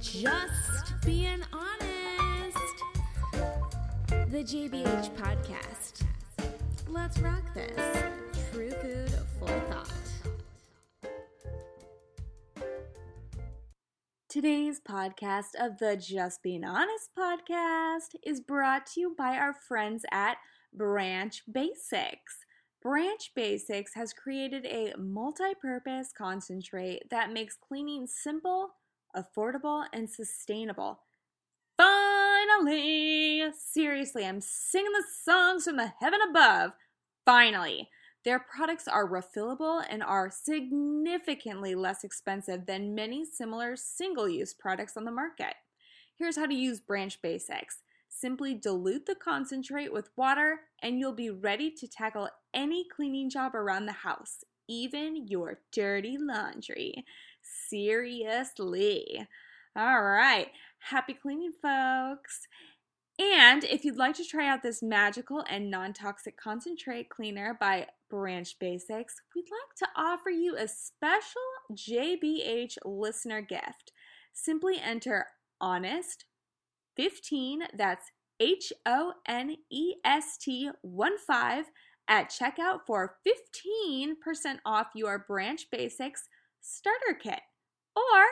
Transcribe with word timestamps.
Just 0.00 0.94
Being 1.04 1.42
Honest, 1.52 2.56
the 4.30 4.42
JBH 4.42 5.14
podcast. 5.14 6.06
Let's 6.88 7.18
rock 7.18 7.42
this. 7.52 8.02
True 8.50 8.70
food 8.70 9.12
for 9.38 9.48
thought. 9.68 9.92
Today's 14.30 14.80
podcast 14.80 15.54
of 15.60 15.76
the 15.78 15.98
Just 15.98 16.42
Being 16.42 16.64
Honest 16.64 17.10
podcast 17.18 18.16
is 18.24 18.40
brought 18.40 18.86
to 18.94 19.00
you 19.00 19.14
by 19.18 19.36
our 19.36 19.52
friends 19.52 20.06
at 20.10 20.38
Branch 20.72 21.42
Basics. 21.52 22.38
Branch 22.80 23.30
Basics 23.36 23.92
has 23.96 24.14
created 24.14 24.64
a 24.64 24.94
multi 24.96 25.52
purpose 25.60 26.10
concentrate 26.16 27.02
that 27.10 27.30
makes 27.30 27.54
cleaning 27.54 28.06
simple, 28.06 28.70
affordable, 29.16 29.84
and 29.92 30.08
sustainable. 30.08 31.00
Finally! 31.76 33.44
Seriously, 33.58 34.26
I'm 34.26 34.40
singing 34.40 34.92
the 34.92 35.04
songs 35.24 35.64
from 35.64 35.76
the 35.76 35.92
heaven 36.00 36.20
above. 36.28 36.72
Finally! 37.24 37.88
Their 38.24 38.38
products 38.38 38.86
are 38.86 39.08
refillable 39.08 39.82
and 39.88 40.02
are 40.02 40.30
significantly 40.30 41.74
less 41.74 42.04
expensive 42.04 42.66
than 42.66 42.94
many 42.94 43.24
similar 43.24 43.76
single 43.76 44.28
use 44.28 44.52
products 44.52 44.96
on 44.96 45.04
the 45.04 45.10
market. 45.10 45.54
Here's 46.18 46.36
how 46.36 46.44
to 46.46 46.54
use 46.54 46.80
Branch 46.80 47.16
Basics. 47.22 47.82
Simply 48.10 48.54
dilute 48.54 49.06
the 49.06 49.14
concentrate 49.14 49.90
with 49.90 50.10
water, 50.16 50.60
and 50.82 50.98
you'll 50.98 51.14
be 51.14 51.30
ready 51.30 51.70
to 51.70 51.88
tackle 51.88 52.28
any 52.52 52.84
cleaning 52.94 53.30
job 53.30 53.54
around 53.54 53.86
the 53.86 53.92
house, 53.92 54.44
even 54.68 55.26
your 55.28 55.60
dirty 55.72 56.18
laundry. 56.20 57.06
Seriously. 57.42 59.26
All 59.76 60.02
right. 60.02 60.48
Happy 60.78 61.14
cleaning, 61.14 61.52
folks. 61.52 62.46
And 63.20 63.64
if 63.64 63.84
you'd 63.84 63.98
like 63.98 64.16
to 64.16 64.24
try 64.24 64.48
out 64.48 64.62
this 64.62 64.82
magical 64.82 65.44
and 65.48 65.70
non 65.70 65.92
toxic 65.92 66.38
concentrate 66.38 67.10
cleaner 67.10 67.56
by 67.60 67.86
Branch 68.08 68.58
Basics, 68.58 69.16
we'd 69.34 69.44
like 69.44 69.76
to 69.76 69.88
offer 69.94 70.30
you 70.30 70.56
a 70.56 70.66
special 70.66 71.42
JBH 71.72 72.78
listener 72.84 73.42
gift. 73.42 73.92
Simply 74.32 74.76
enter 74.82 75.26
HONEST 75.60 76.24
15, 76.96 77.64
that's 77.76 78.10
H 78.40 78.72
O 78.86 79.12
N 79.28 79.56
E 79.70 79.96
S 80.02 80.38
T 80.38 80.70
1 80.80 81.18
5 81.18 81.66
at 82.08 82.30
checkout 82.30 82.80
for 82.86 83.16
15% 83.26 84.14
off 84.64 84.88
your 84.94 85.24
Branch 85.28 85.62
Basics 85.70 86.28
starter 86.60 87.18
kit. 87.20 87.40
Or 87.96 88.24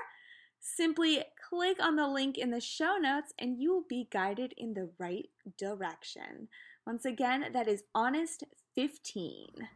simply 0.60 1.24
click 1.48 1.82
on 1.82 1.96
the 1.96 2.06
link 2.06 2.38
in 2.38 2.50
the 2.50 2.60
show 2.60 2.96
notes 3.00 3.32
and 3.38 3.58
you 3.58 3.72
will 3.72 3.84
be 3.88 4.08
guided 4.10 4.54
in 4.56 4.74
the 4.74 4.90
right 4.98 5.28
direction. 5.56 6.48
Once 6.86 7.04
again, 7.04 7.46
that 7.52 7.68
is 7.68 7.84
Honest 7.94 8.44
15. 8.74 9.68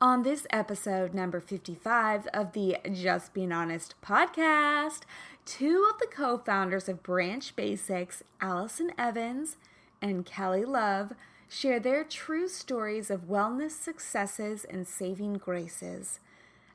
On 0.00 0.24
this 0.24 0.48
episode, 0.50 1.14
number 1.14 1.40
55 1.40 2.26
of 2.34 2.54
the 2.54 2.76
Just 2.92 3.32
Being 3.32 3.52
Honest 3.52 3.94
podcast, 4.02 5.02
two 5.44 5.88
of 5.88 6.00
the 6.00 6.08
co 6.12 6.38
founders 6.38 6.88
of 6.88 7.04
Branch 7.04 7.54
Basics, 7.54 8.24
Allison 8.40 8.90
Evans 8.98 9.58
and 10.00 10.26
Kelly 10.26 10.64
Love, 10.64 11.12
share 11.48 11.78
their 11.78 12.02
true 12.02 12.48
stories 12.48 13.10
of 13.10 13.28
wellness 13.28 13.70
successes 13.70 14.64
and 14.64 14.88
saving 14.88 15.34
graces. 15.34 16.18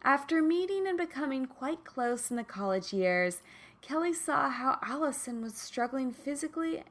After 0.08 0.42
meeting 0.42 0.88
and 0.88 0.98
becoming 0.98 1.48
quite 1.48 1.84
close 1.84 2.32
in 2.32 2.38
the 2.38 2.44
college 2.46 2.94
years, 2.94 3.42
Kelly 3.82 4.14
saw 4.14 4.50
how 4.50 4.80
Allison 4.82 5.42
was 5.42 5.56
struggling 5.56 6.14
physically 6.14 6.86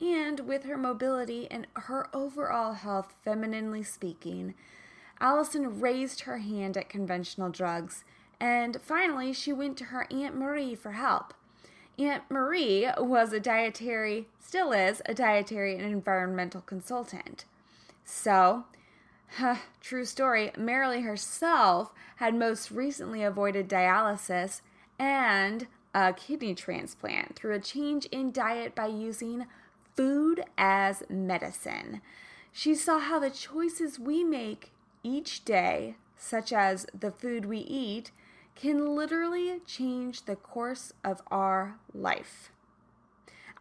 and 0.00 0.40
with 0.40 0.64
her 0.64 0.78
mobility 0.78 1.46
and 1.50 1.66
her 1.74 2.08
overall 2.16 2.72
health, 2.72 3.14
femininely 3.22 3.82
speaking. 3.82 4.54
Allison 5.20 5.80
raised 5.80 6.22
her 6.22 6.38
hand 6.38 6.78
at 6.78 6.88
conventional 6.88 7.50
drugs, 7.50 8.04
and 8.40 8.80
finally 8.80 9.34
she 9.34 9.52
went 9.52 9.76
to 9.76 9.84
her 9.84 10.06
Aunt 10.10 10.34
Marie 10.34 10.74
for 10.74 10.92
help. 10.92 11.34
Aunt 11.98 12.22
Marie 12.30 12.88
was 12.96 13.34
a 13.34 13.40
dietary, 13.40 14.28
still 14.40 14.72
is, 14.72 15.02
a 15.04 15.12
dietary 15.12 15.74
and 15.76 15.84
environmental 15.84 16.62
consultant. 16.62 17.44
So, 18.02 18.64
true 19.80 20.04
story, 20.04 20.52
Marilee 20.56 21.04
herself 21.04 21.92
had 22.16 22.34
most 22.34 22.70
recently 22.70 23.22
avoided 23.22 23.68
dialysis 23.68 24.60
and 24.98 25.66
a 25.94 26.12
kidney 26.12 26.54
transplant 26.54 27.36
through 27.36 27.54
a 27.54 27.60
change 27.60 28.06
in 28.06 28.32
diet 28.32 28.74
by 28.74 28.86
using 28.86 29.46
food 29.94 30.44
as 30.58 31.02
medicine. 31.08 32.00
She 32.52 32.74
saw 32.74 32.98
how 32.98 33.18
the 33.18 33.30
choices 33.30 33.98
we 33.98 34.24
make 34.24 34.72
each 35.02 35.44
day, 35.44 35.96
such 36.16 36.52
as 36.52 36.86
the 36.98 37.10
food 37.10 37.44
we 37.44 37.58
eat, 37.58 38.10
can 38.54 38.96
literally 38.96 39.60
change 39.66 40.24
the 40.24 40.36
course 40.36 40.92
of 41.04 41.20
our 41.30 41.78
life. 41.94 42.50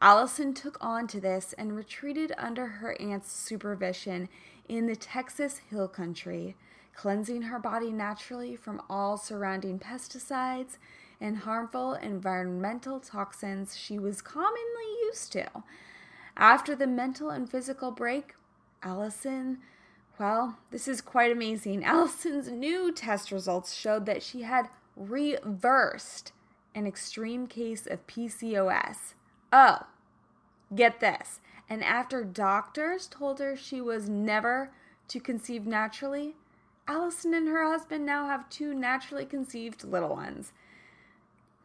Allison 0.05 0.53
took 0.53 0.77
on 0.81 1.07
to 1.07 1.19
this 1.19 1.53
and 1.57 1.75
retreated 1.75 2.31
under 2.37 2.67
her 2.67 2.95
aunt's 3.01 3.31
supervision 3.31 4.29
in 4.69 4.85
the 4.85 4.95
Texas 4.95 5.61
Hill 5.71 5.87
Country, 5.87 6.55
cleansing 6.93 7.41
her 7.41 7.57
body 7.57 7.91
naturally 7.91 8.55
from 8.55 8.83
all 8.87 9.17
surrounding 9.17 9.79
pesticides 9.79 10.77
and 11.19 11.37
harmful 11.37 11.95
environmental 11.95 12.99
toxins 12.99 13.75
she 13.75 13.97
was 13.97 14.21
commonly 14.21 14.85
used 15.05 15.31
to. 15.31 15.47
After 16.37 16.75
the 16.75 16.85
mental 16.85 17.31
and 17.31 17.49
physical 17.49 17.89
break, 17.89 18.35
Allison 18.83 19.57
well, 20.19 20.59
this 20.69 20.87
is 20.87 21.01
quite 21.01 21.31
amazing. 21.31 21.83
Allison's 21.83 22.51
new 22.51 22.91
test 22.91 23.31
results 23.31 23.73
showed 23.73 24.05
that 24.05 24.21
she 24.21 24.43
had 24.43 24.69
reversed 24.95 26.31
an 26.75 26.85
extreme 26.85 27.47
case 27.47 27.87
of 27.87 28.05
PCOS. 28.05 29.15
Oh, 29.51 29.79
get 30.73 30.99
this. 30.99 31.39
And 31.69 31.83
after 31.83 32.23
doctors 32.23 33.07
told 33.07 33.39
her 33.39 33.55
she 33.57 33.81
was 33.81 34.07
never 34.07 34.71
to 35.07 35.19
conceive 35.19 35.65
naturally, 35.65 36.35
Allison 36.87 37.33
and 37.33 37.47
her 37.47 37.67
husband 37.67 38.05
now 38.05 38.27
have 38.27 38.49
two 38.49 38.73
naturally 38.73 39.25
conceived 39.25 39.83
little 39.83 40.09
ones. 40.09 40.51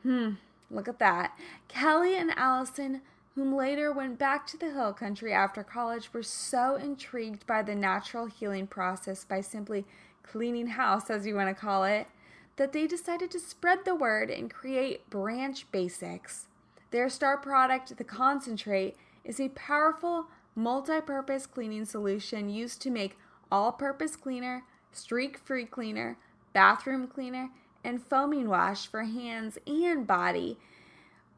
Hmm, 0.02 0.32
look 0.70 0.88
at 0.88 0.98
that. 0.98 1.38
Kelly 1.68 2.16
and 2.16 2.30
Allison 2.36 3.02
whom 3.34 3.54
later 3.54 3.92
went 3.92 4.18
back 4.18 4.46
to 4.46 4.58
the 4.58 4.70
hill 4.70 4.92
country 4.92 5.32
after 5.32 5.62
college, 5.62 6.12
were 6.12 6.22
so 6.22 6.74
intrigued 6.74 7.46
by 7.46 7.62
the 7.62 7.74
natural 7.74 8.26
healing 8.26 8.66
process 8.66 9.24
by 9.24 9.40
simply 9.40 9.84
cleaning 10.22 10.66
house, 10.66 11.08
as 11.08 11.26
you 11.26 11.34
want 11.34 11.48
to 11.48 11.58
call 11.58 11.84
it, 11.84 12.06
that 12.56 12.72
they 12.72 12.86
decided 12.86 13.30
to 13.30 13.40
spread 13.40 13.84
the 13.84 13.94
word 13.94 14.30
and 14.30 14.52
create 14.52 15.08
Branch 15.08 15.64
Basics. 15.72 16.48
Their 16.90 17.08
star 17.08 17.36
product, 17.36 17.96
the 17.96 18.04
concentrate, 18.04 18.96
is 19.24 19.40
a 19.40 19.50
powerful 19.50 20.26
multi 20.54 21.00
purpose 21.00 21.46
cleaning 21.46 21.84
solution 21.84 22.48
used 22.48 22.82
to 22.82 22.90
make 22.90 23.16
all 23.50 23.72
purpose 23.72 24.16
cleaner, 24.16 24.64
streak 24.92 25.38
free 25.38 25.64
cleaner, 25.64 26.18
bathroom 26.52 27.06
cleaner, 27.06 27.50
and 27.84 28.02
foaming 28.02 28.48
wash 28.48 28.86
for 28.86 29.04
hands 29.04 29.58
and 29.66 30.06
body 30.06 30.58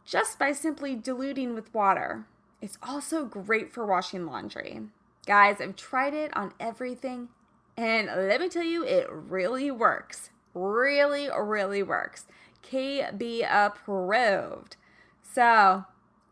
just 0.05 0.39
by 0.39 0.53
simply 0.53 0.95
diluting 0.97 1.55
with 1.55 1.73
water. 1.75 2.27
It's 2.61 2.79
also 2.83 3.25
great 3.25 3.73
for 3.73 3.87
washing 3.87 4.27
laundry. 4.27 4.81
Guys, 5.27 5.61
I've 5.61 5.77
tried 5.77 6.15
it 6.15 6.37
on 6.37 6.53
everything, 6.59 7.29
and 7.77 8.09
let 8.09 8.41
me 8.41 8.49
tell 8.49 8.65
you, 8.65 8.85
it 8.85 9.07
really 9.11 9.71
works. 9.71 10.31
Really, 10.55 11.29
really 11.29 11.83
works. 11.83 12.27
KB 12.63 13.47
approved. 13.49 14.77
So, 15.35 15.85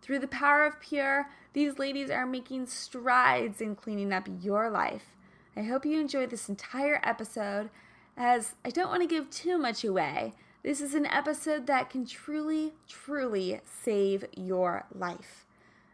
through 0.02 0.18
the 0.18 0.28
power 0.28 0.64
of 0.66 0.80
pure, 0.80 1.30
these 1.54 1.78
ladies 1.78 2.10
are 2.10 2.26
making 2.26 2.66
strides 2.66 3.62
in 3.62 3.74
cleaning 3.74 4.12
up 4.12 4.28
your 4.42 4.68
life. 4.68 5.16
I 5.56 5.62
hope 5.62 5.86
you 5.86 5.98
enjoyed 5.98 6.28
this 6.28 6.50
entire 6.50 7.00
episode, 7.02 7.70
as 8.14 8.56
I 8.62 8.68
don't 8.68 8.90
want 8.90 9.00
to 9.02 9.08
give 9.08 9.30
too 9.30 9.56
much 9.56 9.84
away. 9.84 10.34
This 10.62 10.82
is 10.82 10.94
an 10.94 11.06
episode 11.06 11.66
that 11.66 11.88
can 11.88 12.04
truly, 12.04 12.74
truly 12.86 13.60
save 13.64 14.26
your 14.36 14.84
life. 14.94 15.46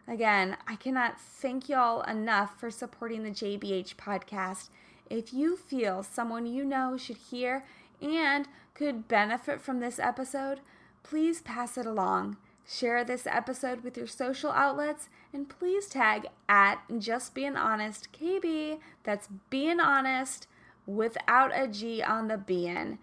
Again, 0.08 0.56
I 0.66 0.74
cannot 0.74 1.20
thank 1.20 1.68
y'all 1.68 2.02
enough 2.02 2.58
for 2.58 2.72
supporting 2.72 3.22
the 3.22 3.30
JBH 3.30 3.94
podcast. 3.94 4.70
If 5.08 5.32
you 5.32 5.56
feel 5.56 6.02
someone 6.02 6.46
you 6.46 6.64
know 6.64 6.96
should 6.96 7.18
hear 7.18 7.64
and 8.02 8.48
could 8.74 9.06
benefit 9.06 9.60
from 9.60 9.78
this 9.78 10.00
episode, 10.00 10.60
please 11.04 11.40
pass 11.42 11.78
it 11.78 11.86
along. 11.86 12.36
Share 12.68 13.04
this 13.04 13.28
episode 13.28 13.84
with 13.84 13.96
your 13.96 14.08
social 14.08 14.50
outlets 14.50 15.08
and 15.32 15.48
please 15.48 15.86
tag 15.86 16.26
at 16.48 16.80
Just 16.98 17.32
Being 17.32 17.56
Honest 17.56 18.08
KB. 18.12 18.80
That's 19.04 19.28
being 19.50 19.78
honest 19.78 20.48
without 20.84 21.52
a 21.54 21.68
G 21.68 22.02
on 22.02 22.26
the 22.26 22.36
being. 22.36 22.98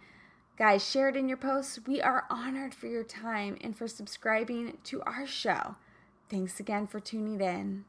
Guys, 0.57 0.87
share 0.87 1.07
it 1.07 1.15
in 1.15 1.29
your 1.29 1.37
posts. 1.37 1.79
We 1.87 2.01
are 2.01 2.25
honored 2.29 2.75
for 2.75 2.87
your 2.87 3.05
time 3.05 3.57
and 3.61 3.75
for 3.75 3.87
subscribing 3.87 4.79
to 4.83 5.01
our 5.03 5.25
show. 5.25 5.75
Thanks 6.29 6.59
again 6.59 6.85
for 6.85 6.99
tuning 6.99 7.39
in. 7.39 7.85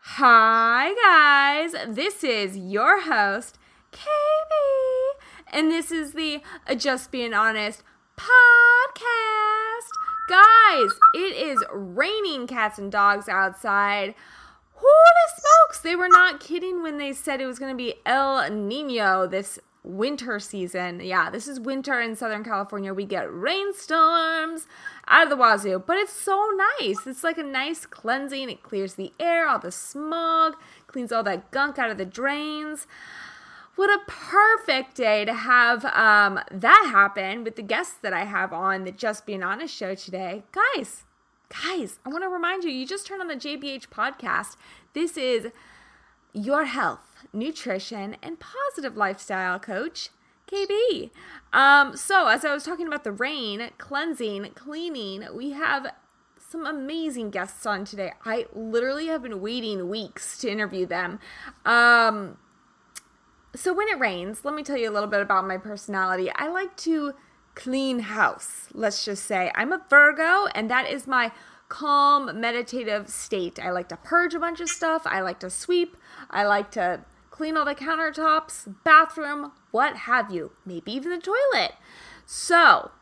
Hi, 0.00 0.94
guys. 1.04 1.74
This 1.94 2.24
is 2.24 2.56
your 2.56 3.02
host, 3.02 3.58
KB, 3.92 5.22
and 5.52 5.70
this 5.70 5.92
is 5.92 6.12
the 6.12 6.40
Just 6.76 7.10
Being 7.10 7.34
Honest 7.34 7.82
podcast. 8.16 9.47
Guys, 10.28 10.90
it 11.14 11.34
is 11.36 11.64
raining 11.72 12.46
cats 12.46 12.78
and 12.78 12.92
dogs 12.92 13.28
outside. 13.28 14.14
Holy 14.74 15.28
smokes, 15.36 15.80
they 15.80 15.96
were 15.96 16.08
not 16.08 16.38
kidding 16.38 16.82
when 16.82 16.98
they 16.98 17.14
said 17.14 17.40
it 17.40 17.46
was 17.46 17.58
going 17.58 17.72
to 17.72 17.76
be 17.76 17.94
El 18.04 18.50
Nino 18.50 19.26
this 19.26 19.58
winter 19.82 20.38
season. 20.38 21.00
Yeah, 21.00 21.30
this 21.30 21.48
is 21.48 21.58
winter 21.58 21.98
in 21.98 22.14
Southern 22.14 22.44
California. 22.44 22.92
We 22.92 23.06
get 23.06 23.32
rainstorms 23.32 24.66
out 25.06 25.24
of 25.24 25.30
the 25.30 25.36
wazoo, 25.36 25.82
but 25.84 25.96
it's 25.96 26.12
so 26.12 26.50
nice. 26.78 27.06
It's 27.06 27.24
like 27.24 27.38
a 27.38 27.42
nice 27.42 27.86
cleansing. 27.86 28.50
It 28.50 28.62
clears 28.62 28.94
the 28.94 29.12
air, 29.18 29.48
all 29.48 29.58
the 29.58 29.72
smog, 29.72 30.56
cleans 30.86 31.10
all 31.10 31.22
that 31.22 31.50
gunk 31.50 31.78
out 31.78 31.90
of 31.90 31.96
the 31.96 32.04
drains. 32.04 32.86
What 33.78 33.90
a 33.90 34.00
perfect 34.08 34.96
day 34.96 35.24
to 35.24 35.32
have 35.32 35.84
um, 35.84 36.40
that 36.50 36.88
happen 36.90 37.44
with 37.44 37.54
the 37.54 37.62
guests 37.62 37.94
that 38.02 38.12
I 38.12 38.24
have 38.24 38.52
on 38.52 38.82
the 38.82 38.90
Just 38.90 39.24
Being 39.24 39.44
Honest 39.44 39.72
show 39.72 39.94
today. 39.94 40.42
Guys, 40.50 41.04
guys, 41.48 42.00
I 42.04 42.08
want 42.08 42.24
to 42.24 42.28
remind 42.28 42.64
you, 42.64 42.70
you 42.70 42.84
just 42.84 43.06
turned 43.06 43.20
on 43.20 43.28
the 43.28 43.36
JBH 43.36 43.86
podcast. 43.86 44.56
This 44.94 45.16
is 45.16 45.52
your 46.32 46.64
health, 46.64 47.24
nutrition, 47.32 48.16
and 48.20 48.40
positive 48.40 48.96
lifestyle 48.96 49.60
coach, 49.60 50.10
KB. 50.50 51.12
Um, 51.52 51.96
so, 51.96 52.26
as 52.26 52.44
I 52.44 52.52
was 52.52 52.64
talking 52.64 52.88
about 52.88 53.04
the 53.04 53.12
rain, 53.12 53.70
cleansing, 53.78 54.54
cleaning, 54.56 55.24
we 55.32 55.52
have 55.52 55.86
some 56.36 56.66
amazing 56.66 57.30
guests 57.30 57.64
on 57.64 57.84
today. 57.84 58.10
I 58.24 58.46
literally 58.52 59.06
have 59.06 59.22
been 59.22 59.40
waiting 59.40 59.88
weeks 59.88 60.36
to 60.38 60.50
interview 60.50 60.84
them. 60.84 61.20
Um, 61.64 62.38
so, 63.58 63.74
when 63.74 63.88
it 63.88 63.98
rains, 63.98 64.44
let 64.44 64.54
me 64.54 64.62
tell 64.62 64.76
you 64.76 64.88
a 64.88 64.92
little 64.92 65.08
bit 65.08 65.20
about 65.20 65.46
my 65.46 65.58
personality. 65.58 66.30
I 66.32 66.48
like 66.48 66.76
to 66.78 67.12
clean 67.56 67.98
house, 67.98 68.68
let's 68.72 69.04
just 69.04 69.24
say. 69.24 69.50
I'm 69.56 69.72
a 69.72 69.82
Virgo, 69.90 70.46
and 70.54 70.70
that 70.70 70.88
is 70.88 71.08
my 71.08 71.32
calm, 71.68 72.40
meditative 72.40 73.08
state. 73.08 73.58
I 73.58 73.72
like 73.72 73.88
to 73.88 73.96
purge 73.96 74.34
a 74.34 74.38
bunch 74.38 74.60
of 74.60 74.68
stuff. 74.68 75.02
I 75.06 75.22
like 75.22 75.40
to 75.40 75.50
sweep. 75.50 75.96
I 76.30 76.44
like 76.44 76.70
to 76.72 77.00
clean 77.30 77.56
all 77.56 77.64
the 77.64 77.74
countertops, 77.74 78.72
bathroom, 78.84 79.50
what 79.72 79.96
have 79.96 80.32
you. 80.32 80.52
Maybe 80.64 80.92
even 80.92 81.10
the 81.10 81.18
toilet. 81.18 81.72
So, 82.24 82.92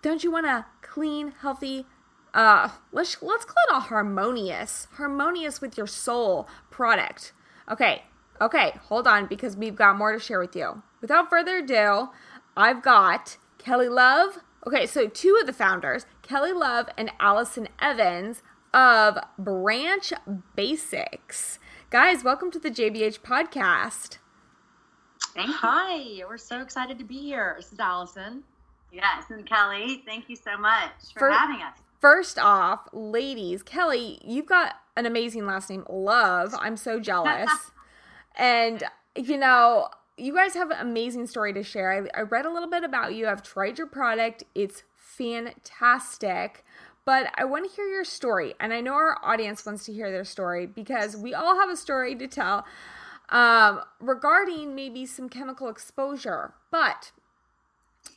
don't 0.00 0.22
you 0.22 0.30
want 0.30 0.46
a 0.46 0.66
clean, 0.80 1.32
healthy, 1.40 1.86
uh, 2.32 2.68
let's 2.92 3.20
let's 3.20 3.44
call 3.44 3.64
it 3.68 3.76
a 3.78 3.80
harmonious, 3.80 4.86
harmonious 4.92 5.60
with 5.60 5.76
your 5.76 5.88
soul 5.88 6.46
product. 6.70 7.32
Okay, 7.68 8.04
okay, 8.40 8.74
hold 8.84 9.06
on 9.06 9.26
because 9.26 9.56
we've 9.56 9.76
got 9.76 9.96
more 9.96 10.12
to 10.12 10.18
share 10.18 10.40
with 10.40 10.56
you. 10.56 10.82
Without 11.00 11.30
further 11.30 11.58
ado, 11.58 12.08
I've 12.56 12.82
got 12.82 13.36
Kelly 13.58 13.88
Love. 13.88 14.38
Okay, 14.66 14.86
so 14.86 15.06
two 15.06 15.38
of 15.40 15.46
the 15.46 15.52
founders, 15.52 16.06
Kelly 16.22 16.52
Love 16.52 16.88
and 16.96 17.12
Allison 17.20 17.68
Evans 17.80 18.42
of 18.74 19.18
Branch 19.38 20.12
Basics. 20.54 21.58
Guys, 21.90 22.24
welcome 22.24 22.50
to 22.50 22.58
the 22.58 22.70
JBH 22.70 23.20
podcast. 23.20 24.18
Thank 25.34 25.48
you. 25.48 25.54
Hi, 25.54 26.22
we're 26.28 26.36
so 26.36 26.60
excited 26.60 26.98
to 26.98 27.04
be 27.04 27.18
here. 27.18 27.54
This 27.56 27.72
is 27.72 27.78
Allison. 27.78 28.42
Yes, 28.90 29.24
and 29.30 29.46
Kelly, 29.46 30.02
thank 30.06 30.28
you 30.28 30.36
so 30.36 30.56
much 30.56 30.90
for, 31.12 31.20
for 31.20 31.30
having 31.30 31.62
us. 31.62 31.78
First 32.00 32.38
off, 32.38 32.88
ladies, 32.92 33.62
Kelly, 33.62 34.18
you've 34.24 34.46
got 34.46 34.76
an 34.96 35.06
amazing 35.06 35.46
last 35.46 35.70
name, 35.70 35.84
Love. 35.88 36.54
I'm 36.58 36.76
so 36.76 37.00
jealous. 37.00 37.50
and, 38.36 38.82
you 39.14 39.36
know, 39.36 39.88
you 40.16 40.34
guys 40.34 40.54
have 40.54 40.70
an 40.70 40.78
amazing 40.80 41.26
story 41.26 41.52
to 41.52 41.62
share. 41.62 41.92
I, 41.92 42.20
I 42.20 42.22
read 42.22 42.46
a 42.46 42.52
little 42.52 42.70
bit 42.70 42.84
about 42.84 43.14
you. 43.14 43.28
I've 43.28 43.42
tried 43.42 43.78
your 43.78 43.86
product, 43.86 44.44
it's 44.54 44.82
fantastic. 44.94 46.64
But 47.04 47.30
I 47.36 47.44
want 47.44 47.70
to 47.70 47.76
hear 47.76 47.86
your 47.86 48.04
story, 48.04 48.54
and 48.58 48.72
I 48.72 48.80
know 48.80 48.94
our 48.94 49.18
audience 49.22 49.64
wants 49.64 49.84
to 49.86 49.92
hear 49.92 50.10
their 50.10 50.24
story 50.24 50.66
because 50.66 51.16
we 51.16 51.34
all 51.34 51.54
have 51.54 51.70
a 51.70 51.76
story 51.76 52.16
to 52.16 52.26
tell 52.26 52.64
um, 53.28 53.82
regarding 54.00 54.74
maybe 54.74 55.06
some 55.06 55.28
chemical 55.28 55.68
exposure. 55.68 56.54
But 56.72 57.12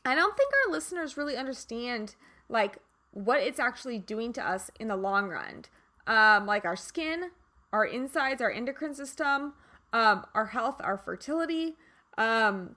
I 0.04 0.16
don't 0.16 0.36
think 0.36 0.52
our 0.66 0.72
listeners 0.72 1.18
really 1.18 1.38
understand 1.38 2.16
like 2.50 2.80
what 3.12 3.42
it's 3.42 3.60
actually 3.60 4.00
doing 4.00 4.34
to 4.34 4.48
us 4.48 4.72
in 4.80 4.88
the 4.88 4.96
long 4.96 5.30
run, 5.30 5.66
um, 6.08 6.48
like 6.48 6.66
our 6.66 6.76
skin, 6.76 7.30
our 7.72 7.86
insides, 7.86 8.42
our 8.42 8.52
endocrine 8.52 8.96
system, 8.96 9.54
um, 9.94 10.26
our 10.34 10.48
health, 10.48 10.82
our 10.84 10.98
fertility, 10.98 11.76
um, 12.18 12.76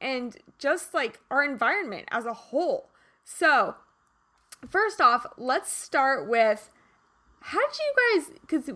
and 0.00 0.36
just 0.58 0.94
like 0.94 1.20
our 1.30 1.42
environment 1.42 2.08
as 2.10 2.26
a 2.26 2.32
whole. 2.32 2.90
So 3.24 3.76
first 4.66 5.00
off, 5.00 5.26
let's 5.36 5.70
start 5.70 6.28
with 6.28 6.70
how 7.40 7.58
did 7.58 7.78
you 7.78 7.94
guys? 8.14 8.30
Because 8.40 8.70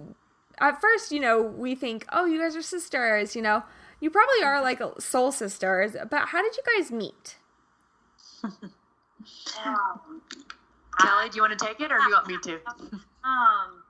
at 0.58 0.80
first, 0.80 1.12
you 1.12 1.20
know, 1.20 1.42
we 1.42 1.74
think, 1.74 2.06
oh, 2.12 2.26
you 2.26 2.40
guys 2.40 2.56
are 2.56 2.62
sisters. 2.62 3.34
You 3.34 3.42
know, 3.42 3.62
you 4.00 4.10
probably 4.10 4.42
are 4.44 4.62
like 4.62 4.80
soul 4.98 5.32
sisters. 5.32 5.96
But 6.10 6.28
how 6.28 6.42
did 6.42 6.56
you 6.56 6.62
guys 6.76 6.90
meet? 6.90 7.36
um, 8.44 10.22
Kelly, 11.00 11.28
do 11.28 11.36
you 11.36 11.42
want 11.42 11.58
to 11.58 11.64
take 11.64 11.80
it, 11.80 11.92
or 11.92 11.98
do 11.98 12.04
you 12.04 12.12
want 12.12 12.26
me 12.26 12.38
to? 12.42 12.54
um, 13.24 13.82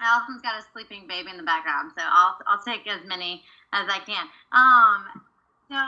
Allison's 0.00 0.42
got 0.42 0.58
a 0.58 0.64
sleeping 0.72 1.06
baby 1.06 1.30
in 1.30 1.36
the 1.36 1.42
background, 1.42 1.92
so 1.96 2.02
I'll 2.04 2.36
I'll 2.46 2.62
take 2.62 2.86
as 2.86 3.06
many 3.06 3.42
as 3.72 3.86
I 3.88 3.98
can. 4.00 4.26
Um, 4.52 5.22
so 5.68 5.78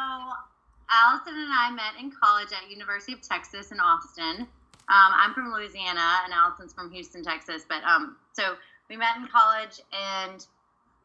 Allison 0.90 1.34
and 1.34 1.52
I 1.52 1.70
met 1.70 2.00
in 2.00 2.10
college 2.10 2.48
at 2.52 2.70
University 2.70 3.12
of 3.12 3.22
Texas 3.22 3.72
in 3.72 3.80
Austin. 3.80 4.46
Um, 4.88 5.10
I'm 5.16 5.32
from 5.32 5.52
Louisiana 5.52 6.20
and 6.24 6.32
Allison's 6.32 6.72
from 6.72 6.90
Houston, 6.90 7.24
Texas. 7.24 7.64
But 7.68 7.82
um, 7.84 8.16
so 8.32 8.56
we 8.88 8.96
met 8.96 9.16
in 9.16 9.26
college 9.28 9.80
and 9.92 10.44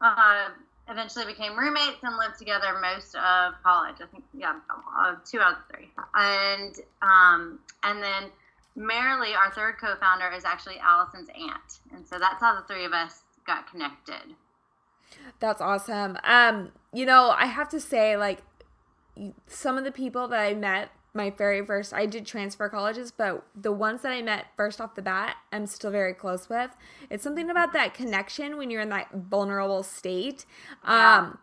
uh, 0.00 0.48
eventually 0.88 1.24
became 1.24 1.58
roommates 1.58 2.02
and 2.02 2.16
lived 2.16 2.38
together 2.38 2.78
most 2.80 3.14
of 3.14 3.54
college. 3.62 3.96
I 4.02 4.06
think 4.10 4.24
yeah, 4.34 4.54
two 5.24 5.40
out 5.40 5.52
of 5.52 5.58
three. 5.70 5.90
And 6.14 6.76
um, 7.02 7.58
and 7.82 8.02
then 8.02 8.30
Marilee, 8.76 9.36
our 9.36 9.50
third 9.52 9.76
co-founder, 9.80 10.30
is 10.30 10.44
actually 10.44 10.78
Allison's 10.78 11.28
aunt, 11.30 11.80
and 11.92 12.06
so 12.06 12.18
that's 12.18 12.40
how 12.40 12.54
the 12.54 12.66
three 12.66 12.84
of 12.84 12.92
us 12.92 13.22
got 13.46 13.70
connected. 13.70 14.34
That's 15.40 15.60
awesome. 15.60 16.16
Um, 16.22 16.70
you 16.92 17.04
know, 17.04 17.30
I 17.36 17.46
have 17.46 17.68
to 17.70 17.80
say, 17.80 18.16
like, 18.16 18.42
some 19.46 19.76
of 19.76 19.84
the 19.84 19.90
people 19.90 20.28
that 20.28 20.40
I 20.40 20.54
met 20.54 20.90
my 21.12 21.30
very 21.30 21.64
first 21.64 21.92
I 21.92 22.06
did 22.06 22.24
transfer 22.26 22.68
colleges, 22.68 23.10
but 23.10 23.44
the 23.54 23.72
ones 23.72 24.02
that 24.02 24.12
I 24.12 24.22
met 24.22 24.46
first 24.56 24.80
off 24.80 24.94
the 24.94 25.02
bat, 25.02 25.36
I'm 25.52 25.66
still 25.66 25.90
very 25.90 26.14
close 26.14 26.48
with. 26.48 26.70
It's 27.10 27.24
something 27.24 27.50
about 27.50 27.72
that 27.72 27.94
connection 27.94 28.56
when 28.56 28.70
you're 28.70 28.80
in 28.80 28.90
that 28.90 29.12
vulnerable 29.12 29.82
state. 29.82 30.44
Yeah. 30.84 31.18
Um 31.18 31.38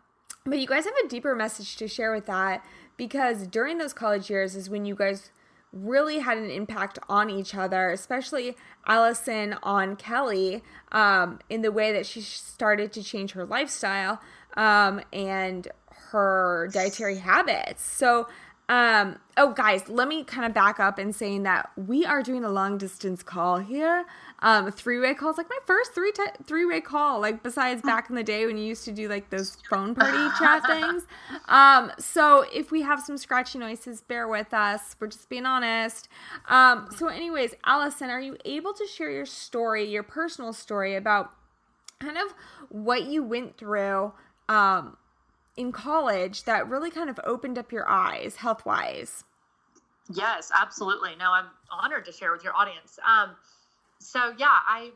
but 0.45 0.59
you 0.59 0.67
guys 0.67 0.85
have 0.85 0.93
a 1.03 1.07
deeper 1.09 1.35
message 1.35 1.75
to 1.75 1.89
share 1.89 2.13
with 2.13 2.25
that 2.27 2.63
because 2.95 3.47
during 3.47 3.77
those 3.77 3.91
college 3.91 4.29
years 4.29 4.55
is 4.55 4.69
when 4.69 4.85
you 4.85 4.95
guys 4.95 5.29
really 5.73 6.19
had 6.19 6.37
an 6.37 6.49
impact 6.49 6.99
on 7.09 7.29
each 7.29 7.53
other, 7.55 7.89
especially 7.89 8.55
Allison 8.85 9.55
on 9.63 9.95
Kelly, 9.95 10.63
um, 10.91 11.39
in 11.49 11.61
the 11.61 11.71
way 11.71 11.91
that 11.91 12.05
she 12.05 12.21
started 12.21 12.91
to 12.93 13.03
change 13.03 13.31
her 13.33 13.45
lifestyle 13.45 14.21
um, 14.55 15.01
and 15.11 15.67
her 16.11 16.69
dietary 16.73 17.17
habits. 17.17 17.83
So 17.83 18.27
um, 18.69 19.17
oh, 19.37 19.53
guys, 19.53 19.87
let 19.87 20.09
me 20.09 20.25
kind 20.25 20.45
of 20.45 20.53
back 20.53 20.79
up 20.79 20.99
and 20.99 21.15
saying 21.15 21.43
that 21.43 21.71
we 21.77 22.05
are 22.05 22.21
doing 22.21 22.43
a 22.43 22.49
long 22.49 22.77
distance 22.77 23.23
call 23.23 23.59
here. 23.59 24.05
Um, 24.39 24.71
three 24.71 24.99
way 24.99 25.15
calls, 25.15 25.37
like 25.37 25.49
my 25.49 25.57
first 25.65 25.93
three 25.93 26.11
t- 26.11 26.23
three 26.45 26.65
way 26.65 26.79
call, 26.79 27.19
like 27.19 27.41
besides 27.41 27.81
back 27.81 28.09
in 28.09 28.15
the 28.15 28.23
day 28.23 28.45
when 28.45 28.57
you 28.57 28.65
used 28.65 28.85
to 28.85 28.91
do 28.91 29.09
like 29.09 29.29
those 29.31 29.57
phone 29.69 29.95
party 29.95 30.35
chat 30.37 30.65
things. 30.67 31.07
Um, 31.47 31.91
so 31.97 32.45
if 32.53 32.69
we 32.71 32.83
have 32.83 33.01
some 33.01 33.17
scratchy 33.17 33.57
noises, 33.57 34.01
bear 34.01 34.27
with 34.27 34.53
us. 34.53 34.95
We're 34.99 35.07
just 35.07 35.27
being 35.27 35.45
honest. 35.45 36.07
Um, 36.47 36.87
so, 36.95 37.07
anyways, 37.07 37.55
Allison, 37.65 38.09
are 38.11 38.21
you 38.21 38.37
able 38.45 38.73
to 38.73 38.85
share 38.85 39.09
your 39.09 39.25
story, 39.25 39.89
your 39.89 40.03
personal 40.03 40.53
story 40.53 40.95
about 40.95 41.31
kind 41.99 42.17
of 42.17 42.33
what 42.69 43.05
you 43.05 43.23
went 43.23 43.57
through? 43.57 44.13
Um, 44.49 44.97
in 45.57 45.71
college 45.71 46.43
that 46.43 46.69
really 46.69 46.91
kind 46.91 47.09
of 47.09 47.19
opened 47.25 47.57
up 47.57 47.71
your 47.71 47.89
eyes 47.89 48.35
health 48.37 48.65
wise? 48.65 49.23
Yes, 50.13 50.51
absolutely. 50.55 51.15
No, 51.19 51.31
I'm 51.31 51.47
honored 51.69 52.05
to 52.05 52.11
share 52.13 52.31
with 52.31 52.43
your 52.43 52.55
audience. 52.55 52.97
Um, 53.05 53.35
so 53.99 54.33
yeah, 54.37 54.47
I 54.49 54.91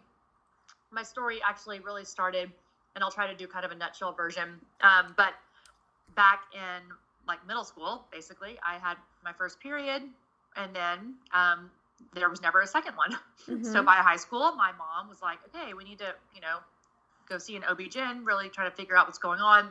my 0.91 1.03
story 1.03 1.39
actually 1.47 1.79
really 1.79 2.05
started, 2.05 2.51
and 2.95 3.03
I'll 3.03 3.11
try 3.11 3.27
to 3.27 3.35
do 3.35 3.47
kind 3.47 3.65
of 3.65 3.71
a 3.71 3.75
nutshell 3.75 4.13
version. 4.13 4.59
Um, 4.81 5.13
but 5.15 5.33
back 6.15 6.43
in 6.53 6.83
like 7.27 7.45
middle 7.47 7.63
school, 7.63 8.05
basically, 8.11 8.57
I 8.65 8.77
had 8.77 8.97
my 9.23 9.33
first 9.33 9.59
period, 9.59 10.03
and 10.55 10.75
then 10.75 11.15
um, 11.33 11.69
there 12.13 12.29
was 12.29 12.41
never 12.41 12.61
a 12.61 12.67
second 12.67 12.95
one. 12.95 13.15
Mm-hmm. 13.47 13.63
So 13.63 13.81
by 13.81 13.95
high 13.95 14.17
school, 14.17 14.51
my 14.51 14.71
mom 14.77 15.09
was 15.09 15.19
like, 15.23 15.39
okay, 15.47 15.73
we 15.73 15.83
need 15.83 15.97
to, 15.97 16.13
you 16.35 16.41
know, 16.41 16.57
go 17.27 17.39
see 17.39 17.55
an 17.55 17.63
OB-GYN, 17.63 18.23
really 18.23 18.49
try 18.49 18.65
to 18.65 18.71
figure 18.71 18.95
out 18.95 19.07
what's 19.07 19.17
going 19.17 19.39
on. 19.39 19.69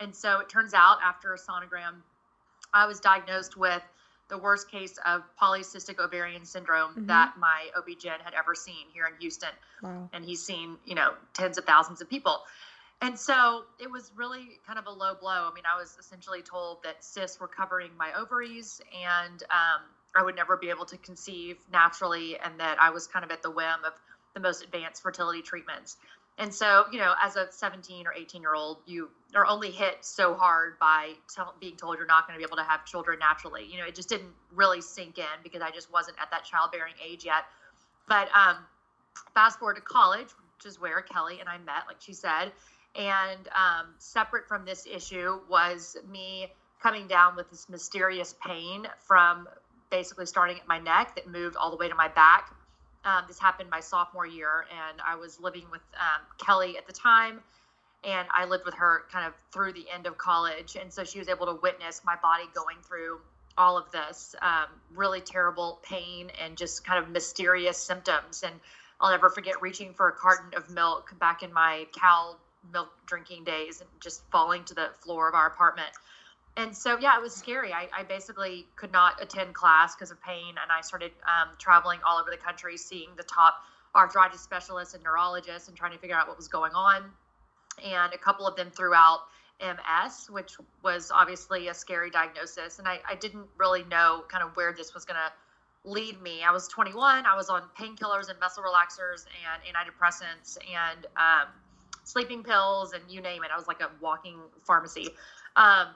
And 0.00 0.16
so 0.16 0.40
it 0.40 0.48
turns 0.48 0.72
out 0.72 0.96
after 1.04 1.34
a 1.34 1.38
sonogram, 1.38 2.00
I 2.72 2.86
was 2.86 3.00
diagnosed 3.00 3.58
with 3.58 3.82
the 4.32 4.38
worst 4.38 4.70
case 4.70 4.98
of 5.04 5.22
polycystic 5.40 5.98
ovarian 5.98 6.46
syndrome 6.46 6.94
Mhm. 6.94 7.06
that 7.06 7.36
my 7.36 7.70
OB-GYN 7.76 8.18
had 8.22 8.32
ever 8.32 8.54
seen 8.54 8.88
here 8.88 9.04
in 9.04 9.14
Houston. 9.20 9.54
wow. 9.82 10.08
And 10.14 10.24
he's 10.24 10.42
seen, 10.42 10.78
you 10.86 10.94
know, 10.94 11.14
tens 11.34 11.58
of 11.58 11.66
thousands 11.66 12.00
of 12.00 12.08
people. 12.08 12.46
And 13.02 13.18
so 13.18 13.66
it 13.78 13.90
was 13.90 14.10
really 14.14 14.60
kind 14.66 14.78
of 14.78 14.86
a 14.86 14.90
low 14.90 15.14
blow. 15.14 15.50
I 15.50 15.52
mean, 15.52 15.64
I 15.66 15.78
was 15.78 15.98
essentially 15.98 16.40
told 16.40 16.82
that 16.84 17.04
cysts 17.04 17.40
were 17.40 17.48
covering 17.48 17.94
my 17.98 18.12
ovaries 18.14 18.80
and 18.94 19.42
um, 19.50 19.82
I 20.14 20.22
would 20.22 20.36
never 20.36 20.56
be 20.56 20.70
able 20.70 20.86
to 20.86 20.96
conceive 20.98 21.58
naturally, 21.70 22.38
and 22.38 22.58
that 22.60 22.80
I 22.80 22.88
was 22.90 23.06
kind 23.06 23.24
of 23.24 23.30
at 23.30 23.42
the 23.42 23.50
whim 23.50 23.84
of 23.84 23.92
the 24.34 24.40
most 24.40 24.62
advanced 24.62 25.02
fertility 25.02 25.42
treatments. 25.42 25.98
And 26.38 26.52
so, 26.52 26.86
you 26.90 26.98
know, 26.98 27.14
as 27.22 27.36
a 27.36 27.50
17 27.50 28.06
or 28.06 28.14
18 28.14 28.40
year 28.40 28.54
old, 28.54 28.78
you 28.86 29.10
are 29.34 29.46
only 29.46 29.70
hit 29.70 29.98
so 30.00 30.34
hard 30.34 30.78
by 30.78 31.12
being 31.60 31.76
told 31.76 31.98
you're 31.98 32.06
not 32.06 32.26
going 32.26 32.38
to 32.38 32.38
be 32.38 32.48
able 32.48 32.56
to 32.56 32.68
have 32.68 32.84
children 32.84 33.18
naturally. 33.18 33.64
You 33.70 33.78
know, 33.78 33.86
it 33.86 33.94
just 33.94 34.08
didn't 34.08 34.32
really 34.54 34.80
sink 34.80 35.18
in 35.18 35.24
because 35.42 35.62
I 35.62 35.70
just 35.70 35.92
wasn't 35.92 36.16
at 36.20 36.30
that 36.30 36.44
childbearing 36.44 36.94
age 37.06 37.24
yet. 37.24 37.44
But 38.08 38.28
um, 38.34 38.56
fast 39.34 39.58
forward 39.58 39.76
to 39.76 39.82
college, 39.82 40.28
which 40.56 40.66
is 40.66 40.80
where 40.80 41.00
Kelly 41.02 41.40
and 41.40 41.48
I 41.48 41.58
met, 41.58 41.84
like 41.86 41.98
she 42.00 42.12
said. 42.12 42.52
And 42.94 43.48
um, 43.48 43.86
separate 43.98 44.46
from 44.46 44.64
this 44.64 44.86
issue 44.86 45.40
was 45.48 45.96
me 46.10 46.48
coming 46.82 47.06
down 47.06 47.36
with 47.36 47.50
this 47.50 47.68
mysterious 47.68 48.34
pain 48.44 48.86
from 48.98 49.48
basically 49.90 50.26
starting 50.26 50.58
at 50.58 50.66
my 50.66 50.78
neck 50.78 51.14
that 51.14 51.28
moved 51.28 51.56
all 51.56 51.70
the 51.70 51.76
way 51.76 51.88
to 51.88 51.94
my 51.94 52.08
back. 52.08 52.52
Um, 53.04 53.24
this 53.26 53.38
happened 53.38 53.68
my 53.70 53.80
sophomore 53.80 54.26
year, 54.26 54.66
and 54.70 55.00
I 55.06 55.16
was 55.16 55.40
living 55.40 55.64
with 55.70 55.82
um, 55.98 56.22
Kelly 56.38 56.78
at 56.78 56.86
the 56.86 56.92
time, 56.92 57.40
and 58.04 58.28
I 58.34 58.44
lived 58.44 58.64
with 58.64 58.74
her 58.74 59.02
kind 59.10 59.26
of 59.26 59.34
through 59.52 59.72
the 59.72 59.86
end 59.92 60.06
of 60.06 60.18
college. 60.18 60.76
And 60.80 60.92
so 60.92 61.04
she 61.04 61.18
was 61.18 61.28
able 61.28 61.46
to 61.46 61.54
witness 61.62 62.02
my 62.04 62.16
body 62.22 62.44
going 62.54 62.76
through 62.82 63.20
all 63.58 63.76
of 63.76 63.90
this 63.90 64.34
um, 64.40 64.66
really 64.94 65.20
terrible 65.20 65.78
pain 65.82 66.30
and 66.42 66.56
just 66.56 66.84
kind 66.84 67.02
of 67.02 67.10
mysterious 67.10 67.76
symptoms. 67.76 68.42
And 68.44 68.54
I'll 69.00 69.10
never 69.10 69.30
forget 69.30 69.60
reaching 69.60 69.92
for 69.94 70.08
a 70.08 70.12
carton 70.12 70.52
of 70.56 70.70
milk 70.70 71.12
back 71.18 71.42
in 71.42 71.52
my 71.52 71.86
cow 71.98 72.36
milk 72.72 72.88
drinking 73.06 73.44
days 73.44 73.80
and 73.80 73.90
just 74.00 74.22
falling 74.30 74.64
to 74.64 74.74
the 74.74 74.90
floor 75.00 75.28
of 75.28 75.34
our 75.34 75.48
apartment. 75.48 75.90
And 76.56 76.76
so, 76.76 76.98
yeah, 76.98 77.16
it 77.16 77.22
was 77.22 77.34
scary. 77.34 77.72
I, 77.72 77.88
I 77.96 78.02
basically 78.02 78.66
could 78.76 78.92
not 78.92 79.22
attend 79.22 79.54
class 79.54 79.94
because 79.94 80.10
of 80.10 80.22
pain. 80.22 80.50
And 80.50 80.70
I 80.70 80.82
started 80.82 81.12
um, 81.24 81.54
traveling 81.58 82.00
all 82.06 82.18
over 82.18 82.30
the 82.30 82.36
country, 82.36 82.76
seeing 82.76 83.08
the 83.16 83.22
top 83.22 83.54
arthritis 83.94 84.40
specialists 84.40 84.94
and 84.94 85.02
neurologists 85.02 85.68
and 85.68 85.76
trying 85.76 85.92
to 85.92 85.98
figure 85.98 86.16
out 86.16 86.28
what 86.28 86.36
was 86.36 86.48
going 86.48 86.72
on. 86.72 87.04
And 87.82 88.12
a 88.12 88.18
couple 88.18 88.46
of 88.46 88.54
them 88.56 88.70
threw 88.70 88.94
out 88.94 89.20
MS, 89.60 90.28
which 90.28 90.56
was 90.82 91.10
obviously 91.10 91.68
a 91.68 91.74
scary 91.74 92.10
diagnosis. 92.10 92.78
And 92.78 92.86
I, 92.86 93.00
I 93.08 93.14
didn't 93.14 93.46
really 93.56 93.84
know 93.84 94.24
kind 94.28 94.44
of 94.44 94.54
where 94.54 94.74
this 94.74 94.92
was 94.92 95.06
going 95.06 95.18
to 95.18 95.90
lead 95.90 96.20
me. 96.20 96.42
I 96.42 96.52
was 96.52 96.68
21. 96.68 97.24
I 97.24 97.34
was 97.34 97.48
on 97.48 97.62
painkillers 97.78 98.28
and 98.28 98.38
muscle 98.40 98.62
relaxers 98.62 99.24
and 99.42 99.62
antidepressants 99.74 100.58
and 100.70 101.06
um, 101.16 101.48
sleeping 102.04 102.42
pills 102.42 102.92
and 102.92 103.02
you 103.08 103.20
name 103.20 103.42
it. 103.42 103.50
I 103.52 103.56
was 103.56 103.66
like 103.66 103.80
a 103.80 103.90
walking 104.00 104.38
pharmacy. 104.64 105.08
Um, 105.56 105.88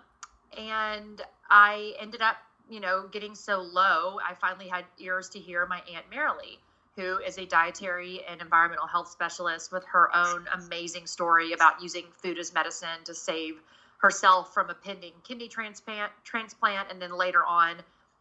and 0.56 1.20
I 1.48 1.94
ended 2.00 2.22
up, 2.22 2.36
you 2.68 2.80
know, 2.80 3.06
getting 3.10 3.34
so 3.34 3.60
low. 3.60 4.18
I 4.24 4.34
finally 4.34 4.68
had 4.68 4.84
ears 4.98 5.28
to 5.30 5.38
hear 5.38 5.66
my 5.66 5.80
Aunt 5.92 6.10
Marilee, 6.10 6.58
who 6.96 7.18
is 7.18 7.38
a 7.38 7.46
dietary 7.46 8.22
and 8.28 8.40
environmental 8.40 8.86
health 8.86 9.08
specialist 9.08 9.72
with 9.72 9.84
her 9.86 10.14
own 10.14 10.46
amazing 10.52 11.06
story 11.06 11.52
about 11.52 11.82
using 11.82 12.04
food 12.22 12.38
as 12.38 12.52
medicine 12.52 13.04
to 13.04 13.14
save 13.14 13.60
herself 13.98 14.52
from 14.52 14.70
a 14.70 14.74
pending 14.74 15.12
kidney 15.24 15.48
transplant, 15.48 16.12
transplant 16.24 16.90
and 16.90 17.00
then 17.00 17.12
later 17.12 17.44
on 17.44 17.76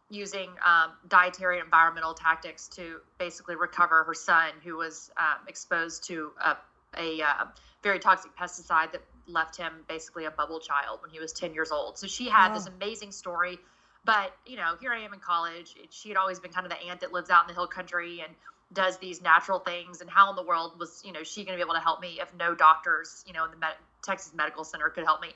using 0.08 0.50
um, 0.64 0.92
dietary 1.08 1.58
and 1.58 1.64
environmental 1.64 2.14
tactics 2.14 2.68
to 2.68 3.00
basically 3.18 3.56
recover 3.56 4.04
her 4.04 4.14
son, 4.14 4.50
who 4.62 4.76
was 4.76 5.10
um, 5.16 5.38
exposed 5.48 6.04
to 6.04 6.30
a, 6.44 6.56
a 6.96 7.22
uh, 7.22 7.44
very 7.82 7.98
toxic 7.98 8.30
pesticide 8.36 8.92
that 8.92 9.02
left 9.28 9.56
him 9.56 9.84
basically 9.88 10.24
a 10.24 10.30
bubble 10.30 10.60
child 10.60 11.00
when 11.02 11.10
he 11.10 11.18
was 11.18 11.32
10 11.32 11.54
years 11.54 11.70
old. 11.72 11.98
So 11.98 12.06
she 12.06 12.28
had 12.28 12.48
Wow. 12.48 12.54
this 12.54 12.66
amazing 12.66 13.12
story. 13.12 13.58
But, 14.04 14.32
you 14.46 14.56
know, 14.56 14.76
here 14.80 14.92
I 14.92 15.00
am 15.00 15.12
in 15.12 15.20
college. 15.20 15.74
She 15.90 16.08
had 16.08 16.16
always 16.16 16.38
been 16.38 16.52
kind 16.52 16.64
of 16.64 16.70
the 16.70 16.80
aunt 16.88 17.00
that 17.00 17.12
lives 17.12 17.28
out 17.28 17.42
in 17.42 17.48
the 17.48 17.54
hill 17.54 17.66
country 17.66 18.20
and 18.24 18.32
does 18.72 18.98
these 18.98 19.20
natural 19.20 19.58
things. 19.58 20.00
And 20.00 20.08
how 20.08 20.30
in 20.30 20.36
the 20.36 20.44
world 20.44 20.78
was, 20.78 21.02
you 21.04 21.12
know, 21.12 21.24
she 21.24 21.44
going 21.44 21.58
to 21.58 21.62
be 21.62 21.66
able 21.66 21.74
to 21.74 21.80
help 21.80 22.00
me 22.00 22.20
if 22.20 22.32
no 22.34 22.54
doctors, 22.54 23.24
you 23.26 23.32
know, 23.32 23.44
in 23.44 23.50
the 23.50 23.56
Med- 23.56 23.74
Texas 24.04 24.32
Medical 24.34 24.64
Center 24.64 24.90
could 24.90 25.04
help 25.04 25.20
me? 25.20 25.34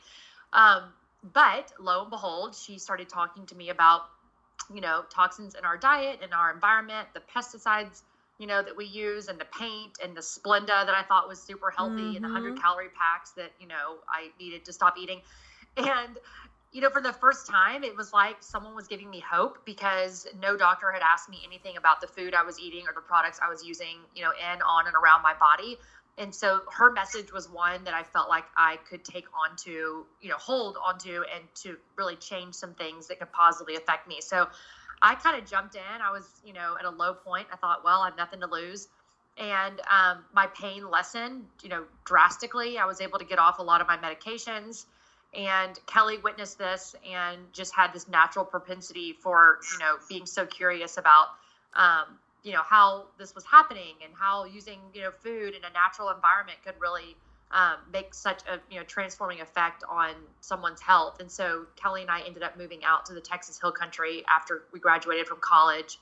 Um, 0.52 0.92
but 1.32 1.73
lo 1.80 2.02
and 2.02 2.11
behold, 2.11 2.54
she 2.54 2.78
started 2.78 3.09
talking 3.09 3.47
to 3.47 3.56
me 3.56 3.70
about, 3.70 4.02
you 4.73 4.80
know, 4.80 5.04
toxins 5.11 5.54
in 5.54 5.64
our 5.64 5.76
diet 5.76 6.20
and 6.23 6.32
our 6.32 6.52
environment, 6.52 7.09
the 7.12 7.20
pesticides, 7.20 8.02
you 8.40 8.47
know, 8.49 8.62
that 8.62 8.76
we 8.76 8.87
use 8.87 9.28
and 9.28 9.38
the 9.38 9.47
paint 9.47 9.99
and 10.02 10.16
the 10.16 10.23
Splenda 10.23 10.87
that 10.87 10.94
I 10.94 11.02
thought 11.04 11.28
was 11.28 11.40
super 11.40 11.70
healthy 11.70 12.16
and 12.16 12.25
the 12.25 12.28
100 12.28 12.56
Mhm. 12.56 12.56
calorie 12.56 12.88
packs 12.88 13.32
that, 13.37 13.52
you 13.59 13.68
know, 13.68 14.00
I 14.09 14.32
needed 14.40 14.64
to 14.64 14.73
stop 14.73 14.97
eating. 14.99 15.23
And, 15.76 16.18
you 16.73 16.80
know, 16.80 16.90
for 16.90 17.02
the 17.02 17.12
first 17.12 17.47
time, 17.47 17.85
it 17.85 17.94
was 17.97 18.12
like 18.12 18.38
someone 18.40 18.75
was 18.75 18.88
giving 18.88 19.11
me 19.11 19.20
hope 19.20 19.59
because 19.66 20.26
no 20.35 20.56
doctor 20.56 20.90
had 20.92 21.02
asked 21.02 21.28
me 21.28 21.42
anything 21.44 21.76
about 21.76 22.00
the 22.00 22.09
food 22.09 22.35
I 22.35 22.42
was 22.44 22.59
eating 22.59 22.87
or 22.88 22.94
the 22.94 23.02
products 23.02 23.38
I 23.42 23.49
was 23.49 23.62
using, 23.62 24.06
you 24.14 24.23
know, 24.25 24.32
in, 24.32 24.62
on, 24.62 24.87
and 24.87 24.97
around 24.97 25.23
my 25.23 25.35
body. 25.35 25.78
And 26.18 26.35
so 26.35 26.62
her 26.73 26.90
message 26.90 27.32
was 27.32 27.49
one 27.49 27.85
that 27.85 27.94
I 27.94 28.04
felt 28.04 28.28
like 28.28 28.47
I 28.56 28.78
could 28.88 29.04
take 29.04 29.26
onto, 29.35 30.06
you 30.20 30.30
know, 30.30 30.37
hold 30.38 30.76
onto 30.85 31.23
and 31.35 31.49
to 31.62 31.76
really 31.97 32.16
change 32.16 32.54
some 32.54 32.75
things 32.75 33.09
that 33.09 33.18
could 33.18 33.32
positively 33.32 33.76
affect 33.76 34.06
me. 34.06 34.20
So 34.20 34.47
I 35.02 35.14
kind 35.14 35.40
of 35.40 35.49
jumped 35.49 35.75
in. 35.75 36.02
I 36.02 36.11
was, 36.11 36.40
you 36.45 36.52
know, 36.52 36.76
at 36.78 36.85
a 36.85 36.90
low 36.90 37.14
point. 37.14 37.47
I 37.52 37.57
thought, 37.57 37.85
well, 37.85 38.00
I 38.00 38.07
have 38.07 38.16
nothing 38.16 38.40
to 38.40 38.47
lose. 38.47 38.88
And 39.38 39.80
um, 39.90 40.25
my 40.35 40.47
pain 40.49 40.88
lessened, 40.90 41.45
you 41.62 41.71
know, 41.71 41.85
drastically. 42.04 42.78
I 42.78 42.85
was 42.85 43.00
able 43.00 43.19
to 43.19 43.25
get 43.25 43.38
off 43.38 43.59
a 43.59 43.62
lot 43.62 43.80
of 43.80 43.87
my 43.87 43.97
medications. 43.97 44.85
And 45.33 45.78
Kelly 45.87 46.19
witnessed 46.19 46.59
this 46.59 46.95
and 47.09 47.40
just 47.52 47.75
had 47.75 47.92
this 47.92 48.09
natural 48.09 48.45
propensity 48.45 49.12
for, 49.12 49.61
you 49.73 49.78
know, 49.78 49.97
being 50.09 50.26
so 50.26 50.45
curious 50.45 50.99
about, 50.99 51.28
um, 51.75 52.19
you 52.42 52.52
know, 52.52 52.62
how 52.62 53.07
this 53.16 53.35
was 53.35 53.45
happening 53.45 53.95
and 54.04 54.12
how 54.19 54.45
using, 54.45 54.80
you 54.92 55.02
know, 55.02 55.11
food 55.11 55.54
in 55.54 55.64
a 55.64 55.73
natural 55.73 56.11
environment 56.11 56.59
could 56.64 56.75
really 56.80 57.16
um, 57.52 57.78
make 57.92 58.14
such 58.14 58.42
a, 58.49 58.61
you 58.71 58.78
know, 58.78 58.85
transforming 58.85 59.40
effect 59.40 59.85
on 59.88 60.14
someone's 60.40 60.80
health. 60.80 61.16
And 61.21 61.30
so 61.30 61.66
Kelly 61.76 62.02
and 62.02 62.11
I 62.11 62.21
ended 62.21 62.42
up 62.42 62.57
moving 62.57 62.85
out 62.85 63.07
to 63.07 63.14
the 63.14 63.21
Texas 63.21 63.59
Hill 63.61 63.73
Country 63.73 64.23
after 64.28 64.62
we 64.73 64.80
graduated 64.80 65.26
from 65.26 65.38
college. 65.40 65.99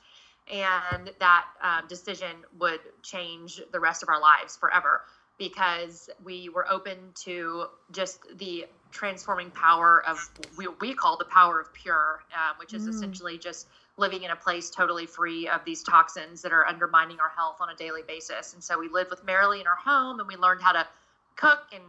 And 0.53 1.11
that 1.21 1.45
um, 1.63 1.87
decision 1.89 2.45
would 2.59 2.81
change 3.03 3.61
the 3.73 3.81
rest 3.81 4.03
of 4.03 4.09
our 4.09 4.21
lives 4.21 4.57
forever 4.57 5.03
because 5.39 6.09
we 6.25 6.49
were 6.49 6.67
open 6.71 7.13
to 7.25 7.67
just 7.93 8.21
the 8.37 8.67
transforming 8.91 9.51
power 9.51 10.03
of 10.07 10.19
what 10.57 10.81
we 10.81 10.95
call 10.95 11.17
the 11.17 11.25
power 11.27 11.61
of 11.61 11.73
pure, 11.75 12.21
um, 12.35 12.57
which 12.59 12.75
is 12.75 12.87
Mm. 12.87 12.89
essentially 12.89 13.39
just 13.39 13.69
living 13.99 14.23
in 14.23 14.31
a 14.31 14.37
place 14.37 14.71
totally 14.71 15.07
free 15.07 15.49
of 15.49 15.65
these 15.65 15.83
toxins 15.83 16.43
that 16.43 16.53
are 16.53 16.67
undermining 16.67 17.21
our 17.21 17.31
health 17.37 17.57
on 17.61 17.69
a 17.71 17.75
daily 17.77 18.03
basis. 18.03 18.55
And 18.55 18.65
so 18.65 18.79
we 18.79 18.89
lived 18.89 19.11
with 19.11 19.25
Marilee 19.25 19.61
in 19.61 19.67
our 19.67 19.77
home 19.77 20.19
and 20.21 20.29
we 20.29 20.37
learned 20.37 20.63
how 20.63 20.73
to 20.73 20.87
cook 21.39 21.61
and, 21.73 21.83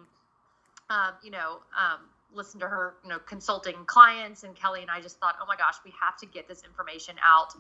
um, 0.90 1.14
you 1.24 1.32
know, 1.32 1.60
um, 1.76 2.00
listen 2.34 2.60
to 2.60 2.68
her, 2.68 2.94
you 3.04 3.10
know, 3.10 3.20
consulting 3.20 3.76
clients. 3.86 4.44
And 4.44 4.56
Kelly 4.56 4.82
and 4.82 4.92
I 4.92 5.02
just 5.02 5.20
thought, 5.20 5.36
oh 5.42 5.46
my 5.48 5.56
gosh, 5.56 5.76
we 5.84 5.92
have 6.00 6.16
to 6.18 6.26
get 6.26 6.48
this 6.48 6.64
information 6.64 7.16
out. 7.26 7.54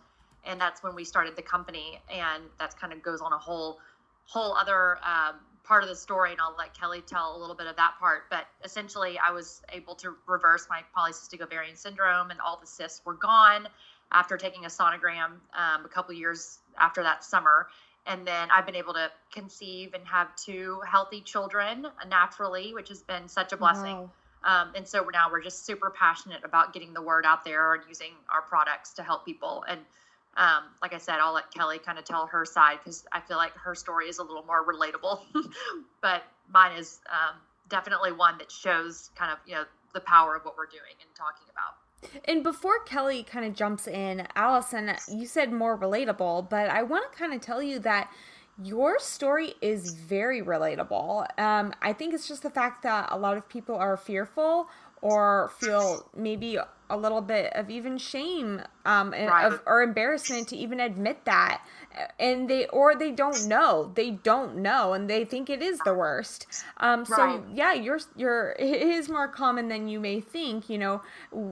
And 0.45 0.61
that's 0.61 0.83
when 0.83 0.95
we 0.95 1.03
started 1.03 1.35
the 1.35 1.41
company. 1.41 1.99
And 2.09 2.43
that's 2.57 2.75
kind 2.75 2.93
of 2.93 3.01
goes 3.01 3.19
on 3.19 3.33
a 3.33 3.37
whole, 3.37 3.79
whole 4.25 4.55
other 4.55 4.97
um, 5.03 5.35
part 5.63 5.83
of 5.83 5.89
the 5.89 5.95
story. 5.95 6.31
And 6.31 6.39
I'll 6.39 6.55
let 6.57 6.79
Kelly 6.79 7.01
tell 7.05 7.35
a 7.35 7.39
little 7.39 7.55
bit 7.55 7.67
of 7.67 7.75
that 7.75 7.95
part. 7.99 8.29
But 8.29 8.45
essentially, 8.63 9.17
I 9.19 9.31
was 9.31 9.61
able 9.73 9.95
to 9.95 10.15
reverse 10.27 10.67
my 10.69 10.81
polycystic 10.95 11.41
ovarian 11.41 11.75
syndrome, 11.75 12.29
and 12.31 12.39
all 12.39 12.57
the 12.61 12.67
cysts 12.67 13.01
were 13.05 13.15
gone 13.15 13.67
after 14.11 14.37
taking 14.37 14.65
a 14.65 14.69
sonogram 14.69 15.39
um, 15.53 15.85
a 15.85 15.89
couple 15.89 16.13
years 16.13 16.59
after 16.79 17.03
that 17.03 17.23
summer. 17.23 17.67
And 18.05 18.25
then 18.25 18.49
I've 18.51 18.65
been 18.65 18.75
able 18.75 18.93
to 18.93 19.11
conceive 19.31 19.93
and 19.93 20.05
have 20.07 20.35
two 20.35 20.81
healthy 20.87 21.21
children 21.21 21.87
naturally, 22.07 22.73
which 22.73 22.89
has 22.89 23.01
been 23.01 23.27
such 23.27 23.53
a 23.53 23.57
blessing. 23.57 23.97
Wow. 23.97 24.11
Um, 24.43 24.71
and 24.75 24.87
so 24.87 25.07
now 25.11 25.29
we're 25.29 25.43
just 25.43 25.65
super 25.65 25.89
passionate 25.89 26.43
about 26.43 26.73
getting 26.73 26.93
the 26.93 27.01
word 27.01 27.25
out 27.25 27.43
there 27.43 27.73
and 27.73 27.83
using 27.87 28.13
our 28.33 28.41
products 28.41 28.93
to 28.93 29.03
help 29.03 29.25
people. 29.25 29.65
And 29.67 29.81
um, 30.37 30.63
like 30.81 30.93
I 30.93 30.97
said, 30.97 31.15
I'll 31.19 31.33
let 31.33 31.51
Kelly 31.53 31.79
kind 31.79 31.99
of 31.99 32.05
tell 32.05 32.25
her 32.27 32.45
side 32.45 32.79
because 32.83 33.05
I 33.11 33.19
feel 33.19 33.37
like 33.37 33.53
her 33.53 33.75
story 33.75 34.07
is 34.07 34.19
a 34.19 34.23
little 34.23 34.43
more 34.43 34.65
relatable. 34.65 35.19
but 36.01 36.23
mine 36.51 36.77
is 36.77 36.99
um, 37.11 37.35
definitely 37.67 38.11
one 38.11 38.37
that 38.37 38.51
shows 38.51 39.11
kind 39.15 39.31
of 39.31 39.39
you 39.45 39.55
know 39.55 39.63
the 39.93 39.99
power 40.01 40.35
of 40.35 40.45
what 40.45 40.55
we're 40.57 40.67
doing 40.67 40.95
and 41.01 41.09
talking 41.15 41.47
about. 41.51 41.75
And 42.25 42.43
before 42.43 42.79
Kelly 42.83 43.23
kind 43.23 43.45
of 43.45 43.53
jumps 43.53 43.87
in, 43.87 44.27
Allison, 44.35 44.91
you 45.09 45.25
said 45.25 45.51
more 45.51 45.77
relatable, 45.77 46.49
but 46.49 46.69
I 46.69 46.83
want 46.83 47.11
to 47.11 47.17
kind 47.17 47.33
of 47.33 47.41
tell 47.41 47.61
you 47.61 47.79
that 47.79 48.11
your 48.61 48.99
story 48.99 49.53
is 49.61 49.93
very 49.93 50.41
relatable. 50.41 51.39
Um, 51.39 51.73
I 51.81 51.93
think 51.93 52.13
it's 52.13 52.27
just 52.27 52.43
the 52.43 52.49
fact 52.49 52.83
that 52.83 53.07
a 53.11 53.17
lot 53.17 53.37
of 53.37 53.47
people 53.47 53.75
are 53.75 53.95
fearful 53.95 54.67
or 55.01 55.51
feel 55.59 56.09
maybe 56.15 56.57
a 56.89 56.97
little 56.97 57.21
bit 57.21 57.53
of 57.53 57.69
even 57.69 57.97
shame 57.97 58.61
um, 58.85 59.11
right. 59.11 59.45
of, 59.45 59.61
or 59.65 59.81
embarrassment 59.81 60.47
to 60.47 60.57
even 60.57 60.79
admit 60.79 61.23
that 61.25 61.61
and 62.19 62.49
they 62.49 62.65
or 62.67 62.95
they 62.95 63.11
don't 63.11 63.45
know 63.47 63.91
they 63.95 64.11
don't 64.11 64.55
know 64.55 64.93
and 64.93 65.09
they 65.09 65.23
think 65.23 65.49
it 65.49 65.61
is 65.61 65.79
the 65.85 65.93
worst 65.93 66.47
um, 66.77 67.05
so 67.05 67.15
right. 67.15 67.41
yeah 67.53 67.73
you're 67.73 67.99
you're 68.15 68.55
it 68.59 68.81
is 68.81 69.09
more 69.09 69.27
common 69.27 69.67
than 69.67 69.87
you 69.87 69.99
may 69.99 70.19
think 70.19 70.69
you 70.69 70.77
know 70.77 71.01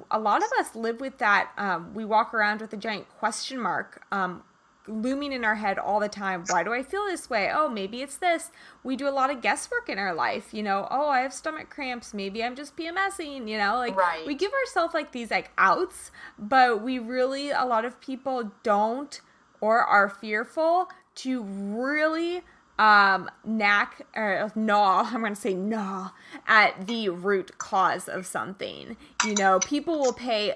a 0.09 0.19
lot 0.19 0.41
of 0.43 0.49
us 0.59 0.75
live 0.75 0.99
with 0.99 1.17
that 1.19 1.51
um, 1.57 1.93
we 1.93 2.03
walk 2.03 2.33
around 2.33 2.61
with 2.61 2.73
a 2.73 2.77
giant 2.77 3.07
question 3.19 3.59
mark 3.59 4.03
um, 4.11 4.43
looming 4.87 5.31
in 5.31 5.43
our 5.43 5.55
head 5.55 5.77
all 5.77 5.99
the 5.99 6.09
time. 6.09 6.43
Why 6.47 6.63
do 6.63 6.73
I 6.73 6.83
feel 6.83 7.05
this 7.05 7.29
way? 7.29 7.51
Oh, 7.53 7.69
maybe 7.69 8.01
it's 8.01 8.17
this. 8.17 8.51
We 8.83 8.95
do 8.95 9.07
a 9.07 9.11
lot 9.11 9.29
of 9.29 9.41
guesswork 9.41 9.89
in 9.89 9.99
our 9.99 10.13
life, 10.13 10.53
you 10.53 10.63
know. 10.63 10.87
Oh, 10.89 11.09
I 11.09 11.21
have 11.21 11.33
stomach 11.33 11.69
cramps. 11.69 12.13
Maybe 12.13 12.43
I'm 12.43 12.55
just 12.55 12.75
PMSing, 12.77 13.47
you 13.47 13.57
know. 13.57 13.75
Like 13.75 13.95
right. 13.95 14.25
we 14.25 14.35
give 14.35 14.51
ourselves 14.53 14.93
like 14.93 15.11
these 15.11 15.31
like 15.31 15.51
outs, 15.57 16.11
but 16.37 16.81
we 16.81 16.99
really 16.99 17.51
a 17.51 17.65
lot 17.65 17.85
of 17.85 17.99
people 18.01 18.51
don't 18.63 19.21
or 19.61 19.79
are 19.79 20.09
fearful 20.09 20.89
to 21.15 21.43
really 21.43 22.43
um 22.79 23.29
knack 23.43 24.05
or 24.15 24.51
gnaw 24.55 25.03
i'm 25.11 25.21
gonna 25.21 25.35
say 25.35 25.55
gnaw 25.55 26.09
at 26.45 26.85
the 26.85 27.09
root 27.09 27.57
cause 27.57 28.07
of 28.07 28.25
something 28.25 28.95
you 29.25 29.33
know 29.33 29.59
people 29.59 29.99
will 29.99 30.13
pay 30.13 30.53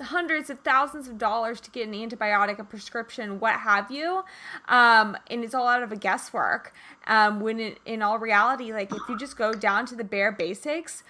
hundreds 0.00 0.50
of 0.50 0.60
thousands 0.60 1.08
of 1.08 1.18
dollars 1.18 1.60
to 1.60 1.70
get 1.70 1.88
an 1.88 1.94
antibiotic, 1.94 2.58
a 2.58 2.64
prescription, 2.64 3.40
what 3.40 3.54
have 3.60 3.90
you. 3.90 4.24
Um, 4.68 5.16
and 5.28 5.44
it's 5.44 5.54
all 5.54 5.66
out 5.66 5.82
of 5.82 5.92
a 5.92 5.96
guesswork. 5.96 6.72
Um, 7.06 7.40
when 7.40 7.76
in 7.84 8.02
all 8.02 8.18
reality, 8.18 8.72
like 8.72 8.92
if 8.92 9.00
you 9.08 9.18
just 9.18 9.36
go 9.36 9.52
down 9.52 9.86
to 9.86 9.94
the 9.94 10.04
bare 10.04 10.32
basics, 10.32 11.02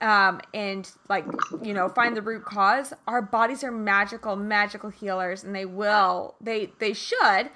um, 0.00 0.40
and 0.52 0.90
like 1.08 1.24
you 1.62 1.72
know 1.72 1.88
find 1.88 2.16
the 2.16 2.22
root 2.22 2.44
cause 2.44 2.92
our 3.06 3.22
bodies 3.22 3.64
are 3.64 3.70
magical 3.70 4.36
magical 4.36 4.90
healers 4.90 5.44
and 5.44 5.54
they 5.54 5.64
will 5.64 6.34
they 6.40 6.70
they 6.78 6.92
should 6.92 7.50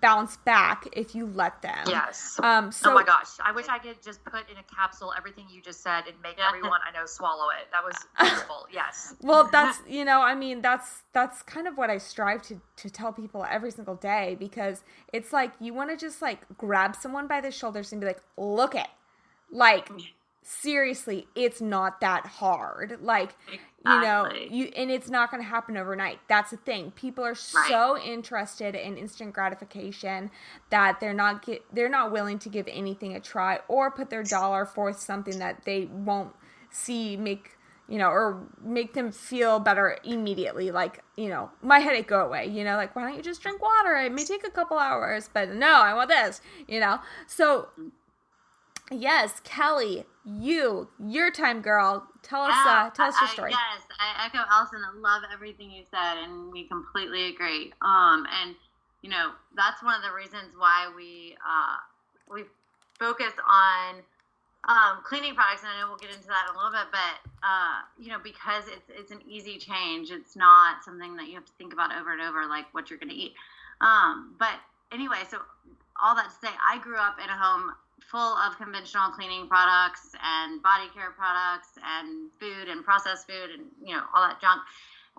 bounce 0.00 0.36
back 0.38 0.86
if 0.92 1.14
you 1.14 1.26
let 1.26 1.60
them. 1.62 1.84
Yes. 1.88 2.38
Um 2.42 2.70
so, 2.70 2.90
oh 2.90 2.94
my 2.94 3.02
gosh. 3.02 3.28
I 3.44 3.52
wish 3.52 3.66
i 3.68 3.78
could 3.78 4.02
just 4.02 4.24
put 4.24 4.48
in 4.50 4.56
a 4.56 4.74
capsule 4.74 5.12
everything 5.16 5.46
you 5.50 5.60
just 5.60 5.82
said 5.82 6.04
and 6.06 6.16
make 6.22 6.36
everyone 6.38 6.80
i 6.86 6.96
know 6.96 7.06
swallow 7.06 7.48
it. 7.50 7.68
That 7.72 7.84
was 7.84 7.96
beautiful 8.20 8.66
yes. 8.72 9.14
Well 9.22 9.48
that's 9.52 9.80
you 9.88 10.04
know 10.04 10.22
i 10.22 10.34
mean 10.34 10.60
that's 10.62 11.02
that's 11.12 11.42
kind 11.42 11.66
of 11.66 11.76
what 11.76 11.90
i 11.90 11.98
strive 11.98 12.42
to 12.42 12.60
to 12.76 12.90
tell 12.90 13.12
people 13.12 13.44
every 13.50 13.70
single 13.70 13.96
day 13.96 14.36
because 14.38 14.82
it's 15.12 15.32
like 15.32 15.52
you 15.60 15.74
want 15.74 15.90
to 15.90 15.96
just 15.96 16.22
like 16.22 16.40
grab 16.56 16.94
someone 16.94 17.26
by 17.26 17.40
the 17.40 17.50
shoulders 17.50 17.92
and 17.92 18.00
be 18.00 18.06
like 18.06 18.22
look 18.36 18.74
it. 18.74 18.88
Like 19.50 19.88
seriously, 20.42 21.26
it's 21.34 21.60
not 21.60 22.00
that 22.00 22.26
hard. 22.26 22.98
Like, 23.00 23.34
exactly. 23.46 23.60
you 23.84 24.00
know, 24.00 24.30
you 24.56 24.72
and 24.76 24.90
it's 24.90 25.08
not 25.08 25.30
going 25.30 25.42
to 25.42 25.48
happen 25.48 25.76
overnight. 25.76 26.18
That's 26.28 26.50
the 26.50 26.56
thing. 26.56 26.90
People 26.92 27.24
are 27.24 27.36
right. 27.54 27.68
so 27.68 27.98
interested 27.98 28.74
in 28.74 28.96
instant 28.96 29.34
gratification 29.34 30.30
that 30.70 31.00
they're 31.00 31.14
not 31.14 31.44
get, 31.44 31.62
they're 31.72 31.88
not 31.88 32.12
willing 32.12 32.38
to 32.40 32.48
give 32.48 32.66
anything 32.68 33.14
a 33.14 33.20
try 33.20 33.60
or 33.68 33.90
put 33.90 34.10
their 34.10 34.22
dollar 34.22 34.64
forth 34.64 35.00
something 35.00 35.38
that 35.38 35.64
they 35.64 35.86
won't 35.86 36.34
see 36.70 37.16
make 37.16 37.50
you 37.90 37.96
know, 37.96 38.08
or 38.08 38.46
make 38.62 38.92
them 38.92 39.10
feel 39.10 39.58
better 39.58 39.96
immediately. 40.04 40.70
Like, 40.70 41.02
you 41.16 41.30
know, 41.30 41.50
my 41.62 41.78
headache 41.78 42.06
go 42.06 42.20
away. 42.20 42.46
You 42.46 42.62
know, 42.62 42.76
like 42.76 42.94
why 42.94 43.02
don't 43.04 43.16
you 43.16 43.22
just 43.22 43.40
drink 43.40 43.62
water? 43.62 43.96
It 43.96 44.12
may 44.12 44.24
take 44.24 44.46
a 44.46 44.50
couple 44.50 44.78
hours, 44.78 45.30
but 45.32 45.54
no, 45.54 45.80
I 45.80 45.94
want 45.94 46.10
this. 46.10 46.42
You 46.66 46.80
know, 46.80 46.98
so 47.26 47.68
Yes, 48.90 49.40
Kelly, 49.44 50.06
you, 50.28 50.88
your 51.06 51.30
time, 51.30 51.62
girl. 51.62 52.06
Tell 52.22 52.42
us, 52.42 52.54
uh, 52.66 52.90
tell 52.90 53.08
us 53.08 53.14
your 53.20 53.28
story. 53.28 53.52
I, 53.52 53.56
yes, 53.74 53.86
I 53.98 54.26
echo 54.26 54.38
Allison. 54.50 54.80
I 54.84 54.96
love 54.98 55.22
everything 55.32 55.70
you 55.70 55.84
said, 55.90 56.22
and 56.22 56.52
we 56.52 56.64
completely 56.64 57.28
agree. 57.28 57.72
Um, 57.82 58.26
and 58.42 58.54
you 59.02 59.10
know 59.10 59.32
that's 59.56 59.82
one 59.82 59.94
of 59.94 60.02
the 60.02 60.14
reasons 60.14 60.54
why 60.56 60.90
we 60.94 61.36
uh, 61.40 61.76
we 62.32 62.44
focus 62.98 63.32
on 63.46 64.02
um, 64.68 65.02
cleaning 65.04 65.34
products, 65.34 65.62
and 65.62 65.72
I 65.72 65.80
know 65.80 65.88
we'll 65.88 65.98
get 65.98 66.10
into 66.10 66.28
that 66.28 66.48
in 66.50 66.54
a 66.54 66.58
little 66.58 66.72
bit, 66.72 66.92
but 66.92 67.30
uh, 67.42 67.86
you 67.98 68.10
know 68.10 68.18
because 68.22 68.64
it's 68.68 68.90
it's 68.90 69.10
an 69.10 69.20
easy 69.26 69.56
change. 69.58 70.10
It's 70.10 70.36
not 70.36 70.84
something 70.84 71.16
that 71.16 71.28
you 71.28 71.34
have 71.34 71.46
to 71.46 71.52
think 71.58 71.72
about 71.72 71.96
over 71.96 72.12
and 72.12 72.20
over, 72.20 72.46
like 72.46 72.66
what 72.74 72.90
you're 72.90 72.98
going 72.98 73.10
to 73.10 73.16
eat. 73.16 73.34
Um, 73.80 74.34
but 74.38 74.60
anyway, 74.92 75.22
so 75.30 75.38
all 76.02 76.14
that 76.14 76.30
to 76.30 76.46
say, 76.46 76.52
I 76.62 76.78
grew 76.78 76.96
up 76.96 77.16
in 77.22 77.30
a 77.30 77.36
home 77.36 77.72
full 78.10 78.36
of 78.38 78.56
conventional 78.56 79.10
cleaning 79.10 79.46
products 79.48 80.12
and 80.22 80.62
body 80.62 80.88
care 80.94 81.10
products 81.10 81.78
and 81.82 82.30
food 82.38 82.68
and 82.68 82.84
processed 82.84 83.26
food 83.26 83.50
and 83.50 83.66
you 83.84 83.94
know 83.94 84.02
all 84.14 84.26
that 84.26 84.40
junk 84.40 84.60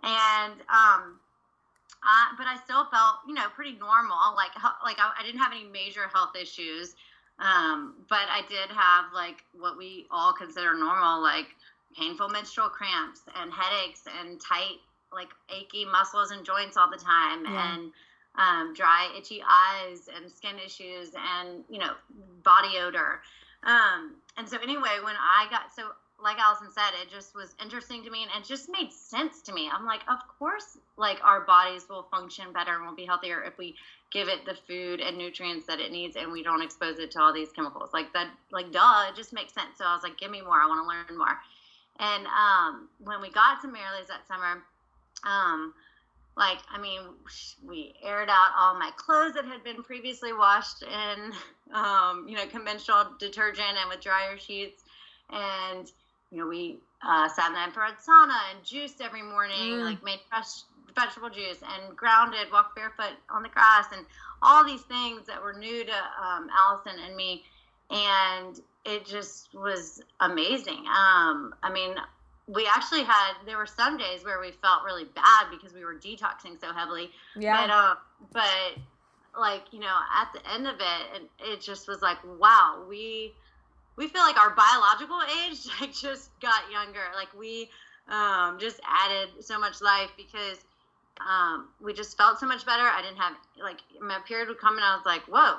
and 0.03 0.53
um 0.69 1.19
uh, 1.99 2.31
but 2.37 2.47
I 2.47 2.55
still 2.63 2.85
felt 2.85 3.19
you 3.27 3.33
know 3.33 3.47
pretty 3.55 3.77
normal 3.77 4.35
like 4.35 4.51
like 4.83 4.97
I, 4.99 5.11
I 5.19 5.23
didn't 5.23 5.39
have 5.39 5.51
any 5.51 5.65
major 5.65 6.07
health 6.13 6.35
issues 6.39 6.95
um 7.39 7.95
but 8.09 8.27
I 8.29 8.41
did 8.47 8.69
have 8.69 9.05
like 9.13 9.43
what 9.57 9.77
we 9.77 10.05
all 10.11 10.33
consider 10.33 10.73
normal 10.73 11.21
like 11.21 11.47
painful 11.97 12.29
menstrual 12.29 12.69
cramps 12.69 13.21
and 13.41 13.51
headaches 13.51 14.03
and 14.21 14.39
tight 14.39 14.79
like 15.11 15.29
achy 15.49 15.85
muscles 15.85 16.31
and 16.31 16.45
joints 16.45 16.77
all 16.77 16.89
the 16.89 16.97
time 16.97 17.43
yeah. 17.45 17.75
and 17.75 17.91
um, 18.39 18.73
dry, 18.73 19.13
itchy 19.17 19.43
eyes, 19.43 20.09
and 20.15 20.31
skin 20.31 20.55
issues, 20.65 21.09
and 21.13 21.63
you 21.69 21.77
know, 21.77 21.91
body 22.43 22.77
odor. 22.79 23.19
Um, 23.63 24.15
and 24.37 24.47
so, 24.47 24.57
anyway, 24.63 24.97
when 25.03 25.15
I 25.15 25.47
got 25.51 25.75
so, 25.75 25.89
like 26.23 26.37
Allison 26.39 26.69
said, 26.71 26.91
it 27.01 27.11
just 27.11 27.35
was 27.35 27.53
interesting 27.61 28.03
to 28.05 28.09
me, 28.09 28.23
and 28.23 28.31
it 28.41 28.47
just 28.47 28.69
made 28.71 28.93
sense 28.93 29.41
to 29.41 29.53
me. 29.53 29.69
I'm 29.71 29.85
like, 29.85 30.01
of 30.09 30.19
course, 30.39 30.77
like 30.97 31.19
our 31.23 31.41
bodies 31.41 31.87
will 31.89 32.03
function 32.03 32.53
better 32.53 32.75
and 32.75 32.85
will 32.85 32.95
be 32.95 33.05
healthier 33.05 33.43
if 33.43 33.57
we 33.57 33.75
give 34.11 34.29
it 34.29 34.45
the 34.45 34.55
food 34.67 35.01
and 35.01 35.17
nutrients 35.17 35.67
that 35.67 35.81
it 35.81 35.91
needs, 35.91 36.15
and 36.15 36.31
we 36.31 36.41
don't 36.41 36.61
expose 36.61 36.97
it 36.97 37.11
to 37.11 37.21
all 37.21 37.33
these 37.33 37.51
chemicals. 37.51 37.89
Like 37.93 38.13
that, 38.13 38.29
like 38.51 38.71
duh, 38.71 39.07
it 39.09 39.15
just 39.15 39.33
makes 39.33 39.53
sense. 39.53 39.77
So 39.77 39.85
I 39.85 39.93
was 39.93 40.03
like, 40.03 40.17
give 40.17 40.31
me 40.31 40.41
more. 40.41 40.61
I 40.61 40.67
want 40.67 40.81
to 40.81 40.87
learn 40.87 41.19
more. 41.19 41.37
And 41.99 42.25
um, 42.27 42.87
when 43.03 43.19
we 43.19 43.29
got 43.29 43.61
to 43.63 43.67
Marilee's 43.67 44.07
that 44.07 44.25
summer, 44.25 44.63
um, 45.25 45.73
like 46.39 46.57
i 46.71 46.79
mean 46.79 47.01
we 47.63 47.93
aired 48.01 48.29
out 48.29 48.51
all 48.57 48.73
my 48.79 48.89
clothes 48.95 49.33
that 49.33 49.45
had 49.45 49.63
been 49.63 49.83
previously 49.83 50.33
washed 50.33 50.81
in 50.81 51.31
um, 51.73 52.25
you 52.27 52.35
know 52.35 52.45
conventional 52.47 53.05
detergent 53.19 53.77
and 53.79 53.89
with 53.89 54.01
dryer 54.01 54.37
sheets. 54.37 54.83
And 55.29 55.91
you 56.31 56.39
know 56.39 56.47
we 56.47 56.79
uh, 57.03 57.29
sat 57.29 57.47
in 57.47 57.53
the 57.53 57.63
infrared 57.63 57.95
sauna 57.95 58.37
and 58.53 58.63
juiced 58.63 59.01
every 59.01 59.21
morning 59.21 59.57
mm. 59.57 59.83
like 59.83 60.03
made 60.03 60.19
fresh 60.29 60.63
vegetable 60.95 61.29
juice 61.29 61.59
and 61.61 61.95
grounded 61.95 62.51
walked 62.51 62.75
barefoot 62.75 63.13
on 63.29 63.43
the 63.43 63.49
grass 63.49 63.85
and 63.93 64.05
all 64.41 64.65
these 64.65 64.81
things 64.81 65.27
that 65.27 65.41
were 65.41 65.53
new 65.53 65.83
to 65.85 65.91
um, 65.91 66.49
allison 66.51 66.93
and 67.05 67.15
me. 67.15 67.43
And 67.91 68.59
it 68.85 69.05
just 69.05 69.53
was 69.53 70.01
amazing. 70.19 70.85
Um, 70.87 71.53
i 71.61 71.71
mean 71.71 71.95
we 72.49 72.67
actually 72.67 73.03
had 73.03 73.33
there 73.45 73.57
were 73.57 73.67
some 73.67 73.95
days 73.95 74.23
where 74.23 74.39
we 74.39 74.51
felt 74.51 74.83
really 74.83 75.05
bad 75.15 75.51
because 75.51 75.71
we 75.73 75.85
were 75.85 75.93
detoxing 75.93 76.59
so 76.59 76.73
heavily. 76.73 77.11
Yeah. 77.37 77.61
But, 77.61 77.73
uh, 77.73 77.95
but 78.33 79.39
like 79.39 79.63
you 79.71 79.79
know, 79.79 79.95
at 80.19 80.33
the 80.33 80.53
end 80.53 80.67
of 80.67 80.75
it, 80.75 81.05
and 81.15 81.25
it 81.39 81.61
just 81.61 81.87
was 81.87 82.01
like, 82.01 82.17
wow, 82.39 82.83
we 82.89 83.33
we 83.95 84.07
feel 84.07 84.21
like 84.21 84.37
our 84.37 84.55
biological 84.55 85.19
age 85.45 85.67
like 85.81 85.93
just 85.93 86.31
got 86.39 86.71
younger. 86.71 87.03
Like 87.15 87.29
we 87.37 87.69
um, 88.07 88.57
just 88.59 88.79
added 88.83 89.29
so 89.41 89.59
much 89.59 89.81
life 89.81 90.09
because 90.17 90.57
um, 91.21 91.67
we 91.79 91.93
just 91.93 92.17
felt 92.17 92.39
so 92.39 92.47
much 92.47 92.65
better. 92.65 92.83
I 92.83 93.01
didn't 93.03 93.17
have 93.17 93.35
like 93.61 93.81
my 94.01 94.17
period 94.27 94.47
would 94.47 94.59
come 94.59 94.75
and 94.75 94.83
I 94.83 94.95
was 94.95 95.05
like, 95.05 95.21
whoa, 95.23 95.57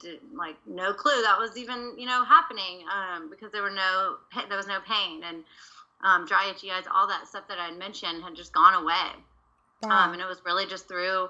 did, 0.00 0.18
like 0.34 0.56
no 0.66 0.92
clue 0.92 1.22
that 1.22 1.38
was 1.38 1.56
even 1.56 1.92
you 1.96 2.06
know 2.06 2.24
happening 2.24 2.84
um, 2.92 3.30
because 3.30 3.52
there 3.52 3.62
were 3.62 3.70
no 3.70 4.16
there 4.48 4.56
was 4.56 4.66
no 4.66 4.80
pain 4.80 5.22
and 5.24 5.44
um, 6.02 6.26
dry 6.26 6.50
itchy 6.50 6.70
eyes, 6.70 6.84
all 6.92 7.06
that 7.08 7.26
stuff 7.26 7.48
that 7.48 7.58
I 7.58 7.66
had 7.66 7.78
mentioned 7.78 8.22
had 8.22 8.34
just 8.34 8.52
gone 8.52 8.82
away. 8.82 9.22
Yeah. 9.82 10.04
Um, 10.04 10.12
and 10.12 10.22
it 10.22 10.26
was 10.26 10.42
really 10.44 10.66
just 10.66 10.88
through 10.88 11.28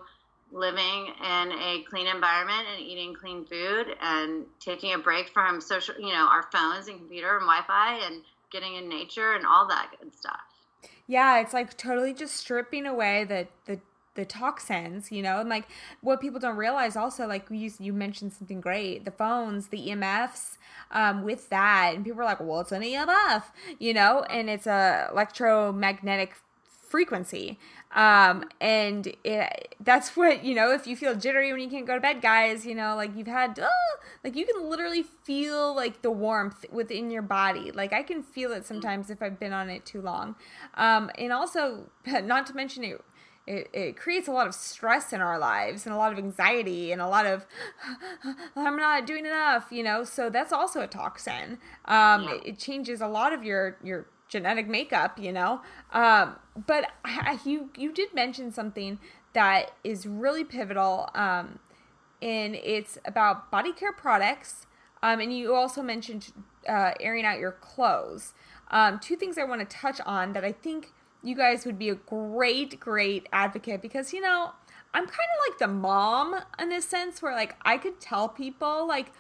living 0.50 1.06
in 1.06 1.52
a 1.52 1.84
clean 1.88 2.06
environment 2.06 2.66
and 2.72 2.80
eating 2.80 3.14
clean 3.14 3.44
food 3.46 3.86
and 4.00 4.44
taking 4.60 4.92
a 4.92 4.98
break 4.98 5.30
from 5.30 5.60
social, 5.60 5.94
you 5.98 6.12
know, 6.12 6.28
our 6.30 6.44
phones 6.52 6.88
and 6.88 6.98
computer 6.98 7.38
and 7.38 7.46
Wi-Fi 7.46 8.06
and 8.06 8.22
getting 8.50 8.74
in 8.74 8.88
nature 8.88 9.32
and 9.32 9.46
all 9.46 9.66
that 9.68 9.90
good 9.98 10.14
stuff. 10.14 10.40
Yeah, 11.06 11.40
it's 11.40 11.54
like 11.54 11.76
totally 11.76 12.12
just 12.12 12.36
stripping 12.36 12.86
away 12.86 13.24
the 13.24 13.48
the 13.66 13.80
the 14.14 14.24
toxins, 14.26 15.10
you 15.10 15.22
know, 15.22 15.40
and 15.40 15.48
like 15.48 15.66
what 16.02 16.20
people 16.20 16.38
don't 16.38 16.56
realize 16.56 16.96
also, 16.96 17.26
like 17.26 17.46
you 17.50 17.70
you 17.78 17.92
mentioned 17.92 18.32
something 18.32 18.60
great, 18.60 19.04
the 19.04 19.10
phones, 19.10 19.68
the 19.68 19.78
EMFs, 19.78 20.58
um, 20.92 21.22
with 21.22 21.48
that, 21.50 21.92
and 21.94 22.04
people 22.04 22.20
are 22.20 22.24
like, 22.24 22.40
well, 22.40 22.60
it's 22.60 22.72
an 22.72 22.82
EMF, 22.82 23.44
you 23.78 23.94
know, 23.94 24.22
and 24.24 24.48
it's 24.48 24.66
a 24.66 25.08
electromagnetic 25.10 26.34
frequency. 26.92 27.58
Um, 27.94 28.44
and 28.60 29.12
it, 29.24 29.74
that's 29.80 30.16
what, 30.16 30.44
you 30.44 30.54
know, 30.54 30.72
if 30.72 30.86
you 30.86 30.96
feel 30.96 31.14
jittery 31.14 31.50
when 31.52 31.60
you 31.60 31.68
can't 31.68 31.86
go 31.86 31.94
to 31.94 32.00
bed, 32.00 32.20
guys, 32.22 32.64
you 32.64 32.74
know, 32.74 32.94
like 32.94 33.16
you've 33.16 33.26
had, 33.26 33.58
oh, 33.60 33.96
like 34.22 34.36
you 34.36 34.46
can 34.46 34.68
literally 34.68 35.02
feel 35.02 35.74
like 35.74 36.02
the 36.02 36.10
warmth 36.10 36.64
within 36.70 37.10
your 37.10 37.22
body. 37.22 37.70
Like 37.72 37.92
I 37.92 38.02
can 38.02 38.22
feel 38.22 38.52
it 38.52 38.66
sometimes 38.66 39.10
if 39.10 39.22
I've 39.22 39.40
been 39.40 39.52
on 39.52 39.70
it 39.70 39.84
too 39.84 40.00
long. 40.00 40.36
Um, 40.74 41.10
and 41.18 41.32
also, 41.32 41.90
not 42.06 42.46
to 42.46 42.54
mention 42.54 42.84
it, 42.84 43.00
it, 43.46 43.68
it 43.72 43.96
creates 43.96 44.28
a 44.28 44.32
lot 44.32 44.46
of 44.46 44.54
stress 44.54 45.12
in 45.12 45.20
our 45.20 45.38
lives 45.38 45.84
and 45.84 45.94
a 45.94 45.98
lot 45.98 46.12
of 46.12 46.18
anxiety 46.18 46.92
and 46.92 47.02
a 47.02 47.08
lot 47.08 47.26
of 47.26 47.44
i'm 48.56 48.76
not 48.76 49.06
doing 49.06 49.26
enough 49.26 49.66
you 49.70 49.82
know 49.82 50.04
so 50.04 50.30
that's 50.30 50.52
also 50.52 50.80
a 50.80 50.86
toxin 50.86 51.58
um, 51.86 52.22
yeah. 52.22 52.34
it, 52.34 52.42
it, 52.46 52.58
changes 52.58 53.00
a 53.00 53.08
lot 53.08 53.32
of 53.32 53.42
your 53.42 53.76
your 53.82 54.06
genetic 54.32 54.66
makeup, 54.66 55.18
you 55.18 55.30
know. 55.30 55.60
Um, 55.92 56.36
but 56.66 56.90
I, 57.04 57.38
you 57.44 57.70
you 57.76 57.92
did 57.92 58.14
mention 58.14 58.50
something 58.50 58.98
that 59.34 59.72
is 59.84 60.06
really 60.06 60.42
pivotal, 60.42 61.10
um, 61.14 61.58
and 62.20 62.54
it's 62.56 62.98
about 63.04 63.50
body 63.50 63.72
care 63.72 63.92
products. 63.92 64.66
Um, 65.02 65.20
and 65.20 65.36
you 65.36 65.54
also 65.54 65.82
mentioned 65.82 66.32
uh, 66.68 66.92
airing 67.00 67.24
out 67.24 67.38
your 67.38 67.52
clothes. 67.52 68.32
Um, 68.70 68.98
two 69.00 69.16
things 69.16 69.36
I 69.36 69.44
want 69.44 69.68
to 69.68 69.76
touch 69.76 70.00
on 70.06 70.32
that 70.32 70.44
I 70.44 70.52
think 70.52 70.92
you 71.22 71.36
guys 71.36 71.64
would 71.64 71.78
be 71.78 71.88
a 71.88 71.94
great, 71.94 72.80
great 72.80 73.28
advocate 73.32 73.82
because 73.82 74.12
you 74.12 74.20
know 74.20 74.50
I'm 74.94 75.06
kind 75.06 75.10
of 75.10 75.50
like 75.50 75.58
the 75.58 75.68
mom 75.68 76.40
in 76.58 76.68
this 76.68 76.86
sense 76.86 77.22
where 77.22 77.34
like 77.34 77.56
I 77.62 77.78
could 77.78 78.00
tell 78.00 78.28
people 78.28 78.86
like 78.86 79.12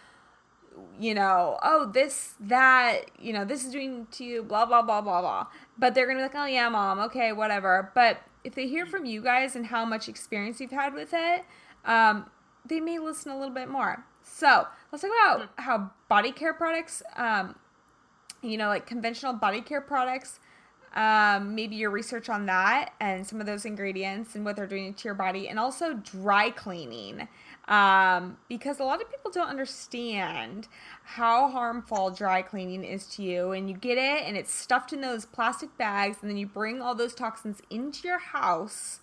you 0.98 1.14
know, 1.14 1.58
oh, 1.62 1.90
this, 1.92 2.34
that, 2.40 3.10
you 3.18 3.32
know, 3.32 3.44
this 3.44 3.64
is 3.64 3.72
doing 3.72 4.06
to 4.12 4.24
you, 4.24 4.42
blah, 4.42 4.66
blah, 4.66 4.82
blah, 4.82 5.00
blah, 5.00 5.20
blah. 5.20 5.46
But 5.78 5.94
they're 5.94 6.06
going 6.06 6.16
to 6.18 6.20
be 6.20 6.24
like, 6.24 6.34
oh, 6.34 6.46
yeah, 6.46 6.68
mom, 6.68 6.98
okay, 7.00 7.32
whatever. 7.32 7.90
But 7.94 8.18
if 8.44 8.54
they 8.54 8.68
hear 8.68 8.86
from 8.86 9.04
you 9.04 9.22
guys 9.22 9.56
and 9.56 9.66
how 9.66 9.84
much 9.84 10.08
experience 10.08 10.60
you've 10.60 10.70
had 10.70 10.94
with 10.94 11.10
it, 11.12 11.44
um, 11.84 12.30
they 12.64 12.80
may 12.80 12.98
listen 12.98 13.32
a 13.32 13.38
little 13.38 13.54
bit 13.54 13.68
more. 13.68 14.04
So 14.22 14.66
let's 14.90 15.02
talk 15.02 15.10
about 15.10 15.40
mm-hmm. 15.40 15.62
how 15.62 15.90
body 16.08 16.32
care 16.32 16.54
products, 16.54 17.02
um, 17.16 17.56
you 18.40 18.56
know, 18.56 18.68
like 18.68 18.86
conventional 18.86 19.32
body 19.32 19.60
care 19.60 19.80
products, 19.80 20.40
um, 20.94 21.54
maybe 21.54 21.76
your 21.76 21.90
research 21.90 22.28
on 22.28 22.46
that 22.46 22.92
and 23.00 23.26
some 23.26 23.40
of 23.40 23.46
those 23.46 23.64
ingredients 23.64 24.34
and 24.34 24.44
what 24.44 24.56
they're 24.56 24.66
doing 24.66 24.94
to 24.94 25.04
your 25.04 25.14
body, 25.14 25.48
and 25.48 25.58
also 25.58 25.94
dry 25.94 26.50
cleaning 26.50 27.28
um, 27.68 28.36
because 28.48 28.80
a 28.80 28.84
lot 28.84 29.00
of 29.00 29.10
people 29.10 29.30
don't 29.30 29.48
understand 29.48 30.68
how 31.04 31.48
harmful 31.48 32.10
dry 32.10 32.42
cleaning 32.42 32.84
is 32.84 33.06
to 33.06 33.22
you. 33.22 33.52
And 33.52 33.68
you 33.68 33.76
get 33.76 33.98
it, 33.98 34.26
and 34.26 34.36
it's 34.36 34.52
stuffed 34.52 34.92
in 34.92 35.00
those 35.00 35.26
plastic 35.26 35.76
bags, 35.78 36.18
and 36.20 36.30
then 36.30 36.36
you 36.36 36.46
bring 36.46 36.82
all 36.82 36.94
those 36.94 37.14
toxins 37.14 37.62
into 37.70 38.06
your 38.08 38.18
house 38.18 39.00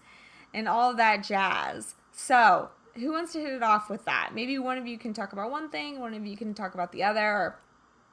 and 0.53 0.67
all 0.67 0.93
that 0.95 1.23
jazz. 1.23 1.95
So, 2.11 2.69
who 2.95 3.11
wants 3.11 3.31
to 3.33 3.39
hit 3.39 3.53
it 3.53 3.63
off 3.63 3.89
with 3.89 4.03
that? 4.05 4.31
Maybe 4.33 4.59
one 4.59 4.77
of 4.77 4.85
you 4.85 4.97
can 4.97 5.13
talk 5.13 5.31
about 5.31 5.51
one 5.51 5.69
thing, 5.69 5.99
one 5.99 6.13
of 6.13 6.25
you 6.25 6.35
can 6.35 6.53
talk 6.53 6.73
about 6.73 6.91
the 6.91 7.03
other, 7.03 7.25
or 7.25 7.59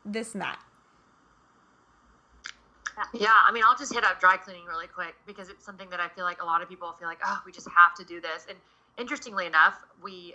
this 0.04 0.32
and 0.32 0.42
that. 0.42 0.60
Yeah, 3.12 3.28
I 3.46 3.52
mean, 3.52 3.62
I'll 3.66 3.76
just 3.76 3.92
hit 3.92 4.04
up 4.04 4.20
dry 4.20 4.36
cleaning 4.36 4.64
really 4.64 4.86
quick 4.86 5.14
because 5.26 5.48
it's 5.48 5.64
something 5.64 5.90
that 5.90 6.00
I 6.00 6.08
feel 6.08 6.24
like 6.24 6.42
a 6.42 6.46
lot 6.46 6.62
of 6.62 6.68
people 6.68 6.94
feel 6.98 7.08
like, 7.08 7.20
oh, 7.24 7.42
we 7.44 7.52
just 7.52 7.68
have 7.68 7.94
to 7.96 8.04
do 8.04 8.20
this. 8.20 8.46
And 8.48 8.58
interestingly 8.98 9.46
enough, 9.46 9.74
we, 10.02 10.34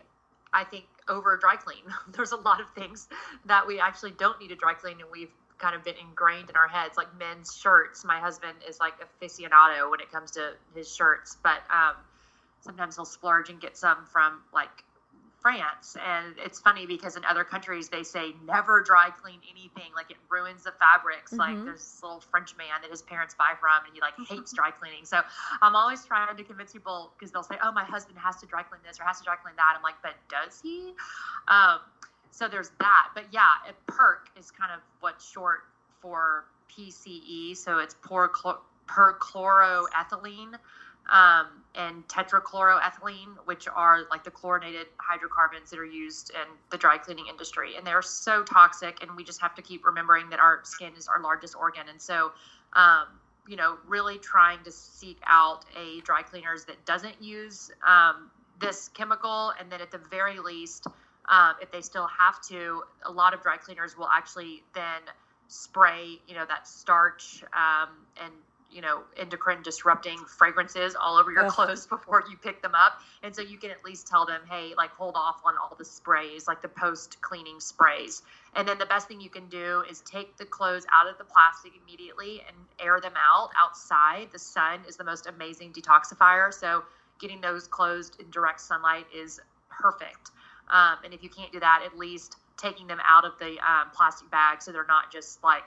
I 0.53 0.63
think, 0.63 0.85
over 1.07 1.35
dry 1.37 1.55
clean. 1.55 1.83
There's 2.15 2.31
a 2.31 2.37
lot 2.37 2.61
of 2.61 2.67
things 2.75 3.07
that 3.45 3.65
we 3.65 3.79
actually 3.79 4.11
don't 4.11 4.39
need 4.39 4.49
to 4.49 4.55
dry 4.55 4.73
clean, 4.73 4.99
and 5.01 5.09
we've 5.11 5.31
kind 5.57 5.75
of 5.75 5.83
been 5.83 5.95
ingrained 5.97 6.49
in 6.49 6.55
our 6.55 6.67
heads, 6.67 6.97
like 6.97 7.07
men's 7.17 7.55
shirts. 7.55 8.03
My 8.03 8.19
husband 8.19 8.57
is 8.67 8.79
like 8.79 8.93
aficionado 8.99 9.89
when 9.89 9.99
it 9.99 10.11
comes 10.11 10.31
to 10.31 10.53
his 10.75 10.93
shirts, 10.93 11.37
but 11.43 11.61
um, 11.69 11.95
sometimes 12.61 12.95
he'll 12.95 13.05
splurge 13.05 13.49
and 13.49 13.59
get 13.59 13.77
some 13.77 14.05
from 14.11 14.41
like 14.53 14.83
France. 15.41 15.97
And 16.05 16.35
it's 16.37 16.59
funny 16.59 16.85
because 16.85 17.17
in 17.17 17.25
other 17.25 17.43
countries 17.43 17.89
they 17.89 18.03
say 18.03 18.33
never 18.45 18.81
dry 18.81 19.09
clean 19.09 19.39
anything, 19.49 19.91
like 19.95 20.11
it 20.11 20.17
ruins 20.29 20.63
the 20.63 20.73
fabrics. 20.79 21.31
Mm-hmm. 21.31 21.39
Like 21.39 21.65
there's 21.65 21.81
this 21.81 22.03
little 22.03 22.19
French 22.19 22.55
man 22.57 22.81
that 22.81 22.91
his 22.91 23.01
parents 23.01 23.33
buy 23.33 23.53
from, 23.59 23.85
and 23.85 23.93
he 23.93 24.01
like 24.01 24.13
hates 24.29 24.53
dry 24.53 24.71
cleaning. 24.71 25.05
So 25.05 25.21
I'm 25.61 25.75
always 25.75 26.05
trying 26.05 26.35
to 26.35 26.43
convince 26.43 26.73
people 26.73 27.11
because 27.17 27.31
they'll 27.31 27.43
say, 27.43 27.57
"Oh, 27.63 27.71
my 27.71 27.83
husband 27.83 28.17
has 28.19 28.35
to 28.37 28.45
dry 28.45 28.63
clean 28.63 28.81
this 28.87 28.99
or 28.99 29.03
has 29.03 29.17
to 29.19 29.23
dry 29.23 29.35
clean 29.35 29.55
that." 29.57 29.73
I'm 29.75 29.83
like, 29.83 29.95
"But 30.03 30.13
does 30.29 30.59
he?" 30.61 30.93
Um, 31.47 31.79
so 32.31 32.47
there's 32.47 32.71
that. 32.79 33.09
But 33.13 33.25
yeah, 33.31 33.53
a 33.67 33.73
PERC 33.91 34.39
is 34.39 34.49
kind 34.51 34.71
of 34.71 34.79
what's 34.99 35.29
short 35.29 35.63
for 36.01 36.45
PCE. 36.69 37.57
So 37.57 37.79
it's 37.79 37.95
perchloroethylene 37.95 40.55
um, 41.09 41.47
and 41.75 42.07
tetrachloroethylene, 42.07 43.35
which 43.45 43.67
are 43.67 44.01
like 44.09 44.23
the 44.23 44.31
chlorinated 44.31 44.87
hydrocarbons 44.97 45.69
that 45.69 45.79
are 45.79 45.85
used 45.85 46.31
in 46.31 46.47
the 46.69 46.77
dry 46.77 46.97
cleaning 46.97 47.27
industry. 47.29 47.75
And 47.77 47.85
they're 47.85 48.01
so 48.01 48.43
toxic, 48.43 49.01
and 49.01 49.15
we 49.15 49.23
just 49.23 49.41
have 49.41 49.55
to 49.55 49.61
keep 49.61 49.85
remembering 49.85 50.29
that 50.29 50.39
our 50.39 50.61
skin 50.63 50.93
is 50.97 51.07
our 51.07 51.21
largest 51.21 51.55
organ. 51.55 51.83
And 51.89 52.01
so, 52.01 52.31
um, 52.73 53.07
you 53.47 53.55
know, 53.55 53.77
really 53.87 54.17
trying 54.17 54.63
to 54.63 54.71
seek 54.71 55.19
out 55.25 55.65
a 55.77 56.01
dry 56.01 56.21
cleaners 56.21 56.65
that 56.65 56.83
doesn't 56.85 57.21
use 57.21 57.71
um, 57.87 58.29
this 58.59 58.89
chemical, 58.89 59.53
and 59.59 59.71
then 59.71 59.81
at 59.81 59.91
the 59.91 59.97
very 60.09 60.39
least, 60.39 60.87
um, 61.29 61.53
if 61.61 61.71
they 61.71 61.81
still 61.81 62.07
have 62.07 62.41
to, 62.41 62.83
a 63.05 63.11
lot 63.11 63.33
of 63.33 63.41
dry 63.41 63.57
cleaners 63.57 63.97
will 63.97 64.09
actually 64.09 64.63
then 64.73 65.01
spray, 65.47 66.19
you 66.27 66.35
know, 66.35 66.45
that 66.45 66.67
starch 66.67 67.43
um, 67.53 67.89
and 68.21 68.31
you 68.71 68.81
know 68.81 69.01
endocrine 69.17 69.61
disrupting 69.63 70.17
fragrances 70.25 70.95
all 70.95 71.17
over 71.17 71.31
your 71.31 71.49
clothes 71.49 71.87
before 71.89 72.23
you 72.29 72.37
pick 72.37 72.61
them 72.61 72.73
up. 72.75 73.01
And 73.23 73.35
so 73.35 73.41
you 73.41 73.57
can 73.57 73.71
at 73.71 73.83
least 73.83 74.07
tell 74.07 74.25
them 74.25 74.41
hey 74.49 74.73
like 74.77 74.91
hold 74.91 75.15
off 75.15 75.41
on 75.45 75.55
all 75.57 75.75
the 75.77 75.85
sprays 75.85 76.47
like 76.47 76.61
the 76.61 76.69
post 76.69 77.21
cleaning 77.21 77.59
sprays. 77.59 78.23
And 78.55 78.67
then 78.67 78.77
the 78.77 78.85
best 78.85 79.07
thing 79.07 79.21
you 79.21 79.29
can 79.29 79.47
do 79.47 79.83
is 79.89 80.01
take 80.01 80.37
the 80.37 80.45
clothes 80.45 80.85
out 80.93 81.07
of 81.07 81.17
the 81.17 81.23
plastic 81.23 81.73
immediately 81.81 82.41
and 82.47 82.55
air 82.79 82.99
them 82.99 83.13
out 83.15 83.49
outside. 83.59 84.29
The 84.31 84.39
sun 84.39 84.81
is 84.87 84.97
the 84.97 85.03
most 85.03 85.27
amazing 85.27 85.73
detoxifier. 85.73 86.53
So 86.53 86.83
getting 87.19 87.39
those 87.39 87.67
closed 87.67 88.19
in 88.19 88.29
direct 88.31 88.59
sunlight 88.59 89.05
is 89.15 89.39
perfect. 89.69 90.31
Um, 90.69 90.97
and 91.03 91.13
if 91.13 91.23
you 91.23 91.29
can't 91.29 91.51
do 91.51 91.59
that 91.59 91.81
at 91.85 91.97
least 91.97 92.37
taking 92.57 92.87
them 92.87 92.99
out 93.05 93.25
of 93.25 93.37
the 93.39 93.57
um, 93.59 93.89
plastic 93.93 94.29
bag 94.29 94.61
so 94.61 94.71
they're 94.71 94.85
not 94.85 95.11
just 95.11 95.43
like 95.43 95.65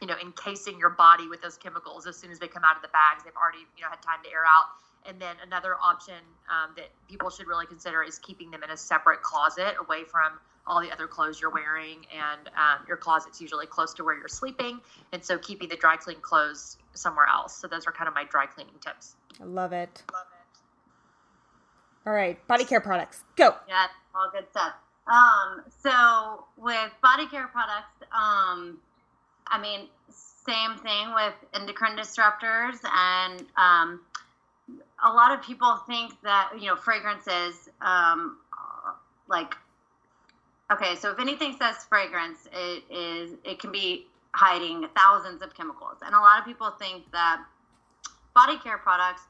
you 0.00 0.06
know, 0.06 0.14
encasing 0.22 0.78
your 0.78 0.90
body 0.90 1.28
with 1.28 1.40
those 1.42 1.56
chemicals 1.56 2.06
as 2.06 2.16
soon 2.16 2.30
as 2.30 2.38
they 2.38 2.48
come 2.48 2.64
out 2.64 2.76
of 2.76 2.82
the 2.82 2.88
bags. 2.88 3.24
They've 3.24 3.36
already, 3.36 3.66
you 3.76 3.82
know, 3.82 3.90
had 3.90 4.02
time 4.02 4.22
to 4.24 4.30
air 4.30 4.44
out. 4.46 4.66
And 5.08 5.20
then 5.20 5.36
another 5.44 5.76
option 5.82 6.18
um, 6.50 6.72
that 6.76 6.88
people 7.08 7.30
should 7.30 7.46
really 7.46 7.66
consider 7.66 8.02
is 8.02 8.18
keeping 8.18 8.50
them 8.50 8.62
in 8.62 8.70
a 8.70 8.76
separate 8.76 9.22
closet 9.22 9.74
away 9.80 10.04
from 10.04 10.32
all 10.66 10.80
the 10.80 10.90
other 10.90 11.06
clothes 11.06 11.40
you're 11.40 11.50
wearing. 11.50 12.04
And 12.12 12.48
um, 12.48 12.84
your 12.88 12.96
closet's 12.96 13.40
usually 13.40 13.66
close 13.66 13.94
to 13.94 14.04
where 14.04 14.18
you're 14.18 14.28
sleeping. 14.28 14.80
And 15.12 15.24
so 15.24 15.38
keeping 15.38 15.68
the 15.68 15.76
dry 15.76 15.96
clean 15.96 16.20
clothes 16.20 16.76
somewhere 16.94 17.26
else. 17.26 17.56
So 17.56 17.68
those 17.68 17.86
are 17.86 17.92
kind 17.92 18.08
of 18.08 18.14
my 18.14 18.24
dry 18.24 18.46
cleaning 18.46 18.74
tips. 18.80 19.14
I 19.40 19.44
love 19.44 19.72
it. 19.72 20.02
Love 20.12 20.26
it. 20.30 20.36
All 22.06 22.12
right, 22.12 22.44
body 22.46 22.64
care 22.64 22.80
products, 22.80 23.24
go. 23.34 23.56
Yeah, 23.68 23.86
all 24.14 24.30
good 24.32 24.48
stuff. 24.50 24.74
Um, 25.08 25.64
so 25.82 26.44
with 26.56 26.92
body 27.02 27.26
care 27.26 27.48
products, 27.48 28.02
um, 28.12 28.78
I 29.48 29.60
mean, 29.60 29.88
same 30.46 30.76
thing 30.78 31.12
with 31.14 31.34
endocrine 31.54 31.96
disruptors, 31.96 32.78
and 32.84 33.44
um, 33.56 34.00
a 35.04 35.12
lot 35.12 35.36
of 35.36 35.44
people 35.44 35.76
think 35.86 36.12
that 36.22 36.52
you 36.58 36.66
know 36.66 36.76
fragrances, 36.76 37.68
um, 37.80 38.38
like, 39.28 39.54
okay, 40.72 40.94
so 40.96 41.10
if 41.10 41.18
anything 41.18 41.56
says 41.58 41.84
fragrance, 41.88 42.48
it 42.52 42.84
is 42.90 43.32
it 43.44 43.58
can 43.58 43.72
be 43.72 44.06
hiding 44.34 44.86
thousands 44.96 45.42
of 45.42 45.54
chemicals, 45.54 45.98
and 46.04 46.14
a 46.14 46.20
lot 46.20 46.38
of 46.38 46.44
people 46.44 46.70
think 46.70 47.10
that 47.12 47.42
body 48.34 48.58
care 48.58 48.78
products 48.78 49.22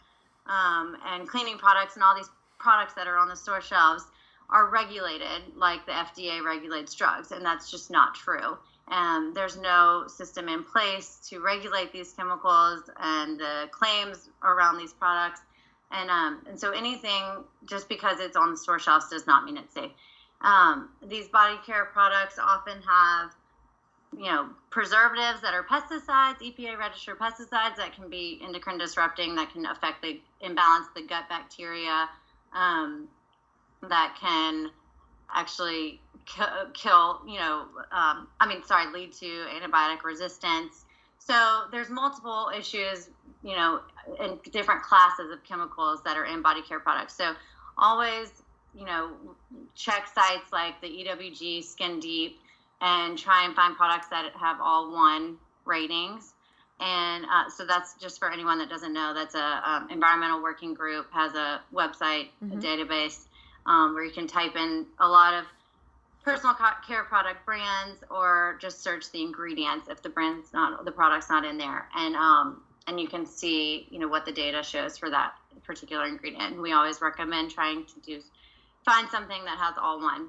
um, 0.46 0.96
and 1.07 1.29
cleaning 1.29 1.59
products 1.59 1.94
and 1.94 2.02
all 2.02 2.14
these 2.14 2.31
products 2.59 2.94
that 2.94 3.07
are 3.07 3.16
on 3.16 3.29
the 3.29 3.37
store 3.37 3.61
shelves 3.61 4.05
are 4.50 4.66
regulated 4.70 5.42
like 5.57 5.85
the 5.87 5.92
FDA 5.92 6.44
regulates 6.44 6.94
drugs, 6.94 7.33
and 7.33 7.44
that's 7.44 7.70
just 7.70 7.90
not 7.90 8.14
true 8.14 8.59
and 8.88 9.35
there's 9.35 9.57
no 9.57 10.05
system 10.07 10.49
in 10.49 10.62
place 10.62 11.18
to 11.29 11.40
regulate 11.40 11.92
these 11.92 12.12
chemicals 12.12 12.88
and 13.01 13.38
the 13.38 13.68
claims 13.72 14.31
around 14.44 14.79
these 14.79 14.92
products. 14.92 15.40
And 15.90 16.11
um, 16.11 16.44
and 16.49 16.59
so 16.59 16.72
anything 16.72 17.22
just 17.68 17.88
because 17.88 18.20
it's 18.20 18.37
on 18.37 18.51
the 18.51 18.57
store 18.57 18.79
shelves 18.79 19.09
does 19.09 19.27
not 19.27 19.44
mean 19.44 19.57
it's 19.57 19.75
safe. 19.75 19.92
Um, 20.40 20.90
these 21.07 21.29
body 21.29 21.57
care 21.64 21.87
products 21.87 22.38
often 22.38 22.81
have 22.83 23.31
you 24.16 24.27
know 24.27 24.49
preservatives 24.70 25.40
that 25.42 25.55
are 25.55 25.64
pesticides, 25.64 26.40
EPA 26.40 26.79
registered 26.79 27.18
pesticides 27.18 27.77
that 27.77 27.92
can 27.94 28.09
be 28.09 28.40
endocrine 28.42 28.79
disrupting, 28.79 29.35
that 29.37 29.53
can 29.53 29.66
affect 29.66 30.03
the 30.03 30.20
imbalance 30.40 30.87
the 30.94 31.03
gut 31.03 31.29
bacteria, 31.29 32.09
um, 32.53 33.09
that 33.88 34.16
can 34.20 34.70
actually 35.34 36.00
kill, 36.74 37.20
you 37.26 37.38
know, 37.38 37.66
um, 37.92 38.28
I 38.40 38.46
mean, 38.48 38.62
sorry, 38.64 38.92
lead 38.92 39.12
to 39.14 39.26
antibiotic 39.26 40.02
resistance, 40.04 40.84
So 41.18 41.64
there's 41.72 41.90
multiple 41.90 42.50
issues, 42.56 43.08
you 43.42 43.56
know, 43.56 43.80
in 44.20 44.38
different 44.52 44.82
classes 44.82 45.30
of 45.32 45.42
chemicals 45.44 46.02
that 46.04 46.16
are 46.16 46.24
in 46.24 46.42
body 46.42 46.62
care 46.62 46.78
products. 46.80 47.16
So 47.16 47.34
always, 47.76 48.30
you 48.74 48.84
know, 48.84 49.12
check 49.74 50.06
sites 50.14 50.52
like 50.52 50.80
the 50.80 50.88
EWG, 50.88 51.64
Skin 51.64 51.98
Deep, 52.00 52.38
and 52.80 53.18
try 53.18 53.44
and 53.44 53.54
find 53.54 53.76
products 53.76 54.08
that 54.08 54.32
have 54.38 54.58
all 54.60 54.92
one 54.92 55.38
ratings. 55.64 56.34
And 56.80 57.24
uh, 57.24 57.48
so 57.48 57.64
that's 57.66 57.94
just 57.94 58.18
for 58.18 58.30
anyone 58.30 58.58
that 58.58 58.68
doesn't 58.68 58.92
know. 58.92 59.14
That's 59.14 59.34
a 59.34 59.62
um, 59.70 59.88
environmental 59.90 60.42
working 60.42 60.74
group 60.74 61.06
has 61.12 61.34
a 61.34 61.60
website, 61.72 62.28
Mhm. 62.42 62.52
a 62.52 62.56
database 62.56 63.26
um, 63.66 63.94
where 63.94 64.05
you 64.05 64.12
can 64.12 64.26
type 64.26 64.57
in 64.57 64.87
a 65.00 65.09
lot 65.09 65.35
of 65.35 65.44
personal 66.26 66.57
care 66.85 67.05
product 67.05 67.46
brands 67.46 68.02
or 68.11 68.59
just 68.61 68.83
search 68.83 69.12
the 69.12 69.22
ingredients 69.22 69.87
if 69.88 70.02
the 70.02 70.09
brand's 70.09 70.52
not 70.52 70.85
the 70.85 70.90
product's 70.90 71.31
not 71.31 71.44
in 71.44 71.57
there. 71.57 71.88
And 71.94 72.16
um 72.16 72.62
and 72.88 72.98
you 73.00 73.07
can 73.07 73.24
see 73.24 73.87
you 73.90 74.00
know 74.00 74.09
what 74.09 74.26
the 74.26 74.33
data 74.33 74.61
shows 74.64 74.98
for 74.98 75.09
that 75.09 75.35
particular 75.62 76.05
ingredient. 76.05 76.55
And 76.55 76.61
we 76.61 76.72
always 76.72 77.00
recommend 77.00 77.52
trying 77.52 77.85
to 77.85 78.00
do 78.00 78.20
find 78.85 79.09
something 79.09 79.44
that 79.44 79.57
has 79.59 79.76
all 79.81 80.00
one 80.00 80.26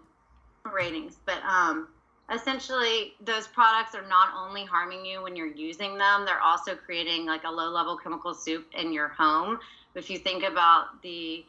ratings. 0.71 1.17
But 1.25 1.41
um 1.43 1.87
essentially 2.31 3.13
those 3.25 3.47
products 3.47 3.95
are 3.95 4.07
not 4.07 4.29
only 4.37 4.65
harming 4.65 5.03
you 5.03 5.23
when 5.23 5.35
you're 5.35 5.47
using 5.47 5.97
them 5.97 6.25
they're 6.25 6.41
also 6.41 6.75
creating 6.75 7.25
like 7.25 7.45
a 7.45 7.49
low 7.49 7.69
level 7.69 7.97
chemical 7.97 8.35
soup 8.35 8.67
in 8.75 8.93
your 8.93 9.07
home. 9.07 9.57
If 9.95 10.11
you 10.11 10.19
think 10.19 10.43
about 10.43 11.01
the 11.01 11.43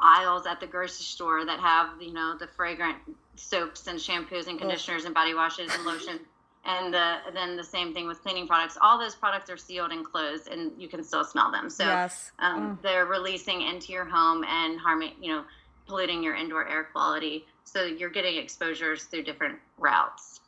aisles 0.00 0.46
at 0.46 0.60
the 0.60 0.66
grocery 0.66 1.04
store 1.04 1.44
that 1.44 1.60
have 1.60 1.90
you 2.00 2.12
know 2.12 2.36
the 2.38 2.46
fragrant 2.46 2.96
soaps 3.36 3.86
and 3.86 3.98
shampoos 3.98 4.46
and 4.46 4.58
conditioners 4.58 5.04
and 5.04 5.14
body 5.14 5.34
washes 5.34 5.72
and 5.72 5.84
lotion 5.84 6.20
and 6.66 6.92
the 6.92 7.18
then 7.32 7.56
the 7.56 7.64
same 7.64 7.94
thing 7.94 8.06
with 8.06 8.20
cleaning 8.22 8.46
products. 8.46 8.76
All 8.80 8.98
those 8.98 9.14
products 9.14 9.48
are 9.50 9.56
sealed 9.56 9.92
and 9.92 10.04
closed 10.04 10.48
and 10.48 10.72
you 10.78 10.88
can 10.88 11.02
still 11.02 11.24
smell 11.24 11.50
them. 11.50 11.70
So 11.70 11.84
yes. 11.84 12.32
um, 12.40 12.78
they're 12.82 13.06
releasing 13.06 13.62
into 13.62 13.92
your 13.92 14.04
home 14.04 14.44
and 14.44 14.78
harming 14.78 15.12
you 15.20 15.32
know 15.32 15.44
polluting 15.86 16.22
your 16.22 16.34
indoor 16.34 16.68
air 16.68 16.88
quality. 16.92 17.46
So 17.64 17.84
you're 17.84 18.10
getting 18.10 18.36
exposures 18.36 19.04
through 19.04 19.22
different 19.22 19.58
routes. 19.78 20.40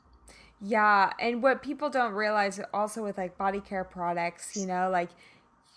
Yeah, 0.60 1.12
and 1.20 1.40
what 1.40 1.62
people 1.62 1.88
don't 1.88 2.14
realize 2.14 2.60
also 2.74 3.04
with 3.04 3.16
like 3.16 3.38
body 3.38 3.60
care 3.60 3.84
products, 3.84 4.56
you 4.56 4.66
know, 4.66 4.90
like 4.90 5.10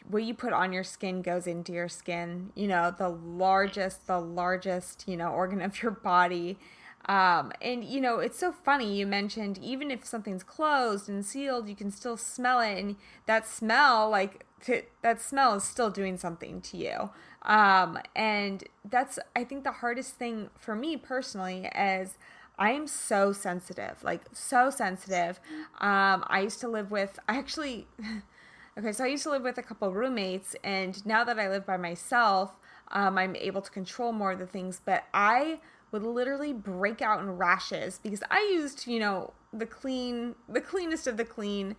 what 0.07 0.23
you 0.23 0.33
put 0.33 0.53
on 0.53 0.73
your 0.73 0.83
skin 0.83 1.21
goes 1.21 1.47
into 1.47 1.71
your 1.73 1.89
skin. 1.89 2.51
You 2.55 2.67
know, 2.67 2.93
the 2.95 3.09
largest, 3.09 4.07
the 4.07 4.19
largest, 4.19 5.05
you 5.07 5.17
know, 5.17 5.27
organ 5.31 5.61
of 5.61 5.81
your 5.81 5.91
body. 5.91 6.57
Um, 7.05 7.51
and 7.61 7.83
you 7.83 7.99
know, 7.99 8.19
it's 8.19 8.37
so 8.37 8.51
funny. 8.51 8.95
You 8.95 9.07
mentioned 9.07 9.57
even 9.57 9.89
if 9.89 10.05
something's 10.05 10.43
closed 10.43 11.09
and 11.09 11.25
sealed, 11.25 11.67
you 11.67 11.75
can 11.75 11.89
still 11.91 12.15
smell 12.17 12.59
it, 12.59 12.77
and 12.77 12.95
that 13.25 13.47
smell, 13.47 14.09
like 14.09 14.45
t- 14.63 14.83
that 15.01 15.19
smell, 15.21 15.55
is 15.55 15.63
still 15.63 15.89
doing 15.89 16.17
something 16.17 16.61
to 16.61 16.77
you. 16.77 17.09
Um, 17.41 17.97
and 18.15 18.63
that's, 18.87 19.17
I 19.35 19.43
think, 19.43 19.63
the 19.63 19.71
hardest 19.71 20.15
thing 20.15 20.49
for 20.59 20.75
me 20.75 20.97
personally 20.97 21.69
is. 21.75 22.17
I 22.59 22.73
am 22.73 22.85
so 22.85 23.33
sensitive, 23.33 24.03
like 24.03 24.21
so 24.33 24.69
sensitive. 24.69 25.39
Um, 25.79 26.23
I 26.27 26.41
used 26.43 26.59
to 26.59 26.67
live 26.67 26.91
with, 26.91 27.17
I 27.27 27.37
actually, 27.37 27.87
okay, 28.77 28.91
so 28.91 29.03
I 29.03 29.07
used 29.07 29.23
to 29.23 29.31
live 29.31 29.43
with 29.43 29.57
a 29.57 29.63
couple 29.63 29.91
roommates, 29.93 30.55
and 30.63 31.03
now 31.05 31.23
that 31.23 31.39
I 31.39 31.49
live 31.49 31.65
by 31.65 31.77
myself, 31.77 32.53
um, 32.91 33.17
I'm 33.17 33.35
able 33.35 33.61
to 33.61 33.71
control 33.71 34.11
more 34.11 34.31
of 34.31 34.39
the 34.39 34.47
things. 34.47 34.81
But 34.83 35.05
I 35.13 35.59
would 35.91 36.03
literally 36.03 36.53
break 36.53 37.01
out 37.01 37.19
in 37.19 37.37
rashes 37.37 37.99
because 38.01 38.23
I 38.31 38.39
used, 38.53 38.87
you 38.87 38.99
know, 38.99 39.33
the 39.53 39.65
clean, 39.65 40.35
the 40.47 40.61
cleanest 40.61 41.07
of 41.07 41.17
the 41.17 41.25
clean, 41.25 41.75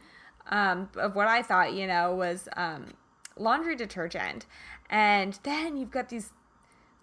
um, 0.51 0.91
of 0.97 1.15
what 1.15 1.29
I 1.29 1.43
thought, 1.43 1.73
you 1.73 1.87
know, 1.87 2.15
was 2.15 2.49
um, 2.57 2.95
laundry 3.37 3.77
detergent, 3.77 4.47
and 4.91 5.39
then 5.43 5.77
you've 5.77 5.91
got 5.91 6.09
these 6.09 6.31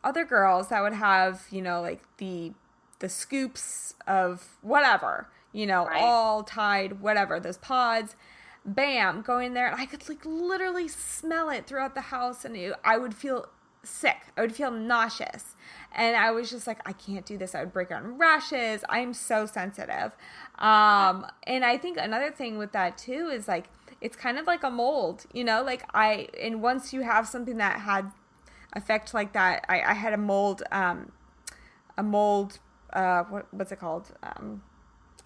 other 0.03 0.25
girls 0.25 0.69
that 0.69 0.81
would 0.81 0.93
have, 0.93 1.45
you 1.51 1.61
know, 1.61 1.81
like 1.81 2.01
the 2.17 2.53
the 2.99 3.09
scoops 3.09 3.95
of 4.07 4.57
whatever, 4.61 5.29
you 5.53 5.65
know, 5.65 5.85
Right. 5.85 6.01
all 6.01 6.43
Tide, 6.43 7.01
whatever, 7.01 7.39
those 7.39 7.57
pods. 7.57 8.15
Bam, 8.75 9.21
go 9.21 9.39
in 9.39 9.53
there, 9.53 9.67
and 9.67 9.79
I 9.79 9.85
could 9.85 10.07
like 10.07 10.25
literally 10.25 10.87
smell 10.87 11.49
it 11.49 11.65
throughout 11.67 11.95
the 11.95 12.01
house, 12.01 12.45
and 12.45 12.55
it, 12.55 12.73
I 12.83 12.97
would 12.97 13.13
feel 13.13 13.47
sick. 13.83 14.17
I 14.37 14.41
would 14.41 14.55
feel 14.55 14.71
nauseous, 14.71 15.55
and 15.93 16.15
I 16.15 16.31
was 16.31 16.49
just 16.49 16.67
like, 16.67 16.79
I 16.87 16.93
can't 16.93 17.25
do 17.25 17.37
this. 17.37 17.55
I 17.55 17.61
would 17.61 17.73
break 17.73 17.91
out 17.91 18.03
in 18.03 18.17
rashes. 18.17 18.83
I'm 18.89 19.13
so 19.13 19.45
sensitive, 19.45 20.11
um, 20.59 21.25
and 21.43 21.65
I 21.65 21.77
think 21.77 21.97
another 21.97 22.31
thing 22.31 22.57
with 22.57 22.71
that 22.73 22.97
too 22.97 23.29
is 23.33 23.47
like 23.47 23.65
it's 24.01 24.15
kind 24.15 24.37
of 24.37 24.45
like 24.47 24.63
a 24.63 24.69
mold, 24.69 25.25
you 25.33 25.43
know, 25.43 25.63
like 25.63 25.83
I 25.93 26.27
and 26.39 26.61
once 26.61 26.93
you 26.93 27.01
have 27.01 27.27
something 27.27 27.57
that 27.57 27.79
had 27.81 28.11
effect 28.73 29.13
like 29.13 29.33
that, 29.33 29.65
I, 29.67 29.81
I 29.81 29.93
had 29.93 30.13
a 30.13 30.17
mold, 30.17 30.63
um, 30.71 31.11
a 31.97 32.03
mold 32.03 32.59
uh 32.93 33.23
what 33.25 33.45
what's 33.53 33.71
it 33.71 33.79
called 33.79 34.11
um 34.23 34.63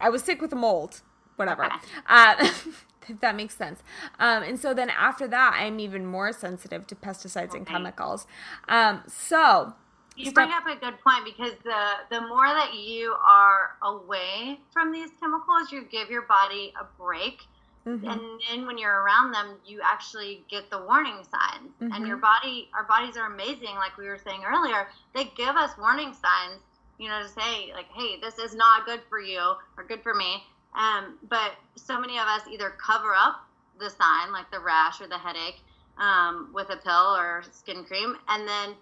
i 0.01 0.09
was 0.09 0.21
sick 0.21 0.41
with 0.41 0.51
a 0.51 0.55
mold 0.55 1.01
whatever 1.37 1.69
uh 2.07 2.49
that 3.21 3.35
makes 3.35 3.55
sense 3.55 3.81
um 4.19 4.43
and 4.43 4.59
so 4.59 4.73
then 4.73 4.89
after 4.89 5.27
that 5.27 5.55
i'm 5.57 5.79
even 5.79 6.05
more 6.05 6.31
sensitive 6.31 6.85
to 6.87 6.95
pesticides 6.95 7.53
and 7.53 7.65
chemicals 7.67 8.25
um 8.67 9.01
so 9.07 9.73
You 10.15 10.25
Step- 10.25 10.35
bring 10.35 10.51
up 10.51 10.67
a 10.67 10.75
good 10.79 10.99
point 11.01 11.25
because 11.25 11.53
the 11.63 11.83
the 12.11 12.21
more 12.27 12.45
that 12.47 12.73
you 12.75 13.15
are 13.25 13.71
away 13.81 14.59
from 14.71 14.91
these 14.91 15.09
chemicals, 15.19 15.71
you 15.71 15.83
give 15.89 16.09
your 16.11 16.21
body 16.23 16.71
a 16.79 16.85
break, 17.01 17.41
mhm, 17.87 18.07
and 18.11 18.21
then 18.47 18.67
when 18.67 18.77
you're 18.77 19.01
around 19.01 19.31
them, 19.31 19.57
you 19.65 19.81
actually 19.83 20.45
get 20.49 20.69
the 20.69 20.79
warning 20.85 21.17
signs. 21.33 21.71
And 21.91 22.05
your 22.05 22.17
Mhm. 22.17 22.21
body, 22.21 22.69
our 22.75 22.83
bodies 22.83 23.17
are 23.17 23.25
amazing, 23.25 23.75
like 23.75 23.97
we 23.97 24.07
were 24.07 24.19
saying 24.19 24.43
earlier. 24.45 24.87
They 25.15 25.25
give 25.35 25.55
us 25.55 25.71
warning 25.79 26.13
signs, 26.13 26.61
you 26.99 27.09
know, 27.09 27.19
to 27.23 27.27
say 27.29 27.73
like, 27.73 27.89
"Hey, 27.91 28.19
this 28.21 28.37
is 28.37 28.53
not 28.53 28.85
good 28.85 29.01
for 29.09 29.19
you 29.19 29.55
or 29.77 29.83
good 29.83 30.03
for 30.03 30.13
me." 30.13 30.43
Um, 30.75 31.17
but 31.29 31.53
so 31.75 31.99
many 31.99 32.17
of 32.17 32.27
us 32.27 32.41
either 32.51 32.69
cover 32.71 33.13
up 33.15 33.45
the 33.79 33.89
sign, 33.89 34.31
like 34.31 34.49
the 34.51 34.59
rash 34.59 35.01
or 35.01 35.07
the 35.07 35.17
headache, 35.17 35.61
um, 35.97 36.49
with 36.53 36.69
a 36.69 36.77
pill 36.77 37.15
or 37.15 37.43
skin 37.51 37.83
cream, 37.83 38.15
and 38.27 38.47
then 38.47 38.75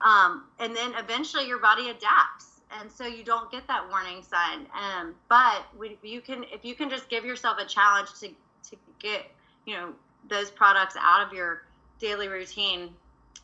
um, 0.00 0.44
and 0.58 0.74
then 0.76 0.92
eventually 0.96 1.46
your 1.46 1.58
body 1.58 1.88
adapts. 1.90 2.60
And 2.80 2.90
so 2.90 3.06
you 3.06 3.22
don't 3.22 3.50
get 3.50 3.66
that 3.68 3.88
warning 3.88 4.22
sign. 4.22 4.66
Um, 4.74 5.14
but 5.28 5.64
you 6.02 6.20
can 6.20 6.44
if 6.52 6.64
you 6.64 6.74
can 6.74 6.90
just 6.90 7.08
give 7.08 7.24
yourself 7.24 7.58
a 7.58 7.66
challenge 7.66 8.12
to 8.20 8.28
to 8.28 8.76
get 8.98 9.30
you 9.66 9.74
know 9.74 9.92
those 10.28 10.50
products 10.50 10.96
out 11.00 11.26
of 11.26 11.32
your 11.32 11.62
daily 11.98 12.28
routine 12.28 12.90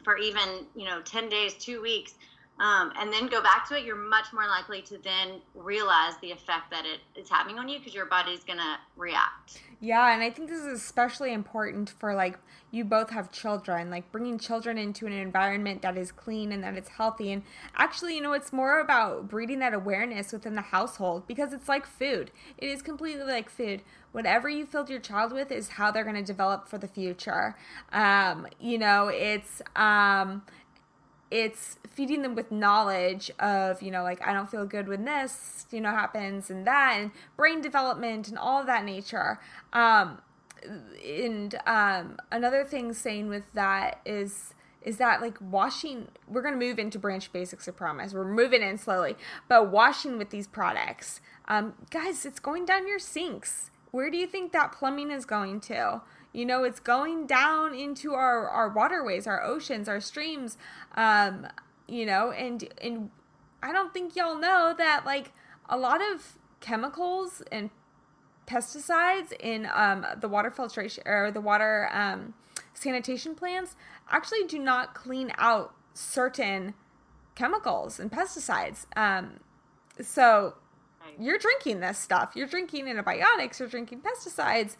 for 0.05 0.17
even 0.17 0.67
you 0.75 0.85
know 0.85 1.01
10 1.03 1.29
days 1.29 1.55
two 1.55 1.81
weeks 1.81 2.15
um, 2.59 2.93
and 2.99 3.12
then 3.12 3.27
go 3.27 3.43
back 3.43 3.69
to 3.69 3.77
it 3.77 3.85
you're 3.85 3.97
much 3.97 4.27
more 4.33 4.47
likely 4.47 4.83
to 4.83 4.99
then 4.99 5.41
realize 5.55 6.15
the 6.21 6.31
effect 6.31 6.71
that 6.71 6.85
it 6.85 7.01
is 7.21 7.29
having 7.29 7.59
on 7.59 7.69
you 7.69 7.79
because 7.79 7.95
your 7.95 8.07
body's 8.07 8.45
going 8.45 8.59
to 8.59 8.77
react. 8.97 9.62
Yeah 9.81 10.15
and 10.15 10.23
i 10.23 10.31
think 10.31 10.49
this 10.49 10.61
is 10.61 10.81
especially 10.81 11.33
important 11.33 11.91
for 11.99 12.15
like 12.15 12.38
you 12.71 12.85
both 12.85 13.11
have 13.11 13.31
children 13.31 13.91
like 13.91 14.11
bringing 14.12 14.38
children 14.38 14.79
into 14.79 15.07
an 15.07 15.12
environment 15.12 15.83
that 15.83 15.97
is 15.97 16.11
clean 16.11 16.53
and 16.53 16.65
that 16.65 16.75
it's 16.77 16.88
healthy. 16.88 17.33
And 17.33 17.43
actually 17.77 18.15
you 18.17 18.23
know 18.23 18.33
it's 18.33 18.53
more 18.53 18.81
about 18.81 19.29
breeding 19.29 19.59
that 19.61 19.75
awareness 19.75 20.33
within 20.33 20.55
the 20.55 20.62
household 20.62 21.27
because 21.27 21.53
it's 21.53 21.69
like 21.69 21.87
food. 21.87 22.31
It 22.59 22.69
is 22.69 22.83
completely 22.83 23.25
like 23.25 23.51
food. 23.51 23.83
Whatever 24.12 24.49
you 24.49 24.67
filled 24.67 24.91
your 24.91 25.01
child 25.01 25.33
with 25.33 25.51
is 25.51 25.71
how 25.71 25.91
they're 25.91 26.05
going 26.05 26.17
to 26.17 26.23
develop 26.23 26.69
for 26.69 26.79
the 26.79 26.88
future. 26.88 27.57
Um, 27.93 28.47
you 28.61 28.79
know 28.79 29.09
it's 29.09 29.62
um, 29.77 30.43
it's 31.33 31.79
feeding 31.88 32.21
them 32.21 32.35
with 32.35 32.53
knowledge 32.53 33.31
of 33.38 33.83
you 33.83 33.90
know 33.90 34.03
like 34.03 34.27
i 34.27 34.35
don't 34.35 34.51
feel 34.51 34.66
good 34.66 34.87
when 34.87 35.05
this 35.07 35.66
you 35.71 35.81
know 35.81 35.90
happens 35.90 36.51
and 36.51 36.66
that 36.66 36.97
and 36.99 37.11
brain 37.37 37.62
development 37.62 38.29
and 38.29 38.38
all 38.38 38.61
of 38.61 38.66
that 38.66 38.85
nature. 38.85 39.40
Um 39.73 40.21
and 41.05 41.57
um 41.66 42.18
another 42.31 42.64
thing 42.64 42.92
saying 42.92 43.29
with 43.29 43.45
that 43.55 44.01
is 44.05 44.55
is 44.83 44.99
that 44.99 45.21
like 45.21 45.37
washing 45.40 46.09
we're 46.29 46.42
going 46.42 46.59
to 46.59 46.66
move 46.66 46.79
into 46.79 46.99
branch 46.99 47.33
basics 47.33 47.66
i 47.66 47.71
promise. 47.73 48.12
We're 48.12 48.25
moving 48.25 48.62
in 48.62 48.79
slowly. 48.79 49.16
But 49.49 49.71
washing 49.71 50.18
with 50.18 50.31
these 50.31 50.47
products 50.47 51.21
um 51.49 51.75
guys 51.90 52.27
it's 52.27 52.40
going 52.40 52.66
down 52.66 52.87
your 52.87 52.99
sinks. 52.99 53.71
Where 53.90 54.11
do 54.11 54.16
you 54.16 54.27
think 54.27 54.53
that 54.53 54.73
plumbing 54.73 55.11
is 55.11 55.25
going 55.25 55.61
to 55.62 56.03
you 56.33 56.47
know 56.47 56.64
it's 56.64 56.81
going 56.81 57.27
down 57.27 57.75
into 57.75 58.14
our 58.14 58.49
our 58.49 58.68
waterways 58.68 59.27
our 59.27 59.42
oceans 59.42 59.88
our 59.88 60.01
streams 60.01 60.57
um 60.97 61.47
you 61.88 62.07
know 62.07 62.31
and 62.31 62.68
and 62.81 63.11
i 63.62 63.73
don't 63.73 63.92
think 63.92 64.16
y'all 64.16 64.38
know 64.38 64.75
that 64.77 65.05
like 65.05 65.33
a 65.68 65.77
lot 65.77 66.01
of 66.01 66.37
chemicals 66.61 67.42
and 67.53 67.71
pesticides 68.47 69.33
in 69.40 69.68
um, 69.73 70.05
the 70.21 70.29
water 70.29 70.51
filtration 70.51 71.03
or 71.07 71.31
the 71.31 71.40
water 71.40 71.88
um, 71.92 72.35
sanitation 72.75 73.35
plants 73.35 73.77
actually 74.11 74.45
do 74.45 74.59
not 74.59 74.95
clean 74.95 75.33
out 75.38 75.75
certain 75.95 76.75
chemicals 77.35 77.99
and 78.01 78.11
pesticides. 78.11 78.87
Um, 78.97 79.40
so 80.01 80.55
you're 81.18 81.38
drinking 81.38 81.81
this 81.81 81.99
stuff. 81.99 82.33
You're 82.35 82.47
drinking 82.47 82.88
antibiotics. 82.88 83.61
You're 83.61 83.68
drinking 83.68 84.01
pesticides 84.01 84.77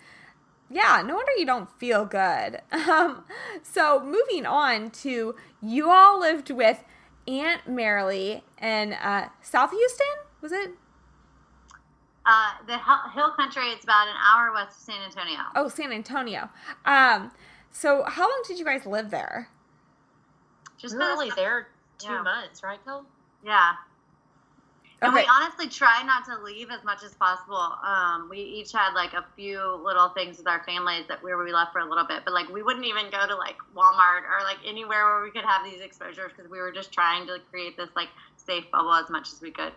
Yeah, 0.73 1.03
no 1.05 1.15
wonder 1.17 1.33
you 1.37 1.45
don't 1.47 1.71
feel 1.79 2.05
good. 2.05 2.61
Um, 2.89 3.25
so 3.63 4.01
moving 4.05 4.45
on 4.47 4.91
to 4.91 5.35
you 5.61 5.91
all 5.91 6.19
lived 6.19 6.51
with 6.51 6.83
Aunt 7.29 7.63
Marilee 7.69 8.43
in 8.61 8.93
uh, 8.95 9.29
South 9.43 9.71
Houston, 9.71 10.07
was 10.41 10.53
it? 10.53 10.71
Uh, 12.25 12.51
the 12.67 12.79
hill 12.79 12.99
hill 13.15 13.31
country. 13.33 13.69
It's 13.71 13.85
about 13.85 14.09
an 14.09 14.15
hour 14.17 14.53
west 14.53 14.77
of 14.79 14.83
San 14.85 15.03
Antonio. 15.03 15.39
Oh, 15.57 15.69
San 15.69 15.93
Antonio. 15.93 16.49
Um, 16.85 17.31
so 17.71 18.05
how 18.07 18.23
long 18.23 18.43
did 18.47 18.59
you 18.59 18.65
guys 18.65 18.87
live 18.87 19.11
there? 19.11 19.49
Just 20.79 20.95
We 20.95 20.99
were 20.99 21.07
for 21.07 21.13
only 21.13 21.29
the- 21.31 21.37
there 21.37 21.69
two 21.99 22.13
Yeah. 22.13 22.23
months, 22.23 22.63
right, 22.63 22.79
Kel? 22.85 23.07
Yeah. 23.45 23.73
And 25.03 25.15
we 25.15 25.27
honestly 25.29 25.69
try 25.69 26.03
not 26.05 26.25
to 26.27 26.43
leave 26.45 26.71
as 26.71 26.85
much 26.85 27.03
as 27.03 27.13
possible. 27.15 27.75
Um, 27.85 28.29
we 28.31 28.39
each 28.39 28.73
had 28.73 28.95
like 28.95 29.13
a 29.15 29.25
few 29.35 29.81
little 29.85 30.11
things 30.11 30.39
with 30.39 30.47
our 30.47 30.63
families 30.65 31.05
that 31.09 31.23
where 31.23 31.37
we 31.37 31.53
left 31.53 31.73
for 31.73 31.81
a 31.81 31.89
little 31.89 32.07
bit, 32.07 32.23
but 32.25 32.33
like 32.33 32.49
we 32.49 32.63
wouldn't 32.63 32.87
even 32.87 33.11
go 33.11 33.27
to 33.27 33.35
like 33.35 33.57
Walmart 33.77 34.23
or 34.23 34.45
like 34.45 34.59
anywhere 34.65 35.05
where 35.07 35.23
we 35.23 35.31
could 35.31 35.45
have 35.45 35.65
these 35.65 35.81
exposures 35.81 36.31
because 36.37 36.51
we 36.51 36.59
were 36.59 36.71
just 36.71 36.93
trying 36.93 37.27
to 37.27 37.39
create 37.51 37.77
this 37.77 37.91
like 37.97 38.09
safe 38.37 38.65
bubble 38.71 38.95
as 38.95 39.11
much 39.11 39.33
as 39.33 39.41
we 39.41 39.51
could. 39.51 39.73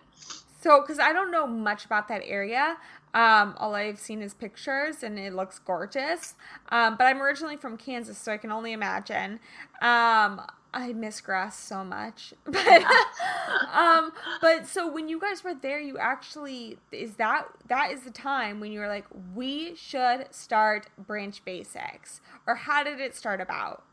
So, 0.61 0.81
because 0.81 0.99
I 0.99 1.13
don't 1.13 1.31
know 1.31 1.45
much 1.45 1.85
about 1.85 2.07
that 2.07 2.23
area, 2.25 2.77
um, 3.13 3.55
all 3.57 3.75
I've 3.75 3.99
seen 3.99 4.21
is 4.21 4.33
pictures 4.33 5.03
and 5.03 5.17
it 5.17 5.33
looks 5.33 5.59
gorgeous. 5.59 6.33
Um, 6.69 6.97
but 6.97 7.05
I'm 7.05 7.21
originally 7.21 7.55
from 7.55 7.77
Kansas, 7.77 8.17
so 8.17 8.31
I 8.31 8.37
can 8.37 8.51
only 8.51 8.73
imagine. 8.73 9.39
Um, 9.81 10.41
I 10.75 10.91
miss 10.91 11.21
grass 11.21 11.57
so 11.57 11.83
much. 11.83 12.33
But, 12.45 12.83
um, 13.73 14.11
but 14.41 14.67
so 14.67 14.91
when 14.91 15.07
you 15.07 15.19
guys 15.19 15.43
were 15.43 15.53
there, 15.53 15.79
you 15.79 15.97
actually 15.97 16.77
is 16.91 17.15
that 17.15 17.47
that 17.67 17.91
is 17.91 18.01
the 18.01 18.11
time 18.11 18.59
when 18.59 18.71
you 18.71 18.79
were 18.79 18.87
like, 18.87 19.05
we 19.33 19.75
should 19.75 20.27
start 20.31 20.87
Branch 20.97 21.43
Basics, 21.45 22.21
or 22.45 22.55
how 22.55 22.83
did 22.83 22.99
it 22.99 23.15
start 23.15 23.39
about? 23.39 23.83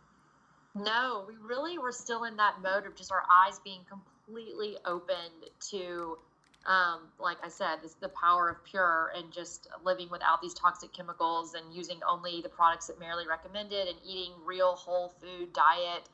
No, 0.74 1.24
we 1.28 1.34
really 1.36 1.78
were 1.78 1.92
still 1.92 2.24
in 2.24 2.36
that 2.36 2.56
mode 2.62 2.86
of 2.86 2.96
just 2.96 3.12
our 3.12 3.22
eyes 3.30 3.60
being 3.62 3.80
completely 3.88 4.76
opened 4.86 5.50
to, 5.70 6.18
um, 6.66 7.08
like 7.20 7.36
I 7.44 7.48
said, 7.48 7.76
this, 7.82 7.94
the 7.94 8.08
power 8.08 8.48
of 8.48 8.64
pure 8.64 9.12
and 9.16 9.30
just 9.30 9.68
living 9.84 10.08
without 10.10 10.40
these 10.40 10.54
toxic 10.54 10.92
chemicals 10.92 11.54
and 11.54 11.74
using 11.74 12.00
only 12.08 12.40
the 12.40 12.48
products 12.48 12.86
that 12.86 12.98
Marilee 12.98 13.26
recommended 13.28 13.88
and 13.88 13.98
eating 14.04 14.32
real 14.44 14.74
whole 14.74 15.12
food 15.20 15.52
diet. 15.52 16.08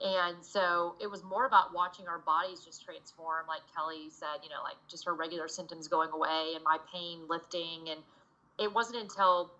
And 0.00 0.44
so 0.44 0.94
it 1.00 1.10
was 1.10 1.24
more 1.24 1.46
about 1.46 1.72
watching 1.72 2.06
our 2.06 2.18
bodies 2.18 2.60
just 2.64 2.84
transform, 2.84 3.46
like 3.48 3.62
Kelly 3.74 4.10
said, 4.10 4.42
you 4.42 4.50
know, 4.50 4.62
like 4.62 4.76
just 4.88 5.06
her 5.06 5.14
regular 5.14 5.48
symptoms 5.48 5.88
going 5.88 6.10
away 6.10 6.52
and 6.54 6.62
my 6.62 6.78
pain 6.92 7.20
lifting. 7.28 7.88
And 7.88 8.00
it 8.58 8.72
wasn't 8.72 9.00
until 9.00 9.52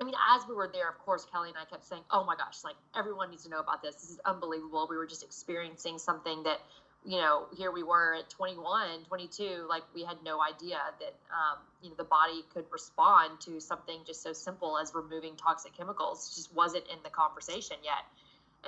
I 0.00 0.04
mean, 0.04 0.14
as 0.34 0.42
we 0.48 0.54
were 0.54 0.70
there, 0.72 0.88
of 0.88 0.98
course, 0.98 1.26
Kelly 1.30 1.50
and 1.50 1.58
I 1.58 1.66
kept 1.66 1.84
saying, 1.84 2.02
"Oh 2.10 2.24
my 2.24 2.34
gosh, 2.34 2.64
like 2.64 2.76
everyone 2.96 3.30
needs 3.30 3.44
to 3.44 3.50
know 3.50 3.60
about 3.60 3.82
this. 3.82 3.96
This 3.96 4.10
is 4.12 4.20
unbelievable." 4.24 4.86
We 4.88 4.96
were 4.96 5.06
just 5.06 5.22
experiencing 5.22 5.98
something 5.98 6.42
that, 6.44 6.60
you 7.04 7.18
know, 7.18 7.48
here 7.54 7.70
we 7.70 7.82
were 7.82 8.14
at 8.14 8.30
21, 8.30 9.04
22, 9.04 9.66
like 9.68 9.82
we 9.94 10.02
had 10.02 10.16
no 10.24 10.40
idea 10.40 10.80
that, 11.00 11.14
um, 11.30 11.58
you 11.82 11.90
know, 11.90 11.96
the 11.96 12.04
body 12.04 12.44
could 12.54 12.64
respond 12.70 13.40
to 13.42 13.60
something 13.60 14.00
just 14.06 14.22
so 14.22 14.32
simple 14.32 14.78
as 14.78 14.94
removing 14.94 15.36
toxic 15.36 15.74
chemicals. 15.74 16.30
It 16.30 16.34
just 16.36 16.54
wasn't 16.54 16.86
in 16.88 17.02
the 17.02 17.10
conversation 17.10 17.76
yet. 17.84 18.04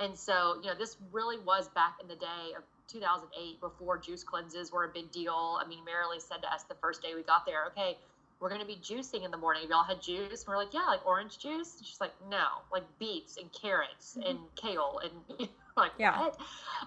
And 0.01 0.17
so, 0.17 0.55
you 0.61 0.69
know, 0.69 0.75
this 0.77 0.97
really 1.11 1.37
was 1.39 1.69
back 1.69 1.95
in 2.01 2.07
the 2.07 2.15
day 2.15 2.53
of 2.57 2.63
2008 2.87 3.59
before 3.59 3.97
juice 3.97 4.23
cleanses 4.23 4.71
were 4.71 4.85
a 4.85 4.89
big 4.89 5.11
deal. 5.11 5.59
I 5.63 5.67
mean, 5.67 5.79
Marilee 5.79 6.21
said 6.21 6.41
to 6.41 6.51
us 6.51 6.63
the 6.63 6.75
first 6.75 7.01
day 7.01 7.13
we 7.15 7.21
got 7.23 7.45
there, 7.45 7.65
okay, 7.67 7.97
we're 8.39 8.49
going 8.49 8.61
to 8.61 8.67
be 8.67 8.75
juicing 8.75 9.23
in 9.23 9.31
the 9.31 9.37
morning. 9.37 9.61
Have 9.61 9.69
y'all 9.69 9.83
had 9.83 10.01
juice? 10.01 10.41
And 10.43 10.47
we're 10.47 10.57
like, 10.57 10.73
yeah, 10.73 10.85
like 10.87 11.05
orange 11.05 11.37
juice. 11.39 11.77
And 11.77 11.87
she's 11.87 12.01
like, 12.01 12.13
no, 12.29 12.45
like 12.71 12.83
beets 12.99 13.37
and 13.37 13.51
carrots 13.53 14.17
and 14.25 14.37
kale. 14.55 14.99
And 15.03 15.49
like, 15.77 15.91
Yeah. 15.97 16.19
what? 16.19 16.37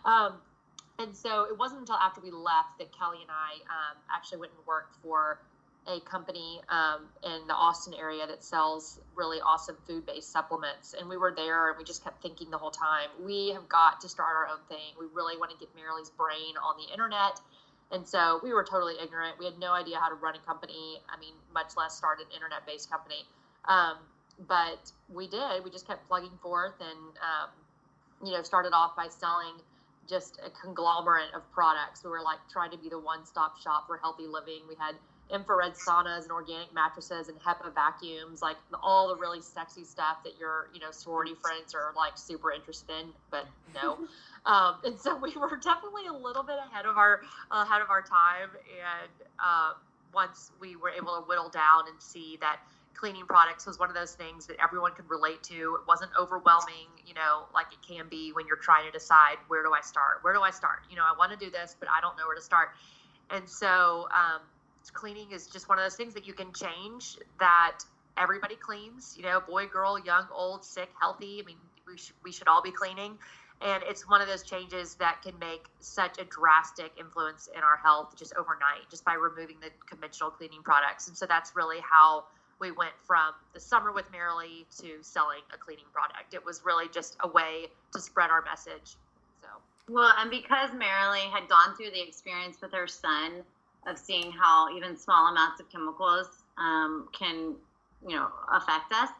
Um, 0.04 0.34
and 0.98 1.14
so 1.16 1.44
it 1.44 1.56
wasn't 1.56 1.80
until 1.80 1.96
after 1.96 2.20
we 2.20 2.30
left 2.30 2.78
that 2.78 2.96
Kelly 2.96 3.18
and 3.22 3.30
I 3.30 3.54
um, 3.70 3.96
actually 4.14 4.38
went 4.38 4.52
and 4.56 4.66
worked 4.66 4.96
for 5.02 5.38
a 5.86 6.00
company 6.00 6.60
um, 6.68 7.06
in 7.22 7.46
the 7.46 7.54
Austin 7.54 7.94
area 7.94 8.26
that 8.26 8.42
sells 8.42 9.00
really 9.14 9.38
awesome 9.38 9.76
food 9.86 10.04
based 10.06 10.32
supplements. 10.32 10.94
And 10.98 11.08
we 11.08 11.16
were 11.16 11.32
there 11.34 11.68
and 11.70 11.78
we 11.78 11.84
just 11.84 12.02
kept 12.02 12.22
thinking 12.22 12.50
the 12.50 12.58
whole 12.58 12.70
time, 12.70 13.08
we 13.20 13.50
have 13.50 13.68
got 13.68 14.00
to 14.00 14.08
start 14.08 14.34
our 14.34 14.48
own 14.48 14.60
thing. 14.68 14.94
We 14.98 15.06
really 15.14 15.36
want 15.36 15.52
to 15.52 15.56
get 15.58 15.68
Marilee's 15.76 16.10
brain 16.10 16.56
on 16.62 16.76
the 16.76 16.92
internet. 16.92 17.40
And 17.92 18.06
so 18.06 18.40
we 18.42 18.52
were 18.52 18.64
totally 18.64 18.94
ignorant. 19.02 19.38
We 19.38 19.44
had 19.44 19.58
no 19.58 19.72
idea 19.72 19.98
how 19.98 20.08
to 20.08 20.16
run 20.16 20.34
a 20.34 20.40
company. 20.40 20.98
I 21.08 21.18
mean, 21.20 21.34
much 21.54 21.76
less 21.76 21.96
start 21.96 22.18
an 22.18 22.26
internet 22.34 22.66
based 22.66 22.90
company. 22.90 23.24
Um, 23.66 23.98
but 24.48 24.90
we 25.08 25.28
did. 25.28 25.64
We 25.64 25.70
just 25.70 25.86
kept 25.86 26.06
plugging 26.08 26.36
forth 26.42 26.74
and, 26.80 27.16
um, 27.22 27.48
you 28.26 28.32
know, 28.32 28.42
started 28.42 28.72
off 28.72 28.96
by 28.96 29.06
selling 29.08 29.54
just 30.08 30.38
a 30.44 30.50
conglomerate 30.50 31.32
of 31.34 31.42
products. 31.52 32.02
We 32.04 32.10
were 32.10 32.22
like 32.22 32.38
trying 32.50 32.70
to 32.70 32.78
be 32.78 32.88
the 32.88 32.98
one 32.98 33.24
stop 33.24 33.58
shop 33.60 33.86
for 33.86 33.98
healthy 33.98 34.26
living. 34.26 34.62
We 34.68 34.74
had 34.78 34.94
infrared 35.32 35.74
saunas 35.74 36.22
and 36.22 36.30
organic 36.30 36.72
mattresses 36.72 37.28
and 37.28 37.38
HEPA 37.40 37.74
vacuums, 37.74 38.42
like 38.42 38.56
all 38.82 39.08
the 39.08 39.16
really 39.16 39.40
sexy 39.40 39.84
stuff 39.84 40.22
that 40.24 40.38
your, 40.38 40.68
you 40.72 40.80
know, 40.80 40.90
sorority 40.90 41.34
friends 41.34 41.74
are 41.74 41.92
like 41.96 42.16
super 42.16 42.52
interested 42.52 42.90
in, 43.00 43.08
but 43.30 43.46
no. 43.74 43.98
um, 44.46 44.76
and 44.84 44.98
so 44.98 45.16
we 45.16 45.32
were 45.36 45.56
definitely 45.56 46.06
a 46.06 46.12
little 46.12 46.42
bit 46.42 46.56
ahead 46.70 46.86
of 46.86 46.96
our 46.96 47.22
ahead 47.50 47.82
of 47.82 47.90
our 47.90 48.02
time. 48.02 48.50
And 48.54 49.10
um, 49.40 49.74
once 50.14 50.52
we 50.60 50.76
were 50.76 50.90
able 50.90 51.16
to 51.16 51.22
whittle 51.22 51.48
down 51.48 51.88
and 51.88 52.00
see 52.00 52.38
that 52.40 52.60
cleaning 52.96 53.26
products 53.26 53.66
was 53.66 53.78
one 53.78 53.90
of 53.90 53.94
those 53.94 54.14
things 54.14 54.46
that 54.46 54.56
everyone 54.62 54.92
could 54.92 55.08
relate 55.10 55.42
to. 55.42 55.76
It 55.80 55.86
wasn't 55.86 56.10
overwhelming, 56.18 56.88
you 57.06 57.14
know, 57.14 57.44
like 57.52 57.66
it 57.70 57.86
can 57.86 58.08
be 58.08 58.32
when 58.32 58.46
you're 58.46 58.56
trying 58.56 58.86
to 58.86 58.90
decide 58.90 59.36
where 59.48 59.62
do 59.62 59.72
I 59.74 59.82
start? 59.82 60.18
Where 60.22 60.32
do 60.32 60.40
I 60.40 60.50
start? 60.50 60.78
You 60.88 60.96
know, 60.96 61.02
I 61.02 61.14
want 61.18 61.30
to 61.32 61.36
do 61.36 61.50
this, 61.50 61.76
but 61.78 61.88
I 61.90 62.00
don't 62.00 62.16
know 62.16 62.26
where 62.26 62.36
to 62.36 62.42
start. 62.42 62.70
And 63.30 63.48
so, 63.48 64.08
um, 64.14 64.40
cleaning 64.90 65.32
is 65.32 65.46
just 65.46 65.68
one 65.68 65.78
of 65.78 65.84
those 65.84 65.96
things 65.96 66.14
that 66.14 66.26
you 66.26 66.32
can 66.32 66.52
change 66.52 67.18
that 67.38 67.78
everybody 68.16 68.56
cleans, 68.56 69.14
you 69.16 69.22
know, 69.22 69.40
boy, 69.40 69.66
girl, 69.66 69.98
young, 69.98 70.26
old, 70.32 70.64
sick, 70.64 70.88
healthy. 71.00 71.40
I 71.42 71.46
mean, 71.46 71.58
we, 71.86 71.96
sh- 71.96 72.14
we 72.24 72.32
should 72.32 72.48
all 72.48 72.62
be 72.62 72.72
cleaning. 72.72 73.18
And 73.62 73.82
it's 73.86 74.08
one 74.08 74.20
of 74.20 74.28
those 74.28 74.42
changes 74.42 74.96
that 74.96 75.22
can 75.22 75.38
make 75.38 75.64
such 75.80 76.18
a 76.18 76.24
drastic 76.24 76.92
influence 76.98 77.48
in 77.54 77.62
our 77.62 77.76
health 77.76 78.14
just 78.16 78.34
overnight, 78.36 78.88
just 78.90 79.04
by 79.04 79.14
removing 79.14 79.56
the 79.60 79.70
conventional 79.88 80.30
cleaning 80.30 80.62
products. 80.62 81.08
And 81.08 81.16
so 81.16 81.26
that's 81.26 81.56
really 81.56 81.78
how 81.80 82.24
we 82.60 82.70
went 82.70 82.92
from 83.06 83.32
the 83.54 83.60
summer 83.60 83.92
with 83.92 84.10
Marilee 84.12 84.66
to 84.80 85.02
selling 85.02 85.40
a 85.54 85.58
cleaning 85.58 85.86
product. 85.92 86.34
It 86.34 86.44
was 86.44 86.62
really 86.64 86.88
just 86.88 87.16
a 87.20 87.28
way 87.28 87.68
to 87.92 88.00
spread 88.00 88.30
our 88.30 88.42
message. 88.42 88.96
So, 89.42 89.48
Well, 89.88 90.12
and 90.18 90.30
because 90.30 90.70
Marilee 90.70 91.30
had 91.30 91.48
gone 91.48 91.74
through 91.76 91.90
the 91.90 92.02
experience 92.02 92.58
with 92.60 92.72
her 92.72 92.86
son 92.86 93.42
of 93.86 93.98
seeing 93.98 94.32
how 94.32 94.74
even 94.76 94.96
small 94.96 95.28
amounts 95.30 95.60
of 95.60 95.70
chemicals 95.70 96.28
um, 96.58 97.08
can, 97.12 97.54
you 98.06 98.16
know, 98.16 98.28
affect 98.52 98.92
us, 98.92 99.10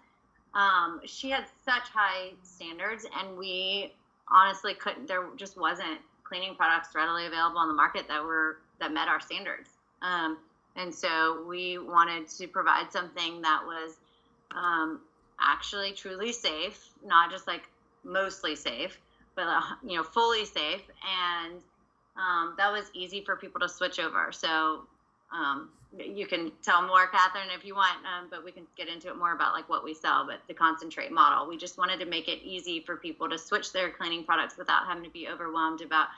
um, 0.54 1.00
she 1.04 1.30
had 1.30 1.44
such 1.64 1.88
high 1.90 2.32
standards, 2.42 3.06
and 3.18 3.36
we 3.36 3.92
honestly 4.28 4.72
couldn't. 4.74 5.06
There 5.06 5.28
just 5.36 5.58
wasn't 5.58 6.00
cleaning 6.24 6.54
products 6.54 6.94
readily 6.94 7.26
available 7.26 7.58
on 7.58 7.68
the 7.68 7.74
market 7.74 8.08
that 8.08 8.24
were 8.24 8.56
that 8.80 8.92
met 8.92 9.06
our 9.06 9.20
standards. 9.20 9.68
Um, 10.00 10.38
and 10.74 10.94
so 10.94 11.44
we 11.46 11.78
wanted 11.78 12.28
to 12.28 12.48
provide 12.48 12.90
something 12.90 13.42
that 13.42 13.62
was 13.64 13.96
um, 14.50 15.00
actually 15.40 15.92
truly 15.92 16.32
safe, 16.32 16.88
not 17.04 17.30
just 17.30 17.46
like 17.46 17.68
mostly 18.04 18.56
safe, 18.56 18.98
but 19.34 19.46
uh, 19.46 19.60
you 19.86 19.96
know 19.96 20.02
fully 20.02 20.46
safe, 20.46 20.82
and 21.04 21.60
um, 22.18 22.54
that 22.56 22.72
was 22.72 22.90
easy 22.94 23.22
for 23.22 23.36
people 23.36 23.60
to 23.60 23.68
switch 23.68 23.98
over. 23.98 24.32
So 24.32 24.82
um, 25.32 25.70
you 25.98 26.26
can 26.26 26.52
tell 26.62 26.86
more, 26.86 27.06
Catherine, 27.08 27.48
if 27.56 27.64
you 27.64 27.74
want, 27.74 27.98
um, 28.06 28.28
but 28.30 28.44
we 28.44 28.52
can 28.52 28.64
get 28.76 28.88
into 28.88 29.08
it 29.08 29.16
more 29.16 29.32
about 29.32 29.52
like 29.52 29.68
what 29.68 29.84
we 29.84 29.94
sell. 29.94 30.26
But 30.26 30.40
the 30.48 30.54
concentrate 30.54 31.12
model, 31.12 31.48
we 31.48 31.56
just 31.56 31.78
wanted 31.78 32.00
to 32.00 32.06
make 32.06 32.28
it 32.28 32.42
easy 32.42 32.80
for 32.80 32.96
people 32.96 33.28
to 33.28 33.38
switch 33.38 33.72
their 33.72 33.90
cleaning 33.90 34.24
products 34.24 34.56
without 34.56 34.86
having 34.86 35.04
to 35.04 35.10
be 35.10 35.28
overwhelmed 35.28 35.80
about, 35.80 36.08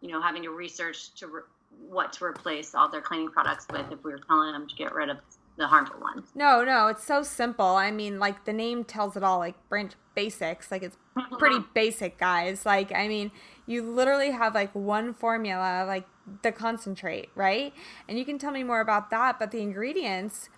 you 0.00 0.08
know, 0.08 0.20
having 0.20 0.42
to 0.42 0.50
research 0.50 1.14
to 1.14 1.26
re- 1.26 1.42
what 1.88 2.12
to 2.14 2.24
replace 2.24 2.74
all 2.74 2.88
their 2.88 3.00
cleaning 3.00 3.30
products 3.30 3.66
with 3.70 3.90
if 3.90 4.02
we 4.04 4.12
were 4.12 4.20
telling 4.26 4.52
them 4.52 4.68
to 4.68 4.74
get 4.74 4.94
rid 4.94 5.08
of 5.08 5.18
the 5.60 5.68
harmful 5.68 6.00
ones. 6.00 6.30
No, 6.34 6.64
no, 6.64 6.88
it's 6.88 7.04
so 7.04 7.22
simple. 7.22 7.64
I 7.64 7.90
mean, 7.90 8.18
like 8.18 8.44
the 8.46 8.52
name 8.52 8.82
tells 8.82 9.16
it 9.16 9.22
all, 9.22 9.38
like 9.38 9.54
branch 9.68 9.92
basics. 10.14 10.70
Like 10.70 10.82
it's 10.82 10.96
pretty 11.38 11.62
basic, 11.74 12.18
guys. 12.18 12.66
Like, 12.66 12.92
I 12.92 13.06
mean, 13.06 13.30
you 13.66 13.82
literally 13.82 14.30
have 14.30 14.54
like 14.54 14.74
one 14.74 15.12
formula, 15.12 15.84
like 15.86 16.06
the 16.42 16.50
concentrate, 16.50 17.28
right? 17.34 17.72
And 18.08 18.18
you 18.18 18.24
can 18.24 18.38
tell 18.38 18.50
me 18.50 18.64
more 18.64 18.80
about 18.80 19.10
that, 19.10 19.38
but 19.38 19.50
the 19.50 19.60
ingredients, 19.60 20.48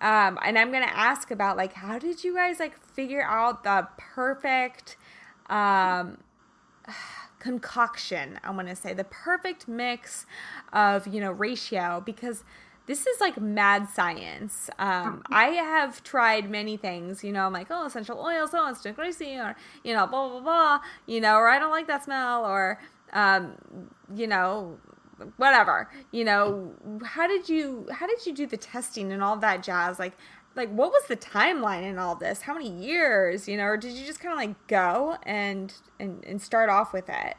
um, 0.00 0.38
and 0.44 0.58
I'm 0.58 0.72
gonna 0.72 0.86
ask 0.86 1.30
about 1.30 1.56
like 1.56 1.72
how 1.72 1.98
did 1.98 2.22
you 2.24 2.34
guys 2.34 2.58
like 2.60 2.78
figure 2.84 3.22
out 3.22 3.64
the 3.64 3.88
perfect 3.96 4.96
um 5.48 6.18
concoction, 7.38 8.40
I 8.42 8.50
want 8.50 8.66
to 8.66 8.74
say, 8.74 8.92
the 8.92 9.04
perfect 9.04 9.68
mix 9.68 10.26
of, 10.72 11.06
you 11.06 11.20
know, 11.20 11.30
ratio 11.30 12.02
because 12.04 12.42
this 12.88 13.06
is 13.06 13.20
like 13.20 13.38
mad 13.38 13.86
science. 13.90 14.70
Um, 14.78 15.22
I 15.30 15.48
have 15.48 16.02
tried 16.02 16.50
many 16.50 16.78
things, 16.78 17.22
you 17.22 17.32
know, 17.32 17.46
I'm 17.46 17.52
like, 17.52 17.68
oh, 17.70 17.84
essential 17.84 18.18
oils, 18.18 18.50
oh, 18.54 18.68
it's 18.70 18.82
too 18.82 18.92
greasy, 18.92 19.36
or, 19.36 19.54
you 19.84 19.92
know, 19.94 20.06
blah, 20.06 20.28
blah, 20.30 20.40
blah, 20.40 20.80
you 21.06 21.20
know, 21.20 21.36
or 21.36 21.48
I 21.48 21.58
don't 21.58 21.70
like 21.70 21.86
that 21.86 22.04
smell, 22.04 22.46
or, 22.46 22.80
um, 23.12 23.52
you 24.12 24.26
know, 24.26 24.78
whatever, 25.36 25.90
you 26.12 26.24
know, 26.24 26.72
how 27.04 27.28
did 27.28 27.46
you, 27.46 27.86
how 27.92 28.06
did 28.06 28.24
you 28.24 28.32
do 28.32 28.46
the 28.46 28.56
testing 28.56 29.12
and 29.12 29.22
all 29.22 29.36
that 29.36 29.62
jazz? 29.62 29.98
Like, 29.98 30.16
like 30.56 30.70
what 30.70 30.90
was 30.90 31.04
the 31.08 31.16
timeline 31.16 31.82
in 31.82 31.98
all 31.98 32.14
this? 32.14 32.40
How 32.40 32.54
many 32.54 32.70
years, 32.70 33.46
you 33.46 33.58
know, 33.58 33.64
or 33.64 33.76
did 33.76 33.92
you 33.92 34.06
just 34.06 34.20
kind 34.20 34.32
of 34.32 34.38
like 34.38 34.66
go 34.66 35.18
and, 35.24 35.74
and, 36.00 36.24
and 36.24 36.40
start 36.40 36.70
off 36.70 36.94
with 36.94 37.10
it? 37.10 37.36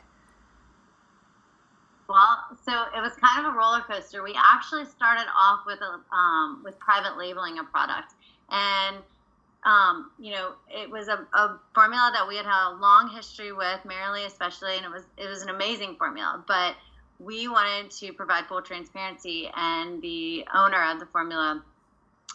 Well, 2.10 2.40
so 2.66 2.72
it 2.98 3.02
was 3.02 3.14
kind 3.22 3.46
of 3.46 3.54
a 3.54 3.56
roller 3.56 3.82
coaster. 3.82 4.24
We 4.24 4.36
actually 4.36 4.86
started 4.86 5.28
off 5.38 5.60
with 5.68 5.80
a 5.80 6.16
um, 6.16 6.62
with 6.66 6.78
private 6.80 7.20
labeling 7.20 7.60
a 7.60 7.64
product, 7.64 8.16
and 8.50 8.98
um, 9.64 10.10
you 10.18 10.34
know 10.34 10.54
it 10.72 10.90
was 10.90 11.08
a, 11.08 11.28
a, 11.34 11.60
formula 11.76 12.10
that 12.16 12.28
we 12.28 12.36
had 12.36 12.48
had 12.48 12.72
a 12.72 12.76
long 12.78 13.12
history 13.14 13.54
with, 13.54 13.80
Marilee 13.86 14.26
especially, 14.26 14.76
and 14.76 14.86
it 14.86 14.92
was 14.92 15.04
it 15.18 15.30
was 15.30 15.44
an 15.44 15.50
amazing 15.50 15.98
formula. 15.98 16.44
But 16.48 16.76
we 17.20 17.48
wanted 17.48 17.92
to 17.92 18.12
provide 18.14 18.48
full 18.48 18.64
transparency, 18.64 19.48
and 19.56 20.02
the 20.02 20.46
owner 20.56 20.84
of 20.92 21.00
the 21.00 21.06
formula 21.06 21.64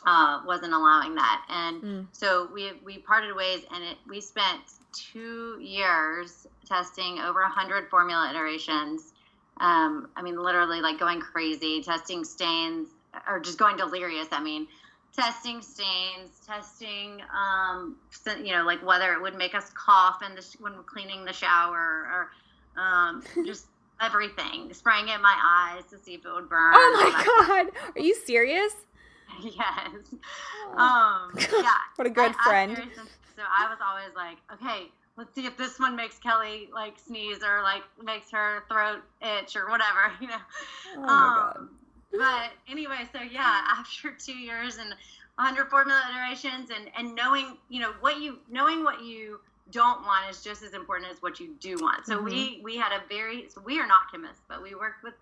uh, 0.06 0.42
wasn't 0.46 0.72
allowing 0.72 1.16
that, 1.16 1.44
and 1.48 1.82
mm. 1.82 2.06
so 2.12 2.48
we 2.54 2.74
we 2.84 2.98
parted 2.98 3.34
ways, 3.34 3.62
and 3.74 3.82
it, 3.82 3.96
we 4.08 4.20
spent 4.20 4.60
two 4.92 5.58
years 5.60 6.46
testing 6.64 7.18
over 7.18 7.40
a 7.40 7.48
hundred 7.48 7.90
formula 7.90 8.30
iterations 8.30 9.13
um, 9.58 10.08
I 10.16 10.22
mean, 10.22 10.36
literally 10.40 10.80
like 10.80 10.98
going 10.98 11.20
crazy, 11.20 11.82
testing 11.82 12.24
stains 12.24 12.88
or 13.28 13.40
just 13.40 13.58
going 13.58 13.76
delirious. 13.76 14.28
I 14.32 14.42
mean, 14.42 14.66
testing 15.14 15.62
stains, 15.62 16.40
testing, 16.46 17.20
um, 17.32 17.96
you 18.42 18.52
know, 18.52 18.64
like 18.64 18.84
whether 18.84 19.12
it 19.12 19.22
would 19.22 19.36
make 19.36 19.54
us 19.54 19.70
cough 19.70 20.22
in 20.28 20.34
the, 20.34 20.44
when 20.60 20.74
we're 20.74 20.82
cleaning 20.82 21.24
the 21.24 21.32
shower 21.32 21.78
or 22.76 22.82
um, 22.82 23.22
just 23.46 23.66
everything, 24.00 24.72
spraying 24.72 25.08
it 25.08 25.14
in 25.14 25.22
my 25.22 25.36
eyes 25.42 25.84
to 25.90 25.98
see 25.98 26.14
if 26.14 26.24
it 26.24 26.32
would 26.32 26.48
burn. 26.48 26.72
Oh 26.74 27.12
my 27.12 27.46
God. 27.46 27.92
Are 27.96 28.00
you 28.00 28.14
serious? 28.14 28.72
yes. 29.42 30.14
Oh. 30.76 30.78
Um, 30.78 31.30
yeah. 31.62 31.70
what 31.96 32.06
a 32.06 32.10
good 32.10 32.34
I, 32.40 32.48
friend. 32.48 32.76
I 32.76 32.84
so 33.36 33.42
I 33.42 33.68
was 33.68 33.78
always 33.84 34.14
like, 34.14 34.38
okay, 34.52 34.90
let's 35.16 35.34
see 35.34 35.46
if 35.46 35.56
this 35.56 35.78
one 35.78 35.96
makes 35.96 36.18
Kelly 36.18 36.68
like 36.72 36.94
sneeze 36.98 37.42
or 37.42 37.62
like 37.62 37.82
makes 38.02 38.30
her 38.30 38.64
throat 38.68 39.02
itch 39.22 39.56
or 39.56 39.68
whatever, 39.68 40.12
you 40.20 40.28
know. 40.28 40.40
Oh 40.96 41.00
my 41.00 41.12
um, 41.12 41.36
God. 41.36 41.68
But 42.12 42.72
anyway, 42.72 43.08
so 43.12 43.20
yeah, 43.20 43.62
after 43.78 44.12
two 44.12 44.36
years 44.36 44.78
and 44.78 44.90
100 45.36 45.68
formula 45.68 46.00
iterations 46.10 46.70
and 46.70 46.90
and 46.96 47.14
knowing, 47.14 47.56
you 47.68 47.80
know, 47.80 47.92
what 48.00 48.20
you 48.20 48.38
knowing 48.50 48.84
what 48.84 49.02
you 49.02 49.40
don't 49.70 50.02
want 50.02 50.30
is 50.30 50.42
just 50.42 50.62
as 50.62 50.74
important 50.74 51.10
as 51.10 51.22
what 51.22 51.40
you 51.40 51.54
do 51.60 51.76
want. 51.80 52.06
So 52.06 52.16
mm-hmm. 52.16 52.24
we 52.24 52.60
we 52.62 52.76
had 52.76 52.92
a 52.92 53.02
very 53.08 53.48
so 53.48 53.60
we 53.64 53.80
are 53.80 53.86
not 53.86 54.10
chemists, 54.10 54.42
but 54.48 54.62
we 54.62 54.74
worked 54.74 55.02
with 55.02 55.14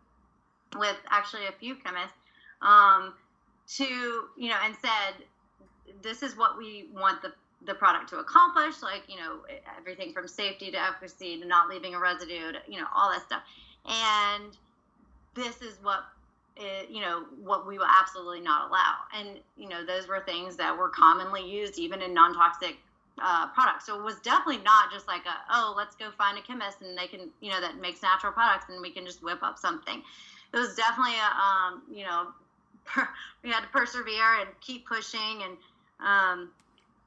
with 0.78 0.96
actually 1.10 1.46
a 1.46 1.52
few 1.52 1.74
chemists 1.74 2.16
um, 2.60 3.14
to 3.76 3.84
you 4.36 4.48
know 4.48 4.56
and 4.64 4.74
said 4.80 5.24
this 6.02 6.22
is 6.22 6.36
what 6.36 6.56
we 6.56 6.88
want 6.94 7.22
the 7.22 7.32
the 7.66 7.74
product 7.74 8.08
to 8.10 8.18
accomplish, 8.18 8.82
like, 8.82 9.02
you 9.08 9.16
know, 9.16 9.40
everything 9.78 10.12
from 10.12 10.26
safety 10.28 10.70
to 10.70 10.80
efficacy 10.80 11.38
to 11.40 11.46
not 11.46 11.68
leaving 11.68 11.94
a 11.94 11.98
residue 11.98 12.52
to, 12.52 12.58
you 12.68 12.80
know, 12.80 12.86
all 12.94 13.10
that 13.10 13.22
stuff. 13.22 13.42
And 13.86 14.56
this 15.34 15.62
is 15.62 15.76
what, 15.82 16.04
it, 16.56 16.90
you 16.90 17.00
know, 17.00 17.24
what 17.42 17.66
we 17.66 17.78
will 17.78 17.86
absolutely 17.86 18.40
not 18.40 18.68
allow. 18.68 18.94
And, 19.16 19.38
you 19.56 19.68
know, 19.68 19.84
those 19.84 20.08
were 20.08 20.20
things 20.20 20.56
that 20.56 20.76
were 20.76 20.88
commonly 20.88 21.48
used 21.48 21.78
even 21.78 22.02
in 22.02 22.12
non 22.12 22.34
toxic 22.34 22.76
uh, 23.20 23.48
products. 23.48 23.86
So 23.86 23.98
it 23.98 24.02
was 24.02 24.16
definitely 24.20 24.62
not 24.62 24.90
just 24.92 25.06
like 25.06 25.24
a, 25.26 25.52
oh, 25.52 25.74
let's 25.76 25.96
go 25.96 26.10
find 26.16 26.38
a 26.38 26.42
chemist 26.42 26.78
and 26.82 26.96
they 26.96 27.06
can, 27.06 27.30
you 27.40 27.50
know, 27.50 27.60
that 27.60 27.80
makes 27.80 28.02
natural 28.02 28.32
products 28.32 28.66
and 28.68 28.80
we 28.80 28.90
can 28.90 29.04
just 29.04 29.22
whip 29.22 29.42
up 29.42 29.58
something. 29.58 30.02
It 30.52 30.56
was 30.56 30.74
definitely 30.74 31.14
a, 31.14 31.40
um, 31.40 31.82
you 31.90 32.04
know, 32.04 32.28
per, 32.84 33.08
we 33.42 33.50
had 33.50 33.60
to 33.60 33.68
persevere 33.68 34.40
and 34.40 34.48
keep 34.60 34.86
pushing 34.86 35.42
and, 35.42 35.56
um, 36.00 36.50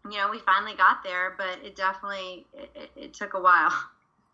you 0.09 0.17
know, 0.17 0.29
we 0.29 0.39
finally 0.39 0.75
got 0.75 1.03
there, 1.03 1.35
but 1.37 1.59
it 1.63 1.75
definitely 1.75 2.45
it, 2.53 2.91
it 2.95 3.13
took 3.13 3.33
a 3.33 3.39
while. 3.39 3.71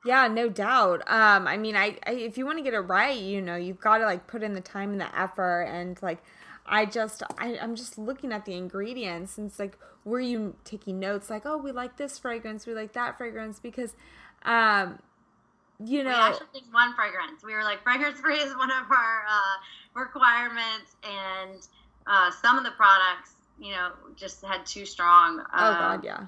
Yeah, 0.04 0.28
no 0.28 0.50
doubt. 0.50 1.04
Um, 1.06 1.48
I 1.48 1.58
mean, 1.58 1.76
I, 1.76 1.96
I 2.08 2.14
if 2.14 2.36
you 2.36 2.46
want 2.46 2.58
to 2.58 2.64
get 2.64 2.74
it 2.74 2.80
right, 2.80 3.16
you 3.16 3.40
know, 3.40 3.56
you've 3.56 3.80
got 3.80 4.00
to 4.00 4.06
like 4.06 4.26
put 4.26 4.42
in 4.42 4.54
the 4.54 4.62
time 4.62 4.92
and 4.92 5.00
the 5.00 5.20
effort, 5.20 5.64
and 5.64 6.02
like, 6.02 6.24
I 6.66 6.86
just, 6.86 7.22
I, 7.38 7.60
I'm 7.60 7.76
just 7.76 8.00
looking 8.00 8.32
at 8.32 8.46
the 8.46 8.56
ingredients, 8.56 9.38
and 9.38 9.48
it's 9.48 9.60
like, 9.60 9.78
were 10.04 10.20
you 10.20 10.56
taking 10.64 11.00
notes? 11.00 11.30
Like, 11.30 11.44
oh, 11.46 11.58
we 11.58 11.72
like 11.72 11.98
this 11.98 12.18
fragrance, 12.18 12.66
we 12.66 12.74
like 12.74 12.94
that 12.94 13.16
fragrance, 13.18 13.60
because, 13.60 13.96
um, 14.44 14.98
you 15.86 16.04
know, 16.04 16.10
we 16.10 16.16
actually 16.16 16.48
picked 16.54 16.74
one 16.74 16.96
fragrance. 16.96 17.44
We 17.44 17.54
were 17.54 17.64
like, 17.64 17.84
fragrance 17.84 18.20
free 18.20 18.38
is 18.38 18.56
one 18.56 18.72
of 18.72 18.90
our 18.90 19.24
uh, 19.30 20.00
requirements, 20.00 20.96
and 21.04 21.62
uh, 22.08 22.32
some 22.32 22.58
of 22.58 22.64
the 22.64 22.72
products 22.72 23.36
you 23.62 23.72
know, 23.72 23.92
just 24.16 24.44
had 24.44 24.66
too 24.66 24.86
strong. 24.86 25.40
Uh, 25.40 25.44
oh 25.54 25.74
God, 25.80 26.04
yeah. 26.04 26.26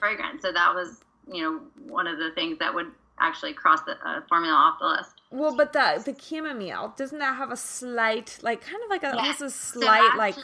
Fragrance. 0.00 0.42
So 0.42 0.52
that 0.52 0.74
was, 0.74 1.00
you 1.30 1.42
know, 1.42 1.60
one 1.86 2.06
of 2.06 2.18
the 2.18 2.32
things 2.32 2.58
that 2.58 2.74
would 2.74 2.90
actually 3.20 3.52
cross 3.52 3.80
the 3.82 3.96
uh, 4.04 4.22
formula 4.28 4.54
off 4.54 4.78
the 4.80 4.86
list. 4.86 5.20
Well, 5.30 5.56
but 5.56 5.72
the 5.72 6.02
the 6.04 6.20
chamomile 6.20 6.94
doesn't 6.96 7.18
that 7.18 7.36
have 7.36 7.52
a 7.52 7.56
slight, 7.56 8.38
like, 8.42 8.60
kind 8.60 8.82
of 8.82 8.90
like 8.90 9.04
a 9.04 9.12
yes. 9.14 9.40
almost 9.40 9.42
a 9.42 9.50
slight, 9.50 10.10
so 10.12 10.18
like. 10.18 10.36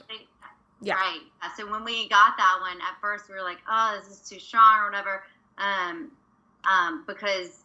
Yeah. 0.83 0.95
Right. 0.95 1.21
So 1.59 1.71
when 1.71 1.85
we 1.85 2.09
got 2.09 2.39
that 2.39 2.57
one, 2.63 2.79
at 2.81 2.99
first 3.03 3.29
we 3.29 3.35
were 3.35 3.43
like, 3.43 3.59
"Oh, 3.69 4.01
this 4.01 4.11
is 4.11 4.27
too 4.27 4.39
strong" 4.39 4.79
or 4.79 4.87
whatever, 4.87 5.25
um, 5.59 6.11
um, 6.65 7.05
because 7.07 7.65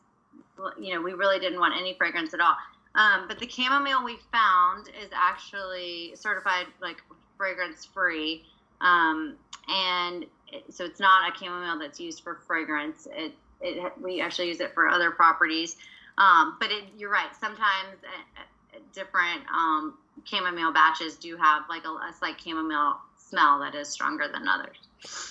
you 0.78 0.94
know 0.94 1.02
we 1.02 1.14
really 1.14 1.40
didn't 1.40 1.60
want 1.60 1.76
any 1.80 1.94
fragrance 1.94 2.34
at 2.34 2.42
all. 2.42 2.58
Um, 2.96 3.28
but 3.28 3.40
the 3.40 3.48
chamomile 3.48 4.04
we 4.04 4.18
found 4.34 4.90
is 5.02 5.10
actually 5.14 6.14
certified 6.16 6.66
like 6.82 7.02
fragrance 7.38 7.86
free. 7.86 8.44
Um, 8.82 9.36
and 9.68 10.26
so 10.70 10.86
it's 10.86 11.00
not 11.00 11.32
a 11.32 11.38
chamomile 11.38 11.80
that's 11.80 12.00
used 12.00 12.24
for 12.24 12.36
fragrance. 12.48 13.08
It, 13.12 13.34
it 13.62 13.94
we 14.02 14.22
actually 14.22 14.50
use 14.50 14.60
it 14.60 14.74
for 14.74 14.88
other 14.88 15.12
properties. 15.12 15.78
Um, 16.18 16.58
but 16.60 16.72
it, 16.72 16.86
you're 16.98 17.12
right. 17.12 17.36
Sometimes 17.40 17.98
uh, 18.04 18.42
uh, 18.76 18.80
different 18.94 19.42
um, 19.54 19.98
chamomile 20.24 20.72
batches 20.72 21.16
do 21.16 21.36
have 21.38 21.64
like 21.70 21.84
a, 21.86 21.90
a 21.90 22.14
slight 22.18 22.40
chamomile 22.40 23.00
smell 23.18 23.60
that 23.60 23.76
is 23.76 23.90
stronger 23.90 24.28
than 24.32 24.48
others. 24.48 24.78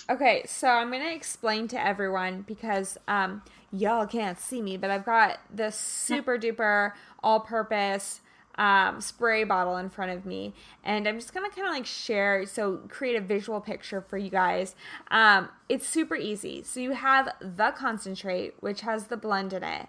Okay, 0.09 0.43
so 0.45 0.67
I'm 0.67 0.91
gonna 0.91 1.11
explain 1.11 1.67
to 1.69 1.83
everyone 1.83 2.43
because 2.43 2.97
um, 3.07 3.41
y'all 3.71 4.05
can't 4.05 4.39
see 4.39 4.61
me, 4.61 4.77
but 4.77 4.89
I've 4.89 5.05
got 5.05 5.39
this 5.53 5.75
super 5.75 6.37
duper 6.37 6.93
all-purpose 7.23 8.21
um, 8.57 9.01
spray 9.01 9.43
bottle 9.43 9.77
in 9.77 9.89
front 9.89 10.11
of 10.11 10.25
me, 10.25 10.53
and 10.83 11.07
I'm 11.07 11.19
just 11.19 11.33
gonna 11.33 11.49
kind 11.49 11.67
of 11.67 11.73
like 11.73 11.85
share, 11.85 12.45
so 12.45 12.81
create 12.87 13.15
a 13.15 13.21
visual 13.21 13.59
picture 13.61 14.01
for 14.01 14.17
you 14.17 14.29
guys. 14.29 14.75
Um, 15.11 15.49
it's 15.69 15.87
super 15.87 16.15
easy. 16.15 16.63
So 16.63 16.79
you 16.79 16.91
have 16.91 17.29
the 17.39 17.73
concentrate, 17.75 18.55
which 18.59 18.81
has 18.81 19.07
the 19.07 19.17
blend 19.17 19.53
in 19.53 19.63
it. 19.63 19.87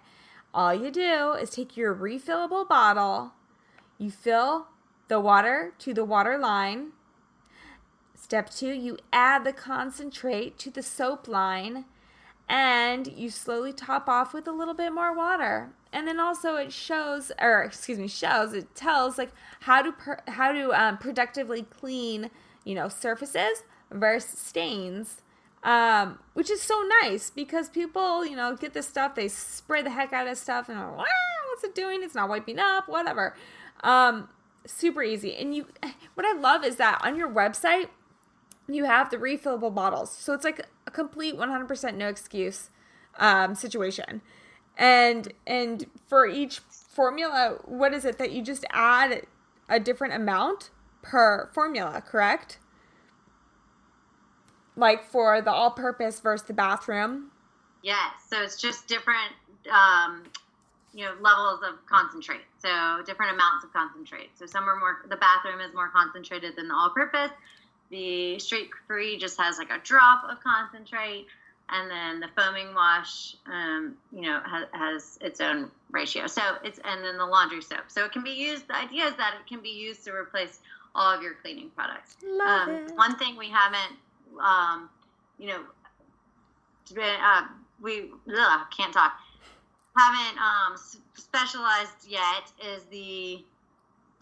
All 0.52 0.74
you 0.74 0.90
do 0.90 1.32
is 1.32 1.50
take 1.50 1.76
your 1.76 1.94
refillable 1.94 2.68
bottle, 2.68 3.32
you 3.98 4.10
fill 4.10 4.68
the 5.08 5.20
water 5.20 5.74
to 5.78 5.94
the 5.94 6.04
water 6.04 6.38
line. 6.38 6.92
Step 8.14 8.50
two, 8.50 8.72
you 8.72 8.96
add 9.12 9.44
the 9.44 9.52
concentrate 9.52 10.58
to 10.58 10.70
the 10.70 10.82
soap 10.82 11.28
line 11.28 11.84
and 12.48 13.06
you 13.06 13.30
slowly 13.30 13.72
top 13.72 14.08
off 14.08 14.32
with 14.32 14.46
a 14.46 14.52
little 14.52 14.74
bit 14.74 14.92
more 14.92 15.14
water 15.14 15.70
and 15.96 16.06
then 16.06 16.20
also 16.20 16.56
it 16.56 16.70
shows 16.70 17.32
or 17.40 17.62
excuse 17.62 17.98
me 17.98 18.06
shows 18.06 18.52
it 18.52 18.74
tells 18.74 19.16
like 19.16 19.32
how 19.60 19.80
to 19.80 19.94
how 20.28 20.52
to 20.52 20.70
um, 20.74 20.98
productively 20.98 21.62
clean 21.62 22.30
you 22.64 22.74
know 22.74 22.86
surfaces 22.86 23.62
versus 23.90 24.38
stains 24.38 25.22
um, 25.62 26.18
which 26.34 26.50
is 26.50 26.60
so 26.60 26.84
nice 27.02 27.30
because 27.30 27.70
people 27.70 28.26
you 28.26 28.36
know 28.36 28.54
get 28.54 28.74
this 28.74 28.86
stuff 28.86 29.14
they 29.14 29.26
spray 29.26 29.80
the 29.80 29.90
heck 29.90 30.12
out 30.12 30.28
of 30.28 30.36
stuff 30.36 30.68
and 30.68 30.78
like, 30.78 31.08
what's 31.48 31.64
it 31.64 31.74
doing? 31.74 32.02
It's 32.02 32.14
not 32.14 32.28
wiping 32.28 32.58
up 32.58 32.88
whatever. 32.88 33.34
Um, 33.82 34.28
super 34.66 35.02
easy. 35.02 35.34
And 35.34 35.54
you 35.54 35.66
what 36.14 36.26
i 36.26 36.38
love 36.38 36.62
is 36.62 36.76
that 36.76 37.00
on 37.02 37.16
your 37.16 37.28
website 37.28 37.88
you 38.68 38.84
have 38.84 39.10
the 39.10 39.16
refillable 39.16 39.74
bottles. 39.74 40.10
So 40.10 40.34
it's 40.34 40.44
like 40.44 40.66
a 40.86 40.90
complete 40.90 41.36
100% 41.36 41.94
no 41.94 42.08
excuse 42.08 42.70
um, 43.18 43.54
situation 43.54 44.20
and 44.76 45.32
and 45.46 45.86
for 46.06 46.26
each 46.26 46.60
formula 46.70 47.58
what 47.64 47.92
is 47.92 48.04
it 48.04 48.18
that 48.18 48.32
you 48.32 48.42
just 48.42 48.64
add 48.70 49.22
a 49.68 49.80
different 49.80 50.14
amount 50.14 50.70
per 51.02 51.48
formula 51.52 52.02
correct 52.04 52.58
like 54.76 55.04
for 55.04 55.40
the 55.40 55.50
all 55.50 55.70
purpose 55.70 56.20
versus 56.20 56.46
the 56.46 56.52
bathroom 56.52 57.30
yes 57.82 58.12
so 58.28 58.42
it's 58.42 58.60
just 58.60 58.86
different 58.86 59.32
um 59.72 60.22
you 60.96 61.04
know 61.04 61.12
levels 61.20 61.60
of 61.62 61.84
concentrate, 61.86 62.40
so 62.58 63.02
different 63.04 63.34
amounts 63.34 63.64
of 63.64 63.72
concentrate. 63.72 64.30
So 64.34 64.46
some 64.46 64.66
are 64.66 64.76
more. 64.76 65.04
The 65.08 65.16
bathroom 65.16 65.60
is 65.60 65.74
more 65.74 65.90
concentrated 65.90 66.56
than 66.56 66.68
the 66.68 66.74
all-purpose. 66.74 67.30
The 67.90 68.38
Streak 68.38 68.70
Free 68.86 69.18
just 69.18 69.38
has 69.38 69.58
like 69.58 69.70
a 69.70 69.78
drop 69.84 70.24
of 70.28 70.38
concentrate, 70.42 71.26
and 71.68 71.90
then 71.90 72.20
the 72.20 72.28
foaming 72.36 72.74
wash, 72.74 73.36
um, 73.46 73.96
you 74.12 74.22
know, 74.22 74.40
has, 74.44 74.66
has, 74.72 75.18
its 75.20 75.40
own 75.40 75.70
ratio. 75.90 76.26
So 76.26 76.40
it's 76.62 76.78
and 76.84 77.04
then 77.04 77.18
the 77.18 77.26
laundry 77.26 77.62
soap. 77.62 77.84
So 77.88 78.04
it 78.04 78.12
can 78.12 78.22
be 78.22 78.30
used. 78.30 78.68
The 78.68 78.76
idea 78.76 79.04
is 79.06 79.16
that 79.16 79.34
it 79.40 79.48
can 79.48 79.62
be 79.62 79.70
used 79.70 80.04
to 80.04 80.12
replace 80.12 80.60
all 80.94 81.12
of 81.14 81.22
your 81.22 81.34
cleaning 81.34 81.70
products. 81.74 82.16
Love 82.24 82.68
Um, 82.68 82.74
it. 82.74 82.94
one 82.94 83.16
thing 83.18 83.36
we 83.36 83.50
haven't, 83.50 83.98
um, 84.40 84.88
you 85.38 85.48
know, 85.48 85.60
uh, 86.98 87.42
we 87.80 88.10
ugh, 88.34 88.60
can't 88.76 88.92
talk. 88.94 89.12
Haven't 89.96 90.38
um, 90.38 90.76
specialized 91.14 92.08
yet 92.08 92.52
is 92.64 92.84
the 92.84 93.44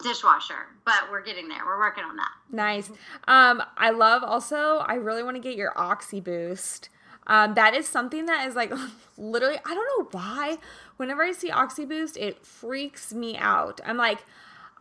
dishwasher, 0.01 0.67
but 0.83 1.03
we're 1.11 1.23
getting 1.23 1.47
there. 1.47 1.65
We're 1.65 1.79
working 1.79 2.03
on 2.03 2.15
that. 2.15 2.31
Nice. 2.51 2.89
Um, 3.27 3.61
I 3.77 3.91
love 3.91 4.23
also, 4.23 4.77
I 4.79 4.95
really 4.95 5.23
want 5.23 5.35
to 5.35 5.41
get 5.41 5.55
your 5.55 5.77
Oxy 5.77 6.19
Boost. 6.19 6.89
Um, 7.27 7.53
that 7.55 7.73
is 7.73 7.87
something 7.87 8.25
that 8.27 8.47
is 8.47 8.55
like 8.55 8.71
literally, 9.17 9.57
I 9.65 9.73
don't 9.73 9.87
know 10.13 10.19
why. 10.19 10.57
Whenever 10.97 11.23
I 11.23 11.31
see 11.31 11.51
Oxy 11.51 11.85
Boost, 11.85 12.17
it 12.17 12.45
freaks 12.45 13.13
me 13.13 13.35
out. 13.37 13.81
I'm 13.85 13.97
like, 13.97 14.23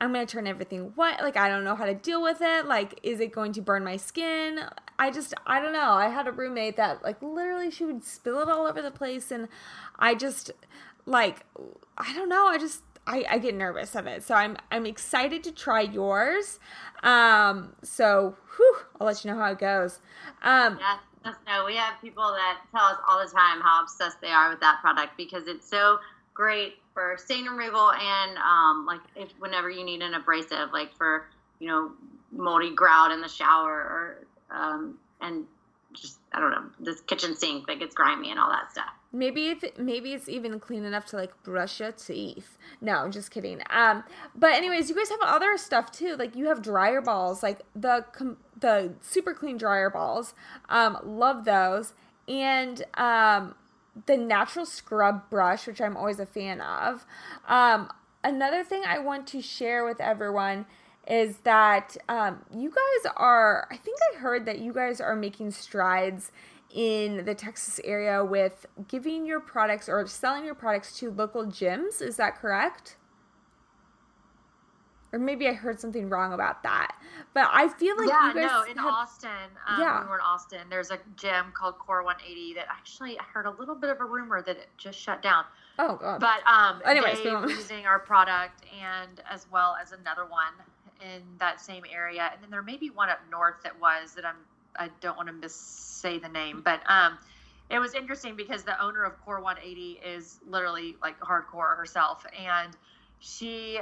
I'm 0.00 0.12
gonna 0.12 0.26
turn 0.26 0.46
everything 0.46 0.92
white. 0.96 1.20
Like, 1.20 1.36
I 1.36 1.48
don't 1.48 1.64
know 1.64 1.76
how 1.76 1.86
to 1.86 1.94
deal 1.94 2.22
with 2.22 2.38
it. 2.40 2.66
Like, 2.66 2.98
is 3.02 3.20
it 3.20 3.32
going 3.32 3.52
to 3.54 3.62
burn 3.62 3.84
my 3.84 3.96
skin? 3.96 4.60
I 4.98 5.10
just, 5.10 5.34
I 5.46 5.60
don't 5.60 5.72
know. 5.72 5.92
I 5.92 6.08
had 6.08 6.26
a 6.26 6.32
roommate 6.32 6.76
that, 6.76 7.02
like, 7.02 7.22
literally, 7.22 7.70
she 7.70 7.84
would 7.84 8.04
spill 8.04 8.40
it 8.40 8.48
all 8.48 8.66
over 8.66 8.82
the 8.82 8.90
place. 8.90 9.30
And 9.30 9.48
I 9.98 10.14
just, 10.14 10.50
like, 11.06 11.44
I 11.96 12.12
don't 12.14 12.28
know. 12.28 12.46
I 12.46 12.58
just, 12.58 12.82
I, 13.06 13.24
I 13.28 13.38
get 13.38 13.54
nervous 13.54 13.94
of 13.94 14.06
it. 14.06 14.22
So 14.22 14.34
I'm 14.34 14.56
I'm 14.70 14.86
excited 14.86 15.44
to 15.44 15.52
try 15.52 15.82
yours. 15.82 16.58
Um, 17.02 17.74
so 17.82 18.36
whew, 18.56 18.76
I'll 19.00 19.06
let 19.06 19.24
you 19.24 19.30
know 19.30 19.38
how 19.38 19.52
it 19.52 19.58
goes. 19.58 20.00
Um, 20.42 20.78
Yeah, 20.80 20.98
just 21.24 21.38
know 21.46 21.64
we 21.64 21.76
have 21.76 21.94
people 22.00 22.24
that 22.24 22.60
tell 22.70 22.84
us 22.84 22.98
all 23.08 23.18
the 23.24 23.30
time 23.30 23.60
how 23.60 23.82
obsessed 23.82 24.20
they 24.20 24.30
are 24.30 24.50
with 24.50 24.60
that 24.60 24.80
product 24.80 25.16
because 25.16 25.48
it's 25.48 25.68
so 25.68 25.98
great 26.34 26.74
for 26.92 27.16
stain 27.18 27.46
removal 27.46 27.92
and 27.92 28.38
um, 28.38 28.86
like 28.86 29.00
if 29.16 29.30
whenever 29.38 29.70
you 29.70 29.84
need 29.84 30.02
an 30.02 30.14
abrasive, 30.14 30.72
like 30.72 30.94
for 30.96 31.26
you 31.58 31.68
know 31.68 31.92
moldy 32.32 32.74
grout 32.74 33.12
in 33.12 33.20
the 33.20 33.28
shower 33.28 33.72
or 33.72 34.26
um, 34.50 34.98
and 35.20 35.44
just 35.92 36.18
I 36.32 36.40
don't 36.40 36.50
know 36.50 36.64
this 36.80 37.00
kitchen 37.02 37.36
sink 37.36 37.66
that 37.68 37.78
gets 37.78 37.94
grimy 37.94 38.30
and 38.30 38.38
all 38.38 38.50
that 38.50 38.72
stuff. 38.72 38.92
Maybe 39.14 39.48
if 39.48 39.64
maybe 39.78 40.12
it's 40.12 40.28
even 40.28 40.58
clean 40.58 40.84
enough 40.84 41.06
to 41.06 41.16
like 41.16 41.42
brush 41.42 41.80
your 41.80 41.92
teeth. 41.92 42.58
No, 42.80 42.96
i'm 42.96 43.12
just 43.12 43.30
kidding. 43.30 43.62
Um, 43.70 44.04
but 44.34 44.52
anyways, 44.52 44.90
you 44.90 44.96
guys 44.96 45.08
have 45.08 45.20
other 45.22 45.56
stuff 45.56 45.92
too. 45.92 46.16
Like 46.16 46.34
you 46.36 46.48
have 46.48 46.60
dryer 46.60 47.00
balls, 47.00 47.42
like 47.42 47.60
the 47.74 48.04
the 48.58 48.94
super 49.00 49.32
clean 49.32 49.56
dryer 49.56 49.88
balls. 49.88 50.34
Um, 50.68 50.98
love 51.04 51.44
those, 51.44 51.94
and 52.28 52.82
um, 52.94 53.54
the 54.06 54.16
natural 54.16 54.66
scrub 54.66 55.30
brush, 55.30 55.66
which 55.66 55.80
I'm 55.80 55.96
always 55.96 56.18
a 56.18 56.26
fan 56.26 56.60
of. 56.60 57.06
Um, 57.48 57.88
another 58.22 58.64
thing 58.64 58.82
I 58.86 58.98
want 58.98 59.26
to 59.28 59.40
share 59.40 59.84
with 59.84 60.00
everyone 60.00 60.66
is 61.06 61.38
that 61.38 61.96
um, 62.08 62.40
you 62.50 62.70
guys 62.70 63.12
are, 63.16 63.68
I 63.70 63.76
think 63.76 63.98
I 64.12 64.18
heard 64.18 64.46
that 64.46 64.58
you 64.58 64.72
guys 64.72 65.00
are 65.00 65.14
making 65.14 65.50
strides 65.50 66.32
in 66.74 67.24
the 67.24 67.34
Texas 67.34 67.80
area 67.84 68.22
with 68.24 68.66
giving 68.88 69.24
your 69.24 69.38
products 69.38 69.88
or 69.88 70.06
selling 70.08 70.44
your 70.44 70.56
products 70.56 70.98
to 70.98 71.10
local 71.10 71.46
gyms. 71.46 72.02
Is 72.02 72.16
that 72.16 72.36
correct? 72.36 72.96
Or 75.12 75.20
maybe 75.20 75.46
I 75.46 75.52
heard 75.52 75.78
something 75.78 76.08
wrong 76.08 76.32
about 76.32 76.64
that. 76.64 76.96
But 77.32 77.48
I 77.52 77.68
feel 77.68 77.96
like 77.96 78.08
yeah, 78.08 78.28
you 78.28 78.34
guys 78.34 78.50
no, 78.50 78.62
in 78.68 78.76
have, 78.76 78.92
Austin, 78.92 79.30
um, 79.68 79.80
Yeah. 79.80 79.98
when 79.98 80.06
we 80.06 80.10
were 80.10 80.16
in 80.16 80.22
Austin, 80.22 80.60
there's 80.68 80.90
a 80.90 80.98
gym 81.14 81.52
called 81.54 81.78
Core 81.78 82.02
180 82.02 82.54
that 82.54 82.66
actually 82.68 83.16
I 83.20 83.22
heard 83.22 83.46
a 83.46 83.52
little 83.52 83.76
bit 83.76 83.90
of 83.90 84.00
a 84.00 84.04
rumor 84.04 84.42
that 84.42 84.56
it 84.56 84.68
just 84.76 84.98
shut 84.98 85.22
down. 85.22 85.44
Oh 85.78 85.94
god. 85.94 86.20
But 86.20 86.44
um, 86.44 86.82
Anyways, 86.84 87.22
they 87.22 87.30
were 87.30 87.48
using 87.48 87.86
our 87.86 88.00
product 88.00 88.64
and 88.76 89.20
as 89.30 89.46
well 89.52 89.76
as 89.80 89.92
another 89.92 90.24
one 90.26 90.52
in 91.00 91.22
that 91.38 91.60
same 91.60 91.84
area, 91.92 92.30
and 92.32 92.42
then 92.42 92.50
there 92.50 92.62
may 92.62 92.76
be 92.76 92.90
one 92.90 93.08
up 93.08 93.20
north 93.30 93.62
that 93.62 93.78
was 93.80 94.14
that 94.14 94.24
I'm 94.24 94.36
I 94.76 94.88
don't 95.00 95.16
want 95.16 95.28
to 95.28 95.32
miss 95.34 95.54
say 95.54 96.18
the 96.18 96.28
name, 96.28 96.62
but 96.64 96.80
um, 96.90 97.18
it 97.70 97.78
was 97.78 97.94
interesting 97.94 98.36
because 98.36 98.64
the 98.64 98.80
owner 98.82 99.04
of 99.04 99.20
Core 99.24 99.40
180 99.40 100.00
is 100.06 100.40
literally 100.46 100.96
like 101.02 101.18
hardcore 101.20 101.76
herself, 101.76 102.26
and 102.38 102.76
she 103.20 103.80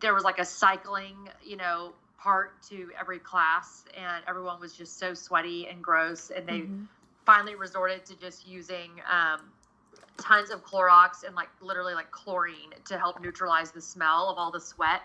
there 0.00 0.14
was 0.14 0.24
like 0.24 0.38
a 0.38 0.44
cycling 0.44 1.16
you 1.42 1.56
know 1.56 1.94
part 2.18 2.62
to 2.70 2.90
every 2.98 3.18
class, 3.18 3.84
and 3.96 4.24
everyone 4.26 4.60
was 4.60 4.74
just 4.74 4.98
so 4.98 5.14
sweaty 5.14 5.68
and 5.68 5.82
gross, 5.82 6.30
and 6.30 6.46
they 6.48 6.60
Mhm. 6.60 6.86
finally 7.24 7.54
resorted 7.54 8.04
to 8.06 8.16
just 8.16 8.46
using 8.46 8.90
um, 9.10 9.52
tons 10.18 10.50
of 10.50 10.64
Clorox 10.64 11.24
and 11.24 11.34
like 11.34 11.48
literally 11.60 11.94
like 11.94 12.10
chlorine 12.10 12.72
to 12.84 12.98
help 12.98 13.20
neutralize 13.20 13.70
the 13.72 13.80
smell 13.80 14.28
of 14.28 14.38
all 14.38 14.50
the 14.50 14.60
sweat. 14.60 15.02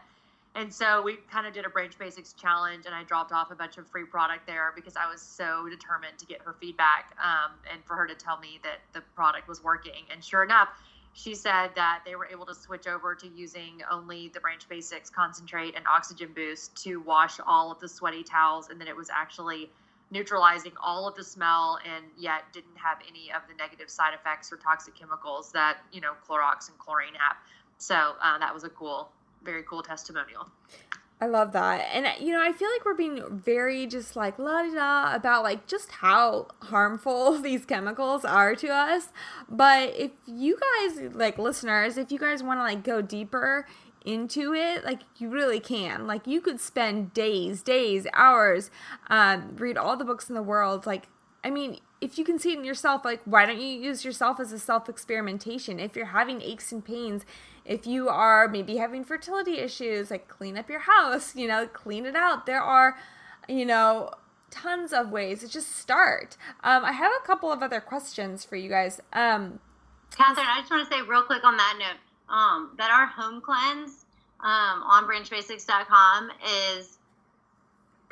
And 0.55 0.73
so 0.73 1.01
we 1.01 1.17
kind 1.31 1.45
of 1.45 1.53
did 1.53 1.65
a 1.65 1.69
Branch 1.69 1.97
Basics 1.97 2.33
challenge, 2.33 2.85
and 2.85 2.95
I 2.95 3.03
dropped 3.03 3.31
off 3.31 3.51
a 3.51 3.55
bunch 3.55 3.77
of 3.77 3.87
free 3.87 4.05
product 4.05 4.47
there 4.47 4.73
because 4.75 4.95
I 4.95 5.09
was 5.09 5.21
so 5.21 5.69
determined 5.69 6.17
to 6.17 6.25
get 6.25 6.41
her 6.41 6.55
feedback 6.59 7.15
um, 7.23 7.51
and 7.71 7.83
for 7.85 7.95
her 7.95 8.07
to 8.07 8.15
tell 8.15 8.39
me 8.39 8.59
that 8.63 8.79
the 8.93 9.01
product 9.15 9.47
was 9.47 9.63
working. 9.63 10.05
And 10.11 10.23
sure 10.23 10.43
enough, 10.43 10.69
she 11.13 11.35
said 11.35 11.69
that 11.75 12.01
they 12.05 12.15
were 12.15 12.27
able 12.27 12.45
to 12.45 12.55
switch 12.55 12.87
over 12.87 13.15
to 13.15 13.27
using 13.27 13.81
only 13.91 14.29
the 14.29 14.39
Branch 14.39 14.67
Basics 14.67 15.09
concentrate 15.09 15.75
and 15.75 15.85
oxygen 15.87 16.31
boost 16.35 16.75
to 16.83 16.97
wash 16.97 17.39
all 17.45 17.71
of 17.71 17.79
the 17.79 17.87
sweaty 17.87 18.23
towels, 18.23 18.69
and 18.69 18.79
then 18.81 18.87
it 18.87 18.95
was 18.95 19.09
actually 19.09 19.69
neutralizing 20.11 20.71
all 20.81 21.07
of 21.07 21.15
the 21.15 21.23
smell 21.23 21.77
and 21.85 22.05
yet 22.17 22.41
didn't 22.51 22.75
have 22.75 22.97
any 23.07 23.31
of 23.31 23.43
the 23.47 23.53
negative 23.55 23.89
side 23.89 24.13
effects 24.13 24.51
or 24.51 24.57
toxic 24.57 24.95
chemicals 24.95 25.51
that 25.51 25.77
you 25.91 26.01
know 26.01 26.13
Clorox 26.27 26.69
and 26.69 26.77
chlorine 26.79 27.13
have. 27.13 27.37
So 27.77 27.95
uh, 27.95 28.37
that 28.39 28.53
was 28.53 28.63
a 28.63 28.69
cool, 28.69 29.09
very 29.43 29.63
cool 29.63 29.81
testimonial. 29.81 30.49
I 31.21 31.25
love 31.25 31.51
that. 31.51 31.85
And 31.93 32.07
you 32.25 32.31
know, 32.31 32.41
I 32.41 32.53
feel 32.53 32.69
like 32.71 32.85
we're 32.85 32.93
being 32.93 33.21
very 33.29 33.85
just 33.87 34.15
like 34.15 34.39
la 34.39 34.63
di 34.63 34.73
da 34.73 35.13
about 35.13 35.43
like 35.43 35.67
just 35.67 35.91
how 35.91 36.47
harmful 36.61 37.37
these 37.41 37.65
chemicals 37.65 38.23
are 38.23 38.55
to 38.55 38.69
us. 38.69 39.09
But 39.49 39.95
if 39.97 40.11
you 40.25 40.57
guys 40.57 41.13
like 41.13 41.37
listeners, 41.37 41.97
if 41.97 42.11
you 42.11 42.19
guys 42.19 42.41
want 42.41 42.59
to 42.59 42.63
like 42.63 42.83
go 42.83 43.01
deeper 43.01 43.65
into 44.05 44.53
it, 44.53 44.85
like 44.85 45.01
you 45.17 45.29
really 45.29 45.59
can. 45.59 46.07
Like 46.07 46.25
you 46.25 46.39
could 46.39 46.61
spend 46.61 47.13
days, 47.13 47.61
days, 47.61 48.07
hours, 48.13 48.71
um, 49.09 49.55
read 49.57 49.77
all 49.77 49.97
the 49.97 50.05
books 50.05 50.29
in 50.29 50.35
the 50.35 50.43
world. 50.43 50.85
Like, 50.85 51.07
I 51.43 51.49
mean, 51.49 51.79
if 52.01 52.17
you 52.17 52.23
can 52.23 52.39
see 52.39 52.53
it 52.53 52.59
in 52.59 52.65
yourself, 52.65 53.03
like 53.03 53.21
why 53.25 53.45
don't 53.45 53.59
you 53.59 53.67
use 53.67 54.05
yourself 54.05 54.39
as 54.39 54.53
a 54.53 54.59
self 54.59 54.87
experimentation? 54.87 55.79
If 55.79 55.95
you're 55.95 56.07
having 56.07 56.41
aches 56.41 56.71
and 56.71 56.83
pains, 56.83 57.25
if 57.69 57.85
you 57.85 58.09
are 58.09 58.47
maybe 58.47 58.77
having 58.77 59.05
fertility 59.05 59.59
issues, 59.59 60.09
like 60.09 60.27
clean 60.27 60.57
up 60.57 60.69
your 60.69 60.79
house, 60.79 61.35
you 61.35 61.47
know, 61.47 61.67
clean 61.67 62.07
it 62.07 62.15
out. 62.15 62.47
There 62.47 62.61
are, 62.61 62.97
you 63.47 63.63
know, 63.63 64.11
tons 64.49 64.91
of 64.91 65.11
ways 65.11 65.41
to 65.41 65.47
just 65.47 65.75
start. 65.75 66.35
Um, 66.63 66.83
I 66.83 66.91
have 66.91 67.11
a 67.11 67.25
couple 67.27 67.51
of 67.51 67.61
other 67.61 67.79
questions 67.79 68.43
for 68.43 68.55
you 68.55 68.69
guys. 68.69 68.99
Um, 69.13 69.59
Catherine, 70.17 70.47
I 70.49 70.61
just 70.61 70.71
want 70.71 70.89
to 70.89 70.95
say 70.95 71.03
real 71.03 71.21
quick 71.21 71.43
on 71.43 71.57
that 71.57 71.75
note 71.79 72.33
um, 72.35 72.71
that 72.79 72.89
our 72.89 73.05
home 73.05 73.39
cleanse 73.39 74.03
um, 74.39 74.81
on 74.81 75.03
branchbasics.com 75.07 76.31
is 76.75 76.97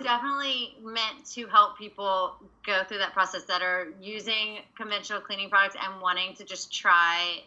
definitely 0.04 0.76
meant 0.84 1.26
to 1.34 1.48
help 1.48 1.80
people 1.80 2.36
go 2.64 2.84
through 2.88 3.00
that 3.00 3.14
process 3.14 3.46
that 3.46 3.64
are 3.64 3.88
using 4.00 4.60
conventional 4.76 5.20
cleaning 5.20 5.50
products 5.50 5.76
and 5.84 6.00
wanting 6.00 6.36
to 6.36 6.44
just 6.44 6.72
try 6.72 7.40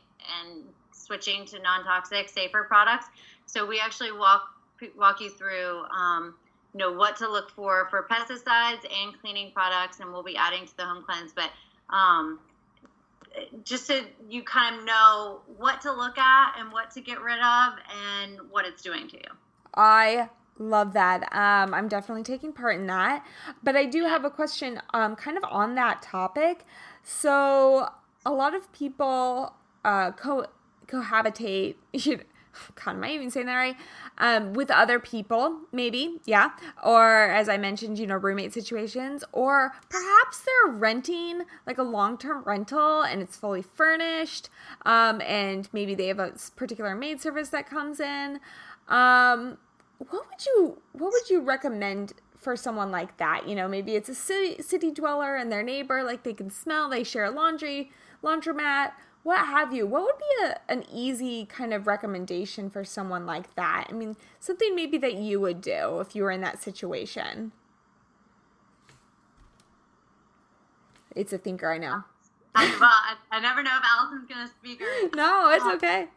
and 0.43 0.65
switching 1.11 1.45
to 1.45 1.59
non-toxic, 1.59 2.29
safer 2.29 2.63
products. 2.63 3.07
So 3.47 3.67
we 3.67 3.81
actually 3.81 4.13
walk 4.13 4.43
walk 4.97 5.21
you 5.21 5.29
through, 5.29 5.83
um, 5.91 6.35
you 6.73 6.79
know, 6.79 6.93
what 6.93 7.17
to 7.17 7.29
look 7.29 7.51
for 7.51 7.89
for 7.91 8.07
pesticides 8.09 8.85
and 8.85 9.21
cleaning 9.21 9.51
products, 9.53 9.99
and 9.99 10.13
we'll 10.13 10.23
be 10.23 10.37
adding 10.37 10.67
to 10.67 10.77
the 10.77 10.85
home 10.85 11.03
cleanse. 11.03 11.33
But 11.33 11.51
um, 11.93 12.39
just 13.65 13.87
so 13.87 14.03
you 14.29 14.45
kind 14.45 14.77
of 14.77 14.85
know 14.85 15.41
what 15.59 15.81
to 15.81 15.93
look 15.93 16.17
at 16.17 16.55
and 16.59 16.73
what 16.73 16.93
to 16.93 17.01
get 17.01 17.21
rid 17.21 17.39
of 17.39 17.73
and 18.17 18.39
what 18.51 18.65
it's 18.65 18.81
doing 18.81 19.09
to 19.09 19.17
you. 19.17 19.31
I 19.75 20.29
love 20.59 20.93
that. 20.93 21.23
Um, 21.33 21.75
I'm 21.75 21.89
definitely 21.89 22.23
taking 22.23 22.53
part 22.53 22.77
in 22.77 22.87
that. 22.87 23.27
But 23.65 23.75
I 23.75 23.87
do 23.87 24.05
have 24.05 24.25
a 24.25 24.31
question 24.31 24.81
um, 24.95 25.17
kind 25.17 25.37
of 25.37 25.45
on 25.51 25.75
that 25.75 26.03
topic. 26.03 26.65
So, 27.03 27.89
a 28.25 28.31
lot 28.31 28.55
of 28.55 28.71
people 28.73 29.55
uh, 29.85 30.13
co- 30.13 30.47
cohabitate. 30.91 31.76
you 31.93 32.20
God, 32.84 32.97
am 32.97 33.05
I 33.05 33.12
even 33.12 33.30
saying 33.30 33.47
that 33.47 33.57
right? 33.57 33.76
Um, 34.18 34.53
with 34.53 34.70
other 34.70 34.99
people, 34.99 35.61
maybe, 35.72 36.20
yeah. 36.24 36.51
Or 36.82 37.30
as 37.30 37.49
I 37.49 37.57
mentioned, 37.57 37.99
you 37.99 38.07
know, 38.07 38.16
roommate 38.16 38.53
situations. 38.53 39.24
Or 39.32 39.72
perhaps 39.88 40.41
they're 40.41 40.72
renting 40.72 41.43
like 41.66 41.78
a 41.78 41.82
long 41.82 42.18
term 42.18 42.43
rental 42.45 43.03
and 43.03 43.22
it's 43.22 43.36
fully 43.36 43.62
furnished. 43.62 44.49
Um, 44.84 45.20
and 45.22 45.68
maybe 45.72 45.95
they 45.95 46.09
have 46.09 46.18
a 46.18 46.32
particular 46.57 46.95
maid 46.95 47.20
service 47.20 47.51
that 47.51 47.68
comes 47.68 48.01
in. 48.01 48.41
Um, 48.88 49.59
what 49.99 50.26
would 50.28 50.47
you 50.47 50.78
what 50.93 51.12
would 51.12 51.28
you 51.28 51.41
recommend 51.41 52.14
for 52.38 52.57
someone 52.57 52.91
like 52.91 53.18
that? 53.18 53.47
You 53.47 53.55
know, 53.55 53.68
maybe 53.68 53.97
it's 53.97 54.09
a 54.09 54.14
city 54.14 54.62
city 54.62 54.91
dweller 54.91 55.36
and 55.36 55.53
their 55.53 55.62
neighbor, 55.62 56.03
like 56.03 56.22
they 56.22 56.32
can 56.32 56.51
smell, 56.51 56.88
they 56.88 57.05
share 57.05 57.30
laundry 57.30 57.93
laundromat 58.22 58.93
what 59.23 59.47
have 59.47 59.73
you 59.73 59.87
what 59.87 60.03
would 60.03 60.18
be 60.18 60.47
a, 60.47 60.61
an 60.68 60.85
easy 60.93 61.45
kind 61.47 61.75
of 61.75 61.87
recommendation 61.87 62.71
for 62.71 62.85
someone 62.85 63.27
like 63.27 63.55
that 63.55 63.87
i 63.89 63.93
mean 63.93 64.16
something 64.39 64.75
maybe 64.75 64.99
that 64.99 65.14
you 65.14 65.41
would 65.41 65.61
do 65.61 66.01
if 66.01 66.14
you 66.14 66.23
were 66.23 66.31
in 66.31 66.41
that 66.41 66.62
situation 66.62 67.53
it's 71.14 71.33
a 71.33 71.39
thinker 71.39 71.71
i 71.73 71.79
know 71.79 72.03
I, 72.53 72.66
well, 72.81 72.91
I, 72.91 73.14
I 73.31 73.39
never 73.39 73.62
know 73.62 73.71
if 73.77 73.83
Allison's 73.85 74.27
going 74.27 74.45
to 74.45 74.53
speak 74.53 74.81
or. 74.83 75.09
no 75.16 75.51
it's 75.51 75.64
okay 75.77 76.09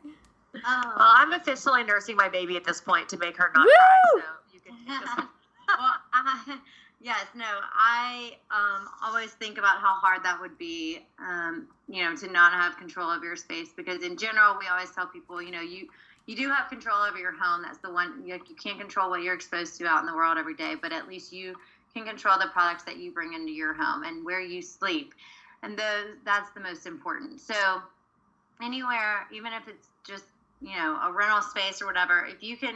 Oh. 0.55 0.93
Well, 0.97 1.11
I'm 1.15 1.33
officially 1.33 1.83
nursing 1.83 2.15
my 2.15 2.29
baby 2.29 2.55
at 2.55 2.63
this 2.63 2.79
point 2.79 3.09
to 3.09 3.17
make 3.17 3.37
her 3.37 3.51
not 3.53 3.65
Woo! 3.65 3.71
cry. 3.71 4.21
So 4.21 4.53
you 4.53 4.59
can 4.59 4.75
just 4.87 5.17
well, 5.67 5.93
I, 6.13 6.57
yes, 7.03 7.25
no, 7.35 7.45
I 7.75 8.31
um, 8.49 8.87
always 9.03 9.31
think 9.31 9.57
about 9.57 9.79
how 9.79 9.93
hard 9.95 10.23
that 10.23 10.39
would 10.39 10.57
be, 10.57 10.99
um, 11.19 11.67
you 11.87 12.03
know, 12.03 12.15
to 12.15 12.31
not 12.31 12.53
have 12.53 12.77
control 12.77 13.11
of 13.11 13.21
your 13.21 13.35
space 13.35 13.69
because 13.75 14.01
in 14.01 14.17
general, 14.17 14.57
we 14.57 14.67
always 14.67 14.89
tell 14.91 15.05
people, 15.05 15.41
you 15.41 15.51
know, 15.51 15.61
you 15.61 15.89
you 16.25 16.37
do 16.37 16.49
have 16.49 16.69
control 16.69 16.99
over 17.01 17.17
your 17.17 17.33
home. 17.33 17.63
That's 17.63 17.79
the 17.79 17.91
one 17.91 18.23
you, 18.25 18.35
you 18.47 18.55
can't 18.55 18.79
control 18.79 19.09
what 19.09 19.21
you're 19.21 19.33
exposed 19.33 19.77
to 19.79 19.85
out 19.85 19.99
in 19.99 20.05
the 20.05 20.15
world 20.15 20.37
every 20.37 20.55
day, 20.55 20.75
but 20.81 20.93
at 20.93 21.05
least 21.05 21.33
you 21.33 21.53
can 21.93 22.05
control 22.05 22.39
the 22.39 22.47
products 22.47 22.83
that 22.83 22.95
you 22.97 23.11
bring 23.11 23.33
into 23.33 23.51
your 23.51 23.73
home 23.73 24.03
and 24.03 24.25
where 24.25 24.41
you 24.41 24.61
sleep, 24.61 25.13
and 25.61 25.77
those 25.77 26.15
that's 26.23 26.49
the 26.51 26.61
most 26.61 26.87
important. 26.87 27.41
So 27.41 27.81
anywhere, 28.61 29.27
even 29.33 29.51
if 29.51 29.67
it's 29.67 29.87
just 30.07 30.23
you 30.61 30.75
know 30.77 30.97
a 31.03 31.11
rental 31.11 31.41
space 31.41 31.81
or 31.81 31.85
whatever, 31.85 32.25
if 32.25 32.41
you 32.41 32.55
can 32.55 32.75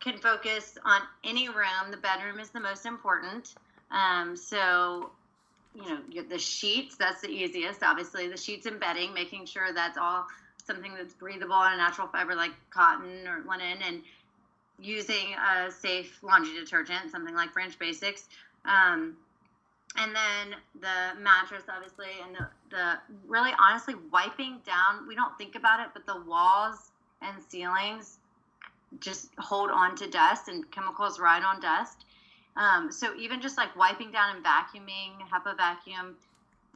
can 0.00 0.18
focus 0.18 0.78
on 0.84 1.00
any 1.24 1.48
room. 1.48 1.90
The 1.90 1.96
bedroom 1.96 2.38
is 2.38 2.50
the 2.50 2.60
most 2.60 2.86
important. 2.86 3.54
Um, 3.90 4.36
so, 4.36 5.10
you 5.74 5.88
know, 5.88 6.22
the 6.28 6.38
sheets, 6.38 6.96
that's 6.96 7.20
the 7.20 7.28
easiest. 7.28 7.82
Obviously, 7.82 8.28
the 8.28 8.36
sheets 8.36 8.66
and 8.66 8.78
bedding, 8.78 9.14
making 9.14 9.46
sure 9.46 9.72
that's 9.72 9.98
all 9.98 10.26
something 10.64 10.94
that's 10.94 11.14
breathable 11.14 11.54
and 11.54 11.74
a 11.74 11.76
natural 11.76 12.08
fiber 12.08 12.34
like 12.34 12.50
cotton 12.70 13.26
or 13.26 13.42
linen, 13.48 13.78
and 13.86 14.02
using 14.80 15.34
a 15.34 15.70
safe 15.70 16.18
laundry 16.22 16.54
detergent, 16.54 17.10
something 17.10 17.34
like 17.34 17.52
Branch 17.54 17.78
Basics. 17.78 18.28
Um, 18.64 19.16
and 19.96 20.14
then 20.14 20.58
the 20.80 21.20
mattress, 21.20 21.62
obviously, 21.68 22.08
and 22.22 22.36
the, 22.36 22.76
the 22.76 22.94
really 23.26 23.52
honestly 23.58 23.94
wiping 24.12 24.58
down. 24.66 25.08
We 25.08 25.14
don't 25.14 25.36
think 25.38 25.54
about 25.54 25.80
it, 25.80 25.86
but 25.94 26.04
the 26.04 26.20
walls 26.28 26.90
and 27.22 27.42
ceilings 27.48 28.18
just 29.00 29.30
hold 29.38 29.70
on 29.70 29.96
to 29.96 30.08
dust 30.08 30.48
and 30.48 30.70
chemicals 30.70 31.18
ride 31.18 31.42
on 31.42 31.60
dust. 31.60 32.04
Um, 32.56 32.90
so 32.90 33.14
even 33.16 33.40
just 33.40 33.56
like 33.56 33.76
wiping 33.76 34.10
down 34.10 34.36
and 34.36 34.44
vacuuming, 34.44 35.12
HEPA 35.30 35.56
vacuum 35.56 36.16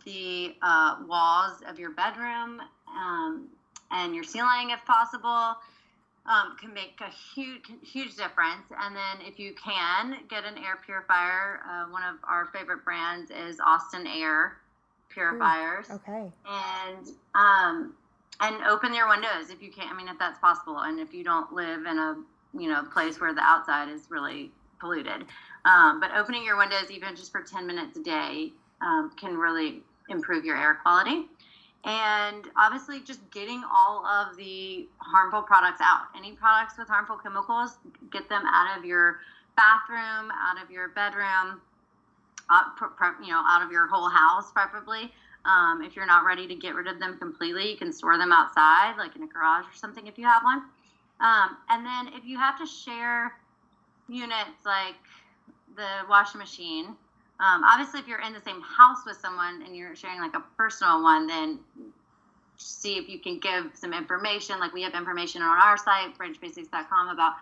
the 0.05 0.55
uh, 0.63 0.97
walls 1.07 1.63
of 1.67 1.79
your 1.79 1.91
bedroom 1.91 2.61
um, 2.89 3.49
and 3.91 4.15
your 4.15 4.25
ceiling 4.25 4.71
if 4.71 4.85
possible 4.85 5.57
um, 6.27 6.57
can 6.61 6.73
make 6.73 7.01
a 7.01 7.11
huge 7.35 7.65
huge 7.83 8.17
difference. 8.17 8.65
And 8.79 8.95
then 8.95 9.27
if 9.27 9.39
you 9.39 9.55
can 9.55 10.19
get 10.29 10.45
an 10.45 10.59
air 10.59 10.79
purifier, 10.85 11.61
uh, 11.69 11.85
one 11.91 12.03
of 12.03 12.17
our 12.25 12.47
favorite 12.47 12.85
brands 12.85 13.31
is 13.31 13.61
Austin 13.61 14.07
Air 14.07 14.57
purifiers 15.09 15.91
okay 15.91 16.31
and 16.49 17.09
um, 17.35 17.93
and 18.41 18.57
open 18.65 18.95
your 18.95 19.09
windows 19.09 19.51
if 19.51 19.63
you 19.63 19.71
can. 19.71 19.89
I 19.89 19.97
mean, 19.97 20.09
if 20.09 20.19
that's 20.19 20.39
possible, 20.39 20.79
and 20.79 20.99
if 20.99 21.13
you 21.13 21.25
don't 21.25 21.53
live 21.53 21.87
in 21.87 21.99
a 21.99 22.17
you 22.59 22.69
know 22.69 22.83
place 22.85 23.21
where 23.21 23.35
the 23.35 23.43
outside 23.43 23.89
is 23.89 24.03
really 24.11 24.51
polluted, 24.81 25.25
um, 25.65 26.01
but 26.01 26.11
opening 26.17 26.45
your 26.45 26.57
windows 26.57 26.91
even 26.91 27.15
just 27.17 27.31
for 27.33 27.43
ten 27.43 27.67
minutes 27.67 27.97
a 27.97 28.03
day 28.03 28.53
um, 28.81 29.13
can 29.19 29.37
really 29.37 29.83
improve 30.09 30.45
your 30.45 30.57
air 30.57 30.79
quality. 30.83 31.27
And 31.85 32.45
obviously, 32.57 33.01
just 33.01 33.21
getting 33.31 33.63
all 33.73 34.05
of 34.05 34.37
the 34.37 34.87
harmful 34.99 35.43
products 35.43 35.81
out. 35.83 36.09
Any 36.17 36.33
products 36.33 36.75
with 36.79 36.89
harmful 36.89 37.17
chemicals, 37.17 37.79
get 38.11 38.29
them 38.29 38.43
out 38.47 38.79
of 38.79 38.85
your 38.85 39.21
bathroom, 39.57 40.31
out 40.31 40.63
of 40.63 40.71
your 40.71 40.89
bedroom, 40.89 41.61
uh, 42.51 42.63
you 43.23 43.29
know, 43.29 43.43
out 43.47 43.63
of 43.65 43.73
your 43.73 43.87
whole 43.87 44.11
house, 44.11 44.53
preferably. 44.53 45.13
Um, 45.45 45.83
if 45.83 45.97
you're 45.97 46.07
not 46.07 46.25
ready 46.25 46.47
to 46.47 46.55
get 46.55 46.75
rid 46.75 46.87
of 46.87 46.99
them 46.99 47.19
completely, 47.19 47.71
you 47.71 47.77
can 47.77 47.93
store 47.93 48.19
them 48.19 48.33
outside, 48.33 48.95
like 48.99 49.17
in 49.17 49.23
a 49.23 49.27
garage 49.27 49.65
or 49.65 49.75
something, 49.75 50.07
if 50.07 50.19
you 50.19 50.25
have 50.25 50.43
one. 50.45 50.63
Um, 51.21 51.57
and 51.69 51.85
then 51.85 52.15
if 52.15 52.25
you 52.25 52.39
have 52.39 52.59
to 52.59 52.67
share 52.67 53.33
units 54.09 54.65
like 54.65 54.97
the 55.77 56.09
washing 56.09 56.39
machine, 56.39 56.97
um, 57.41 57.65
obviously, 57.65 58.01
if 58.01 58.07
you're 58.07 58.21
in 58.21 58.35
the 58.35 58.41
same 58.41 58.61
house 58.61 58.99
with 59.07 59.17
someone 59.17 59.63
and 59.63 59.75
you're 59.75 59.97
sharing 59.97 60.21
like 60.21 60.35
a 60.35 60.45
personal 60.59 61.03
one, 61.03 61.27
then 61.27 61.59
see 62.59 62.99
if 62.99 63.09
you 63.09 63.19
can 63.19 63.39
give 63.39 63.71
some 63.75 63.95
information. 63.95 64.61
Like 64.61 64.75
we 64.75 64.83
have 64.83 64.95
information 64.95 65.41
on 65.41 65.59
our 65.59 65.79
site, 65.79 66.19
branchbasics.com, 66.19 67.09
about 67.09 67.33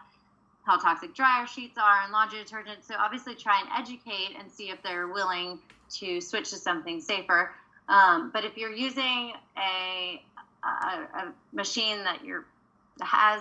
how 0.64 0.78
toxic 0.78 1.14
dryer 1.16 1.48
sheets 1.48 1.76
are 1.78 2.02
and 2.04 2.12
laundry 2.12 2.38
detergent. 2.38 2.84
So 2.84 2.94
obviously, 2.96 3.34
try 3.34 3.60
and 3.60 3.68
educate 3.76 4.36
and 4.38 4.50
see 4.50 4.70
if 4.70 4.80
they're 4.84 5.08
willing 5.08 5.58
to 5.94 6.20
switch 6.20 6.50
to 6.50 6.56
something 6.56 7.00
safer. 7.00 7.50
Um, 7.88 8.30
but 8.32 8.44
if 8.44 8.56
you're 8.56 8.72
using 8.74 9.32
a, 9.56 10.20
a, 10.62 10.66
a 10.66 11.32
machine 11.52 12.04
that 12.04 12.24
you're 12.24 12.44
has 13.00 13.40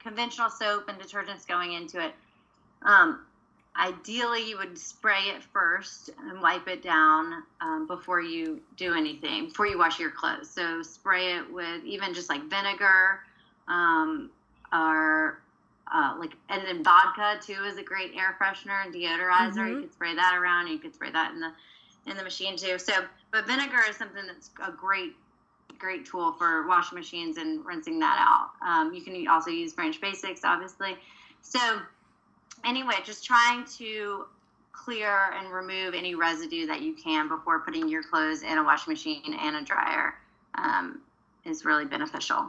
conventional 0.00 0.50
soap 0.50 0.88
and 0.88 0.98
detergents 0.98 1.46
going 1.46 1.72
into 1.72 2.00
it, 2.04 2.12
um, 2.82 3.20
ideally 3.76 4.48
you 4.48 4.56
would 4.56 4.78
spray 4.78 5.24
it 5.34 5.42
first 5.52 6.10
and 6.28 6.40
wipe 6.40 6.68
it 6.68 6.82
down 6.82 7.42
um, 7.60 7.86
before 7.86 8.20
you 8.20 8.60
do 8.76 8.94
anything, 8.94 9.46
before 9.48 9.66
you 9.66 9.78
wash 9.78 9.98
your 9.98 10.10
clothes. 10.10 10.48
So 10.48 10.82
spray 10.82 11.36
it 11.36 11.52
with 11.52 11.84
even 11.84 12.14
just 12.14 12.28
like 12.28 12.42
vinegar 12.44 13.20
um, 13.68 14.30
or 14.72 15.40
uh, 15.92 16.16
like, 16.18 16.32
and 16.48 16.62
then 16.66 16.82
vodka 16.84 17.38
too 17.42 17.64
is 17.64 17.76
a 17.76 17.82
great 17.82 18.12
air 18.16 18.36
freshener 18.40 18.84
and 18.84 18.94
deodorizer. 18.94 19.56
Mhm. 19.56 19.74
You 19.74 19.80
could 19.82 19.92
spray 19.92 20.14
that 20.14 20.34
around. 20.36 20.68
You 20.68 20.78
could 20.78 20.94
spray 20.94 21.10
that 21.10 21.32
in 21.32 21.40
the 21.40 21.52
in 22.06 22.16
the 22.16 22.22
machine 22.22 22.56
too. 22.56 22.78
So, 22.78 22.92
but 23.32 23.46
vinegar 23.46 23.80
is 23.88 23.96
something 23.96 24.26
that's 24.26 24.50
a 24.66 24.72
great 24.72 25.14
great 25.78 26.06
tool 26.06 26.32
for 26.32 26.66
washing 26.66 26.96
machines 26.96 27.36
and 27.36 27.64
rinsing 27.64 27.98
that 27.98 28.16
out. 28.18 28.50
Um, 28.66 28.94
you 28.94 29.02
can 29.02 29.26
also 29.28 29.50
use 29.50 29.72
Branch 29.72 30.00
Basics, 30.00 30.42
obviously. 30.44 30.96
So, 31.42 31.80
anyway, 32.64 32.94
just 33.04 33.24
trying 33.24 33.64
to 33.78 34.26
clear 34.72 35.32
and 35.36 35.52
remove 35.52 35.94
any 35.94 36.14
residue 36.14 36.66
that 36.66 36.82
you 36.82 36.94
can 36.94 37.28
before 37.28 37.60
putting 37.60 37.88
your 37.88 38.02
clothes 38.02 38.42
in 38.42 38.58
a 38.58 38.62
washing 38.62 38.92
machine 38.92 39.36
and 39.40 39.56
a 39.56 39.62
dryer 39.62 40.14
um, 40.54 41.00
is 41.44 41.64
really 41.64 41.84
beneficial. 41.84 42.48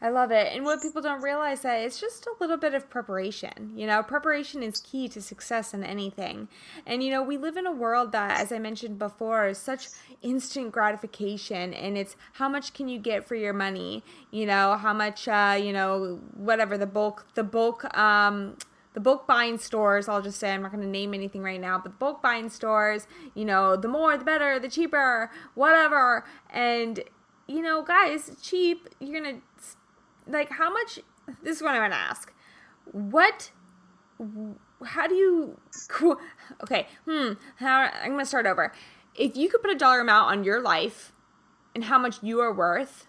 I 0.00 0.10
love 0.10 0.30
it. 0.30 0.54
And 0.54 0.64
what 0.64 0.82
people 0.82 1.02
don't 1.02 1.22
realize 1.22 1.60
that 1.62 1.80
it's 1.80 2.00
just 2.00 2.26
a 2.26 2.32
little 2.40 2.56
bit 2.56 2.74
of 2.74 2.88
preparation. 2.90 3.72
You 3.74 3.86
know, 3.86 4.02
preparation 4.02 4.62
is 4.62 4.80
key 4.80 5.08
to 5.08 5.20
success 5.20 5.74
in 5.74 5.84
anything. 5.84 6.48
And 6.86 7.02
you 7.02 7.10
know, 7.10 7.22
we 7.22 7.36
live 7.36 7.56
in 7.56 7.66
a 7.66 7.72
world 7.72 8.12
that 8.12 8.40
as 8.40 8.52
I 8.52 8.58
mentioned 8.58 8.98
before 8.98 9.48
is 9.48 9.58
such 9.58 9.88
instant 10.22 10.72
gratification 10.72 11.74
and 11.74 11.96
it's 11.96 12.16
how 12.34 12.48
much 12.48 12.72
can 12.72 12.88
you 12.88 12.98
get 12.98 13.26
for 13.26 13.34
your 13.34 13.52
money? 13.52 14.02
You 14.30 14.46
know, 14.46 14.76
how 14.76 14.92
much 14.92 15.28
uh, 15.28 15.58
you 15.60 15.72
know, 15.72 16.20
whatever 16.34 16.78
the 16.78 16.86
bulk 16.86 17.26
the 17.34 17.44
bulk 17.44 17.96
um 17.96 18.56
the 18.92 19.00
bulk 19.00 19.26
buying 19.26 19.58
stores, 19.58 20.08
I'll 20.08 20.22
just 20.22 20.38
say, 20.38 20.52
I'm 20.52 20.62
not 20.62 20.72
going 20.72 20.82
to 20.82 20.88
name 20.88 21.14
anything 21.14 21.42
right 21.42 21.60
now, 21.60 21.78
but 21.78 21.92
the 21.92 21.98
bulk 21.98 22.22
buying 22.22 22.48
stores, 22.48 23.06
you 23.34 23.44
know, 23.44 23.76
the 23.76 23.88
more, 23.88 24.16
the 24.16 24.24
better, 24.24 24.58
the 24.58 24.68
cheaper, 24.68 25.30
whatever. 25.54 26.24
And, 26.50 27.00
you 27.46 27.62
know, 27.62 27.82
guys, 27.82 28.36
cheap, 28.42 28.88
you're 28.98 29.20
going 29.20 29.36
to, 29.36 29.42
like, 30.26 30.50
how 30.50 30.72
much, 30.72 31.00
this 31.42 31.56
is 31.56 31.62
what 31.62 31.74
i 31.74 31.78
want 31.78 31.92
to 31.92 31.98
ask. 31.98 32.32
What, 32.92 33.50
how 34.84 35.06
do 35.06 35.14
you, 35.14 35.60
okay, 36.62 36.86
hmm, 37.06 37.32
how, 37.56 37.90
I'm 38.02 38.18
to 38.18 38.26
start 38.26 38.46
over. 38.46 38.72
If 39.14 39.36
you 39.36 39.48
could 39.48 39.62
put 39.62 39.70
a 39.70 39.78
dollar 39.78 40.00
amount 40.00 40.30
on 40.30 40.44
your 40.44 40.60
life 40.60 41.12
and 41.74 41.84
how 41.84 41.98
much 41.98 42.22
you 42.22 42.40
are 42.40 42.52
worth, 42.52 43.06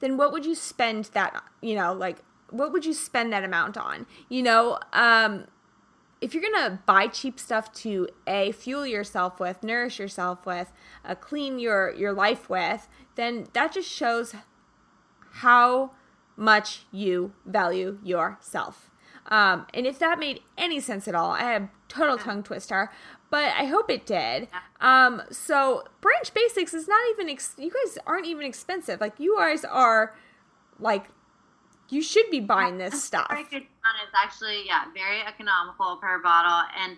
then 0.00 0.16
what 0.16 0.32
would 0.32 0.46
you 0.46 0.54
spend 0.54 1.06
that, 1.12 1.42
you 1.60 1.74
know, 1.74 1.92
like, 1.92 2.18
what 2.50 2.72
would 2.72 2.84
you 2.84 2.94
spend 2.94 3.32
that 3.32 3.44
amount 3.44 3.76
on? 3.76 4.06
You 4.28 4.42
know, 4.42 4.78
um, 4.92 5.46
if 6.20 6.34
you're 6.34 6.42
gonna 6.42 6.82
buy 6.86 7.06
cheap 7.06 7.38
stuff 7.38 7.72
to 7.72 8.08
a 8.26 8.52
fuel 8.52 8.86
yourself 8.86 9.40
with, 9.40 9.62
nourish 9.62 9.98
yourself 9.98 10.44
with, 10.44 10.72
uh, 11.04 11.14
clean 11.14 11.58
your 11.58 11.94
your 11.94 12.12
life 12.12 12.50
with, 12.50 12.88
then 13.14 13.46
that 13.54 13.72
just 13.72 13.88
shows 13.88 14.34
how 15.30 15.92
much 16.36 16.86
you 16.92 17.32
value 17.44 17.98
yourself. 18.02 18.90
Um, 19.26 19.66
and 19.74 19.86
if 19.86 19.98
that 19.98 20.18
made 20.18 20.40
any 20.56 20.80
sense 20.80 21.06
at 21.06 21.14
all, 21.14 21.30
I 21.32 21.40
had 21.42 21.62
a 21.62 21.70
total 21.88 22.18
tongue 22.18 22.42
twister, 22.42 22.90
but 23.30 23.52
I 23.56 23.66
hope 23.66 23.90
it 23.90 24.06
did. 24.06 24.48
Um, 24.80 25.22
so 25.30 25.84
Branch 26.00 26.32
Basics 26.34 26.74
is 26.74 26.88
not 26.88 27.00
even, 27.10 27.28
ex- 27.28 27.54
you 27.58 27.70
guys 27.70 27.98
aren't 28.06 28.26
even 28.26 28.44
expensive. 28.44 29.00
Like, 29.00 29.20
you 29.20 29.36
guys 29.38 29.64
are, 29.64 30.14
like, 30.80 31.06
you 31.90 32.02
should 32.02 32.30
be 32.30 32.40
buying 32.40 32.78
this 32.78 33.02
stuff. 33.02 33.26
Very 33.28 33.44
good. 33.44 33.62
It's 33.62 34.14
actually 34.16 34.66
yeah, 34.66 34.84
very 34.94 35.22
economical 35.22 35.96
per 35.96 36.20
bottle 36.22 36.68
and 36.78 36.96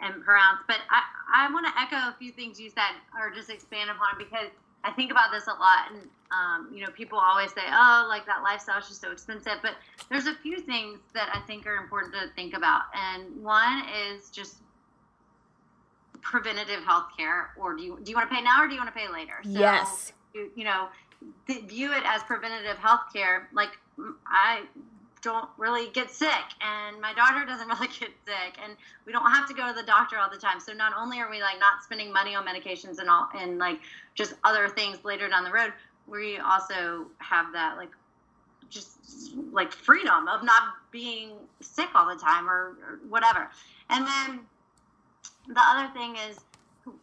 and 0.00 0.24
per 0.24 0.34
ounce. 0.34 0.60
But 0.66 0.78
I 0.90 1.02
I 1.34 1.52
want 1.52 1.66
to 1.66 1.80
echo 1.80 1.96
a 2.08 2.16
few 2.18 2.32
things 2.32 2.58
you 2.58 2.70
said 2.70 2.96
or 3.18 3.30
just 3.30 3.50
expand 3.50 3.90
upon 3.90 4.18
because 4.18 4.48
I 4.84 4.90
think 4.92 5.10
about 5.10 5.30
this 5.32 5.46
a 5.46 5.50
lot 5.50 5.92
and 5.92 6.08
um, 6.32 6.68
you 6.74 6.82
know 6.84 6.90
people 6.90 7.18
always 7.18 7.50
say 7.52 7.62
oh 7.68 8.06
like 8.08 8.26
that 8.26 8.42
lifestyle 8.42 8.78
is 8.78 8.88
just 8.88 9.00
so 9.00 9.10
expensive 9.10 9.54
but 9.62 9.72
there's 10.08 10.26
a 10.26 10.34
few 10.34 10.60
things 10.60 10.98
that 11.14 11.28
I 11.32 11.40
think 11.46 11.66
are 11.66 11.76
important 11.76 12.14
to 12.14 12.28
think 12.34 12.56
about 12.56 12.82
and 12.94 13.42
one 13.42 13.82
is 14.10 14.30
just 14.30 14.56
preventative 16.20 16.82
health 16.84 17.08
care 17.16 17.50
or 17.60 17.74
do 17.74 17.82
you 17.82 17.98
do 18.02 18.10
you 18.10 18.16
want 18.16 18.30
to 18.30 18.34
pay 18.34 18.42
now 18.42 18.62
or 18.62 18.66
do 18.66 18.74
you 18.74 18.80
want 18.80 18.92
to 18.92 18.98
pay 18.98 19.12
later? 19.12 19.34
So, 19.42 19.50
yes. 19.50 20.12
you, 20.34 20.50
you 20.54 20.64
know 20.64 20.88
view 21.48 21.92
it 21.92 22.02
as 22.04 22.22
preventative 22.24 22.76
health 22.78 23.02
care 23.12 23.48
like 23.52 23.70
I 24.26 24.62
don't 25.22 25.48
really 25.56 25.88
get 25.90 26.10
sick 26.10 26.30
and 26.60 27.00
my 27.00 27.14
daughter 27.14 27.44
doesn't 27.46 27.68
really 27.68 27.88
get 27.88 28.10
sick 28.26 28.58
and 28.62 28.76
we 29.06 29.12
don't 29.12 29.30
have 29.30 29.48
to 29.48 29.54
go 29.54 29.68
to 29.68 29.72
the 29.72 29.86
doctor 29.86 30.18
all 30.18 30.28
the 30.28 30.36
time. 30.36 30.60
So 30.60 30.72
not 30.72 30.92
only 30.98 31.20
are 31.20 31.30
we 31.30 31.40
like 31.40 31.58
not 31.58 31.82
spending 31.82 32.12
money 32.12 32.34
on 32.34 32.44
medications 32.44 32.98
and 32.98 33.08
all 33.08 33.28
and 33.38 33.58
like 33.58 33.78
just 34.14 34.34
other 34.44 34.68
things 34.68 34.98
later 35.04 35.28
down 35.28 35.44
the 35.44 35.52
road 35.52 35.72
we 36.06 36.38
also 36.38 37.06
have 37.18 37.52
that 37.52 37.76
like 37.76 37.90
just 38.70 39.34
like 39.52 39.72
freedom 39.72 40.28
of 40.28 40.42
not 40.42 40.62
being 40.90 41.32
sick 41.60 41.88
all 41.94 42.12
the 42.12 42.20
time 42.20 42.48
or, 42.48 42.76
or 42.82 43.00
whatever. 43.08 43.48
And 43.90 44.06
then 44.06 44.40
the 45.48 45.60
other 45.60 45.92
thing 45.92 46.16
is 46.28 46.38
who, 46.84 46.94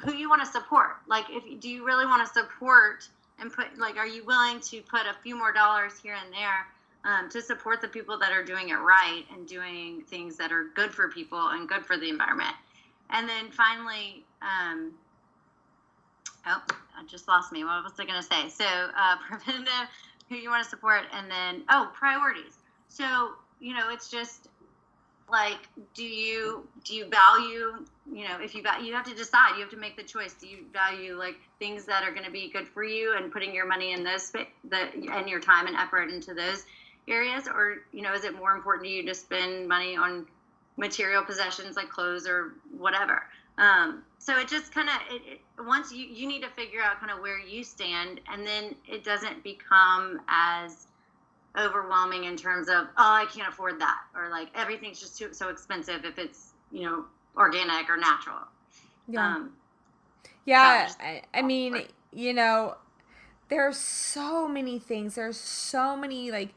who 0.00 0.14
you 0.14 0.28
want 0.28 0.42
to 0.42 0.48
support. 0.50 0.96
Like 1.06 1.26
if 1.28 1.60
do 1.60 1.68
you 1.68 1.84
really 1.84 2.06
want 2.06 2.26
to 2.26 2.32
support 2.32 3.08
and 3.38 3.52
put 3.52 3.78
like 3.78 3.96
are 3.96 4.06
you 4.06 4.24
willing 4.24 4.60
to 4.60 4.80
put 4.82 5.02
a 5.02 5.14
few 5.22 5.36
more 5.36 5.52
dollars 5.52 5.92
here 6.02 6.16
and 6.22 6.32
there 6.32 6.66
um, 7.04 7.30
to 7.30 7.40
support 7.40 7.80
the 7.80 7.88
people 7.88 8.18
that 8.18 8.32
are 8.32 8.44
doing 8.44 8.70
it 8.70 8.74
right 8.74 9.24
and 9.32 9.46
doing 9.46 10.02
things 10.08 10.36
that 10.36 10.52
are 10.52 10.64
good 10.74 10.92
for 10.92 11.08
people 11.08 11.48
and 11.48 11.68
good 11.68 11.84
for 11.84 11.96
the 11.96 12.08
environment? 12.08 12.54
And 13.10 13.28
then 13.28 13.50
finally 13.50 14.24
um, 14.42 14.92
oh 16.46 16.62
i 16.96 17.04
just 17.06 17.28
lost 17.28 17.52
me. 17.52 17.64
What 17.64 17.82
was 17.82 17.92
i 17.98 18.04
going 18.04 18.20
to 18.20 18.26
say? 18.26 18.48
So 18.48 18.64
uh, 18.64 19.16
preventative 19.28 19.88
who 20.28 20.36
you 20.36 20.50
want 20.50 20.62
to 20.64 20.70
support 20.70 21.02
and 21.12 21.30
then 21.30 21.62
oh 21.68 21.90
priorities. 21.94 22.58
So 22.88 23.32
you 23.60 23.74
know 23.74 23.90
it's 23.90 24.10
just 24.10 24.48
like 25.30 25.68
do 25.94 26.02
you 26.02 26.66
do 26.84 26.94
you 26.94 27.08
value 27.08 27.84
you 28.12 28.26
know 28.26 28.40
if 28.40 28.54
you 28.54 28.64
you 28.82 28.92
have 28.94 29.04
to 29.04 29.14
decide 29.14 29.54
you 29.54 29.60
have 29.60 29.70
to 29.70 29.76
make 29.76 29.96
the 29.96 30.02
choice. 30.02 30.34
Do 30.34 30.46
you 30.46 30.64
value 30.72 31.16
like 31.16 31.36
things 31.58 31.84
that 31.86 32.02
are 32.02 32.10
going 32.10 32.24
to 32.24 32.30
be 32.30 32.50
good 32.50 32.68
for 32.68 32.84
you 32.84 33.16
and 33.16 33.32
putting 33.32 33.54
your 33.54 33.66
money 33.66 33.92
in 33.92 34.02
those 34.04 34.30
the 34.30 34.46
and 35.12 35.28
your 35.28 35.40
time 35.40 35.66
and 35.66 35.76
effort 35.76 36.10
into 36.10 36.34
those 36.34 36.64
areas? 37.08 37.46
Or 37.48 37.76
you 37.92 38.02
know 38.02 38.14
is 38.14 38.24
it 38.24 38.34
more 38.34 38.54
important 38.54 38.86
to 38.86 38.92
you 38.92 39.04
to 39.06 39.14
spend 39.14 39.68
money 39.68 39.96
on 39.96 40.26
material 40.76 41.22
possessions 41.22 41.76
like 41.76 41.90
clothes 41.90 42.26
or 42.26 42.54
whatever 42.76 43.22
um, 43.60 44.02
so 44.18 44.38
it 44.38 44.48
just 44.48 44.74
kind 44.74 44.88
of 44.88 45.66
once 45.66 45.92
you 45.92 46.06
you 46.06 46.26
need 46.26 46.42
to 46.42 46.48
figure 46.50 46.80
out 46.82 46.98
kind 46.98 47.12
of 47.12 47.20
where 47.20 47.38
you 47.38 47.62
stand 47.62 48.20
and 48.32 48.46
then 48.46 48.74
it 48.88 49.04
doesn't 49.04 49.44
become 49.44 50.20
as 50.28 50.86
overwhelming 51.58 52.24
in 52.24 52.36
terms 52.36 52.68
of 52.68 52.86
oh 52.96 53.12
I 53.12 53.26
can't 53.32 53.48
afford 53.48 53.80
that 53.80 54.00
or 54.16 54.30
like 54.30 54.48
everything's 54.54 54.98
just 54.98 55.18
too 55.18 55.32
so 55.32 55.48
expensive 55.48 56.04
if 56.04 56.18
it's 56.18 56.52
you 56.72 56.82
know 56.84 57.04
organic 57.36 57.88
or 57.88 57.96
natural. 57.96 58.38
Yeah. 59.08 59.36
Um, 59.36 59.52
yeah, 60.46 60.86
so 60.86 60.96
I, 61.00 61.22
I 61.34 61.42
mean, 61.42 61.82
you 62.12 62.32
know, 62.32 62.76
there 63.48 63.66
are 63.66 63.72
so 63.72 64.48
many 64.48 64.78
things. 64.78 65.16
There's 65.16 65.36
so 65.36 65.96
many 65.96 66.30
like 66.30 66.54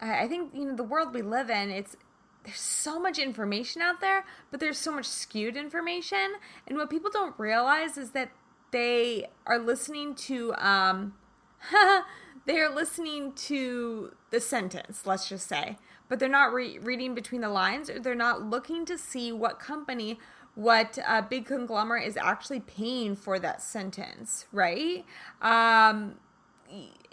I 0.00 0.26
think 0.28 0.54
you 0.54 0.66
know 0.66 0.76
the 0.76 0.84
world 0.84 1.14
we 1.14 1.22
live 1.22 1.50
in. 1.50 1.70
It's 1.70 1.96
there's 2.44 2.60
so 2.60 2.98
much 2.98 3.18
information 3.18 3.82
out 3.82 4.00
there, 4.00 4.24
but 4.50 4.60
there's 4.60 4.78
so 4.78 4.92
much 4.92 5.06
skewed 5.06 5.56
information. 5.56 6.34
And 6.66 6.76
what 6.76 6.90
people 6.90 7.10
don't 7.10 7.38
realize 7.38 7.98
is 7.98 8.10
that 8.12 8.30
they 8.70 9.26
are 9.46 9.58
listening 9.58 10.14
to 10.14 10.54
um 10.54 11.14
they're 12.46 12.70
listening 12.70 13.32
to 13.32 14.14
the 14.30 14.40
sentence, 14.40 15.04
let's 15.04 15.28
just 15.28 15.46
say, 15.46 15.76
but 16.08 16.18
they're 16.18 16.28
not 16.28 16.52
re- 16.52 16.78
reading 16.78 17.14
between 17.14 17.42
the 17.42 17.48
lines 17.48 17.90
or 17.90 18.00
they're 18.00 18.14
not 18.14 18.42
looking 18.42 18.86
to 18.86 18.96
see 18.96 19.30
what 19.30 19.58
company, 19.58 20.18
what 20.54 20.98
uh, 21.06 21.20
big 21.20 21.44
conglomerate 21.44 22.06
is 22.06 22.16
actually 22.16 22.60
paying 22.60 23.14
for 23.14 23.38
that 23.38 23.62
sentence, 23.62 24.46
right? 24.52 25.04
Um, 25.42 26.14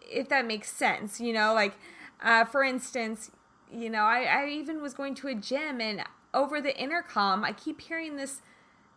if 0.10 0.30
that 0.30 0.46
makes 0.46 0.72
sense, 0.72 1.20
you 1.20 1.34
know, 1.34 1.54
like 1.54 1.74
uh, 2.22 2.46
for 2.46 2.64
instance, 2.64 3.32
you 3.72 3.90
know, 3.90 4.04
I, 4.04 4.24
I 4.24 4.50
even 4.50 4.82
was 4.82 4.94
going 4.94 5.16
to 5.16 5.28
a 5.28 5.36
gym 5.36 5.82
and 5.82 6.04
over 6.34 6.62
the 6.62 6.78
intercom, 6.78 7.44
I 7.44 7.52
keep 7.52 7.82
hearing 7.82 8.16
this 8.16 8.42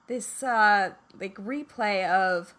this 0.06 0.42
uh, 0.42 0.92
like 1.20 1.36
replay 1.36 2.08
of 2.08 2.54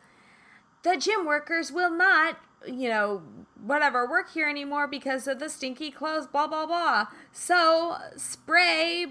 the 0.84 0.98
gym 0.98 1.26
workers 1.26 1.72
will 1.72 1.92
not 1.92 2.38
you 2.68 2.90
know, 2.90 3.24
whatever, 3.60 4.08
work 4.08 4.32
here 4.34 4.48
anymore 4.48 4.88
because 4.88 5.28
of 5.28 5.40
the 5.40 5.50
stinky 5.50 5.92
clothes, 5.92 6.28
blah, 6.28 6.48
blah, 6.48 6.66
blah. 6.66 7.08
So 7.32 7.98
spray 8.16 9.08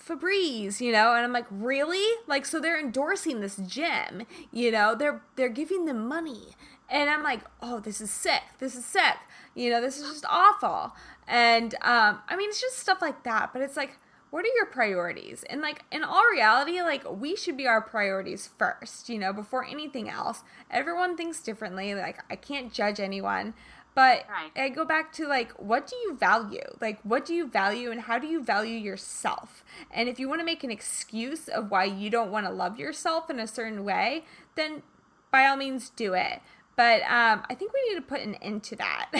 Febreze, 0.00 0.80
you 0.80 0.92
know, 0.92 1.14
and 1.14 1.24
I'm 1.24 1.32
like, 1.32 1.46
really? 1.50 2.16
Like, 2.26 2.44
so 2.44 2.60
they're 2.60 2.78
endorsing 2.78 3.40
this 3.40 3.56
gym, 3.56 4.26
you 4.50 4.70
know, 4.70 4.94
they're 4.94 5.22
they're 5.36 5.48
giving 5.48 5.84
them 5.84 6.08
money, 6.08 6.56
and 6.88 7.08
I'm 7.08 7.22
like, 7.22 7.40
oh, 7.60 7.78
this 7.78 8.00
is 8.00 8.10
sick, 8.10 8.42
this 8.58 8.74
is 8.74 8.84
sick, 8.84 9.16
you 9.54 9.70
know, 9.70 9.80
this 9.80 9.98
is 9.98 10.08
just 10.08 10.24
awful, 10.28 10.92
and 11.26 11.74
um, 11.82 12.20
I 12.28 12.36
mean, 12.36 12.48
it's 12.48 12.60
just 12.60 12.78
stuff 12.78 13.02
like 13.02 13.22
that, 13.24 13.52
but 13.52 13.62
it's 13.62 13.76
like, 13.76 13.98
what 14.32 14.46
are 14.46 14.56
your 14.56 14.66
priorities? 14.66 15.44
And 15.50 15.60
like 15.60 15.84
in 15.92 16.02
all 16.02 16.24
reality, 16.32 16.80
like 16.80 17.04
we 17.10 17.36
should 17.36 17.56
be 17.56 17.66
our 17.66 17.82
priorities 17.82 18.48
first, 18.58 19.10
you 19.10 19.18
know, 19.18 19.30
before 19.30 19.62
anything 19.62 20.08
else. 20.08 20.42
Everyone 20.70 21.18
thinks 21.18 21.40
differently. 21.40 21.94
Like 21.94 22.18
I 22.30 22.36
can't 22.36 22.72
judge 22.72 22.98
anyone. 22.98 23.52
But 23.94 24.24
right. 24.30 24.50
I 24.56 24.70
go 24.70 24.86
back 24.86 25.12
to 25.14 25.26
like, 25.26 25.52
what 25.52 25.86
do 25.86 25.96
you 25.96 26.16
value? 26.16 26.64
Like, 26.80 26.98
what 27.02 27.26
do 27.26 27.34
you 27.34 27.46
value 27.46 27.90
and 27.90 28.00
how 28.00 28.18
do 28.18 28.26
you 28.26 28.42
value 28.42 28.78
yourself? 28.78 29.64
And 29.90 30.08
if 30.08 30.18
you 30.18 30.30
want 30.30 30.40
to 30.40 30.46
make 30.46 30.64
an 30.64 30.70
excuse 30.70 31.46
of 31.48 31.70
why 31.70 31.84
you 31.84 32.08
don't 32.08 32.30
want 32.30 32.46
to 32.46 32.52
love 32.52 32.78
yourself 32.78 33.28
in 33.28 33.38
a 33.38 33.46
certain 33.46 33.84
way, 33.84 34.24
then 34.54 34.82
by 35.30 35.44
all 35.44 35.56
means 35.56 35.90
do 35.90 36.14
it. 36.14 36.40
But 36.74 37.02
um, 37.02 37.42
I 37.50 37.54
think 37.54 37.72
we 37.72 37.88
need 37.88 37.96
to 37.96 38.02
put 38.02 38.20
an 38.20 38.34
end 38.36 38.62
to 38.64 38.76
that 38.76 39.10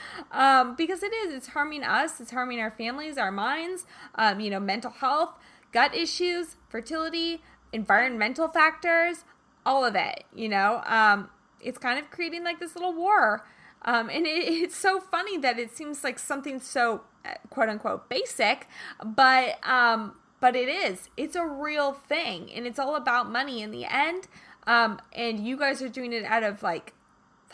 um, 0.32 0.76
because 0.76 1.02
it 1.02 1.12
is. 1.12 1.34
It's 1.34 1.48
harming 1.48 1.82
us. 1.82 2.20
It's 2.20 2.30
harming 2.30 2.60
our 2.60 2.70
families, 2.70 3.18
our 3.18 3.32
minds. 3.32 3.86
Um, 4.14 4.40
you 4.40 4.50
know, 4.50 4.60
mental 4.60 4.90
health, 4.90 5.36
gut 5.72 5.94
issues, 5.94 6.56
fertility, 6.68 7.42
environmental 7.72 8.48
factors, 8.48 9.24
all 9.66 9.84
of 9.84 9.96
it. 9.96 10.24
You 10.34 10.48
know, 10.48 10.82
um, 10.86 11.28
it's 11.60 11.78
kind 11.78 11.98
of 11.98 12.10
creating 12.10 12.44
like 12.44 12.60
this 12.60 12.76
little 12.76 12.94
war. 12.94 13.44
Um, 13.84 14.08
and 14.08 14.26
it, 14.26 14.30
it's 14.62 14.76
so 14.76 15.00
funny 15.00 15.38
that 15.38 15.58
it 15.58 15.76
seems 15.76 16.04
like 16.04 16.18
something 16.18 16.60
so 16.60 17.02
uh, 17.24 17.34
quote 17.50 17.68
unquote 17.68 18.08
basic, 18.08 18.68
but 19.04 19.58
um, 19.66 20.14
but 20.40 20.56
it 20.56 20.68
is. 20.68 21.08
It's 21.16 21.36
a 21.36 21.46
real 21.46 21.92
thing, 21.92 22.50
and 22.52 22.66
it's 22.66 22.78
all 22.78 22.96
about 22.96 23.30
money 23.30 23.62
in 23.62 23.70
the 23.70 23.84
end. 23.84 24.26
Um, 24.66 25.00
and 25.12 25.46
you 25.46 25.56
guys 25.58 25.82
are 25.82 25.88
doing 25.88 26.12
it 26.12 26.24
out 26.24 26.42
of 26.42 26.62
like, 26.62 26.94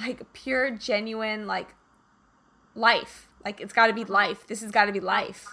like 0.01 0.33
pure, 0.33 0.71
genuine, 0.71 1.47
like 1.47 1.75
life. 2.75 3.29
Like 3.45 3.61
it's 3.61 3.73
got 3.73 3.87
to 3.87 3.93
be 3.93 4.05
life. 4.05 4.47
This 4.47 4.63
has 4.63 4.71
got 4.71 4.87
to 4.87 4.93
be 4.93 5.01
life. 5.01 5.47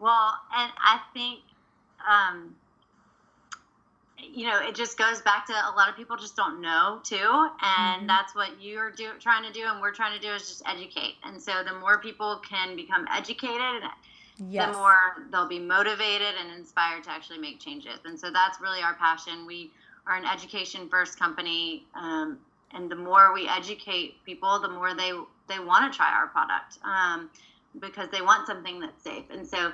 Well, 0.00 0.34
and 0.54 0.70
I 0.78 1.00
think, 1.14 1.40
um, 2.06 2.54
you 4.18 4.46
know, 4.46 4.60
it 4.60 4.74
just 4.74 4.98
goes 4.98 5.20
back 5.22 5.46
to 5.46 5.52
a 5.52 5.72
lot 5.76 5.88
of 5.88 5.96
people 5.96 6.16
just 6.16 6.36
don't 6.36 6.60
know 6.60 7.00
too, 7.02 7.16
and 7.16 7.98
mm-hmm. 7.98 8.06
that's 8.06 8.34
what 8.34 8.60
you're 8.60 8.90
do, 8.90 9.10
trying 9.20 9.44
to 9.44 9.52
do, 9.52 9.64
and 9.66 9.80
we're 9.80 9.92
trying 9.92 10.18
to 10.18 10.26
do 10.26 10.32
is 10.32 10.48
just 10.48 10.62
educate. 10.66 11.14
And 11.24 11.40
so, 11.40 11.62
the 11.64 11.78
more 11.78 11.98
people 11.98 12.40
can 12.48 12.76
become 12.76 13.06
educated, 13.14 13.82
yes. 14.48 14.66
the 14.66 14.78
more 14.78 14.96
they'll 15.30 15.48
be 15.48 15.58
motivated 15.58 16.34
and 16.40 16.58
inspired 16.58 17.04
to 17.04 17.10
actually 17.10 17.38
make 17.38 17.60
changes. 17.60 17.98
And 18.04 18.18
so, 18.18 18.30
that's 18.30 18.60
really 18.60 18.82
our 18.82 18.94
passion. 18.94 19.46
We 19.46 19.72
are 20.06 20.16
an 20.16 20.24
education 20.24 20.88
first 20.88 21.18
company, 21.18 21.84
um, 21.94 22.38
and 22.72 22.90
the 22.90 22.96
more 22.96 23.32
we 23.32 23.48
educate 23.48 24.22
people, 24.24 24.58
the 24.60 24.68
more 24.68 24.94
they 24.94 25.12
they 25.48 25.58
want 25.58 25.90
to 25.90 25.96
try 25.96 26.12
our 26.12 26.26
product 26.28 26.78
um, 26.84 27.30
because 27.80 28.08
they 28.10 28.22
want 28.22 28.46
something 28.46 28.80
that's 28.80 29.02
safe. 29.02 29.24
And 29.30 29.46
so, 29.46 29.72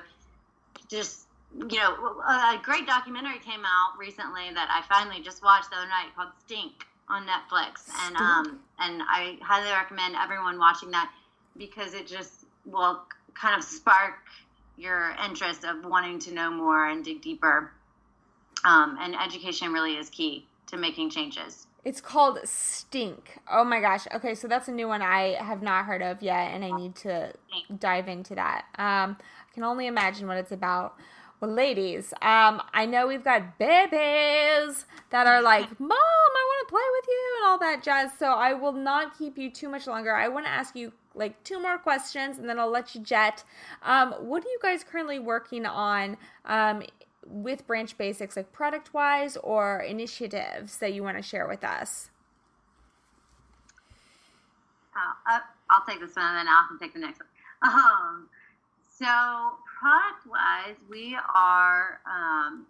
just 0.87 1.27
you 1.69 1.79
know, 1.79 2.21
a 2.21 2.59
great 2.63 2.87
documentary 2.87 3.39
came 3.39 3.65
out 3.65 3.97
recently 3.99 4.53
that 4.53 4.69
I 4.71 4.87
finally 4.87 5.21
just 5.21 5.43
watched 5.43 5.69
the 5.69 5.77
other 5.77 5.87
night 5.87 6.07
called 6.15 6.29
Stink 6.45 6.85
on 7.09 7.25
Netflix, 7.27 7.89
and 8.05 8.15
um, 8.15 8.59
and 8.79 9.01
I 9.03 9.37
highly 9.41 9.71
recommend 9.71 10.15
everyone 10.15 10.57
watching 10.57 10.91
that. 10.91 11.11
because 11.57 11.93
it 11.93 12.07
just 12.07 12.45
will 12.65 13.01
kind 13.33 13.57
of 13.57 13.63
spark 13.63 14.15
your 14.77 15.15
interest 15.25 15.63
of 15.63 15.85
wanting 15.85 16.19
to 16.19 16.33
know 16.33 16.49
more 16.49 16.87
and 16.87 17.03
dig 17.03 17.21
deeper. 17.21 17.71
Um, 18.65 18.97
and 18.99 19.15
education 19.15 19.71
really 19.73 19.97
is 19.97 20.09
key 20.09 20.47
to 20.67 20.77
making 20.77 21.09
changes. 21.09 21.67
It's 21.83 21.99
called 21.99 22.39
Stink. 22.43 23.39
Oh 23.51 23.63
my 23.63 23.81
gosh. 23.81 24.05
Okay, 24.13 24.35
so 24.35 24.47
that's 24.47 24.67
a 24.67 24.71
new 24.71 24.87
one 24.87 25.01
I 25.01 25.35
have 25.39 25.63
not 25.63 25.85
heard 25.85 26.03
of 26.03 26.21
yet, 26.21 26.53
and 26.53 26.63
I 26.63 26.71
need 26.71 26.95
to 26.97 27.33
dive 27.79 28.07
into 28.07 28.35
that. 28.35 28.65
Um, 28.77 29.17
I 29.19 29.53
can 29.53 29.63
only 29.63 29.87
imagine 29.87 30.27
what 30.27 30.37
it's 30.37 30.51
about. 30.51 30.95
Well, 31.39 31.49
ladies, 31.49 32.13
um, 32.21 32.61
I 32.71 32.85
know 32.85 33.07
we've 33.07 33.23
got 33.23 33.57
babies 33.57 34.85
that 35.09 35.25
are 35.25 35.41
like, 35.41 35.67
Mom, 35.79 35.89
I 35.91 36.45
want 36.47 36.67
to 36.67 36.71
play 36.71 36.81
with 36.91 37.05
you, 37.07 37.35
and 37.39 37.47
all 37.49 37.57
that 37.57 37.81
jazz. 37.83 38.11
So 38.19 38.27
I 38.27 38.53
will 38.53 38.73
not 38.73 39.17
keep 39.17 39.39
you 39.39 39.49
too 39.49 39.67
much 39.67 39.87
longer. 39.87 40.13
I 40.13 40.27
want 40.27 40.45
to 40.45 40.51
ask 40.51 40.75
you 40.75 40.93
like 41.15 41.43
two 41.43 41.59
more 41.59 41.79
questions, 41.79 42.37
and 42.37 42.47
then 42.47 42.59
I'll 42.59 42.69
let 42.69 42.93
you 42.93 43.01
jet. 43.01 43.43
Um, 43.81 44.11
what 44.19 44.45
are 44.45 44.49
you 44.49 44.59
guys 44.61 44.83
currently 44.83 45.17
working 45.17 45.65
on 45.65 46.17
um, 46.45 46.83
with 47.25 47.67
Branch 47.67 47.97
Basics, 47.97 48.35
like 48.35 48.51
product 48.51 48.93
wise 48.93 49.37
or 49.37 49.79
initiatives 49.79 50.77
that 50.77 50.93
you 50.93 51.03
want 51.03 51.17
to 51.17 51.23
share 51.23 51.47
with 51.47 51.63
us? 51.63 52.09
Uh, 54.95 55.39
I'll 55.69 55.85
take 55.87 55.99
this 55.99 56.15
one 56.15 56.25
and 56.25 56.37
then 56.37 56.47
Al 56.47 56.67
can 56.67 56.79
take 56.79 56.93
the 56.93 56.99
next 56.99 57.19
one. 57.19 57.27
Um, 57.63 58.29
so 58.97 59.05
product 59.79 60.27
wise, 60.27 60.75
we 60.89 61.17
are 61.33 61.99
um, 62.05 62.65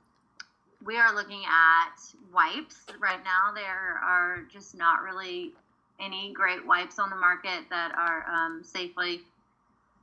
we 0.85 0.97
are 0.97 1.13
looking 1.13 1.43
at 1.45 1.95
wipes 2.33 2.77
right 2.99 3.23
now. 3.23 3.53
There 3.53 3.99
are 4.03 4.43
just 4.51 4.75
not 4.75 5.01
really 5.01 5.51
any 5.99 6.33
great 6.33 6.65
wipes 6.65 6.99
on 6.99 7.09
the 7.09 7.15
market 7.15 7.69
that 7.69 7.93
are 7.95 8.25
um, 8.31 8.63
safely 8.63 9.21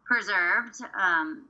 preserved. 0.05 0.81
Um, 0.99 1.45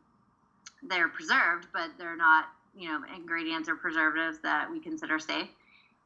they're 0.83 1.09
preserved, 1.09 1.69
but 1.73 1.91
they're 1.99 2.17
not 2.17 2.49
you 2.79 2.89
know 2.89 3.01
ingredients 3.15 3.69
or 3.69 3.77
preservatives 3.77 4.39
that 4.43 4.71
we 4.71 4.81
consider 4.81 5.19
safe. 5.19 5.49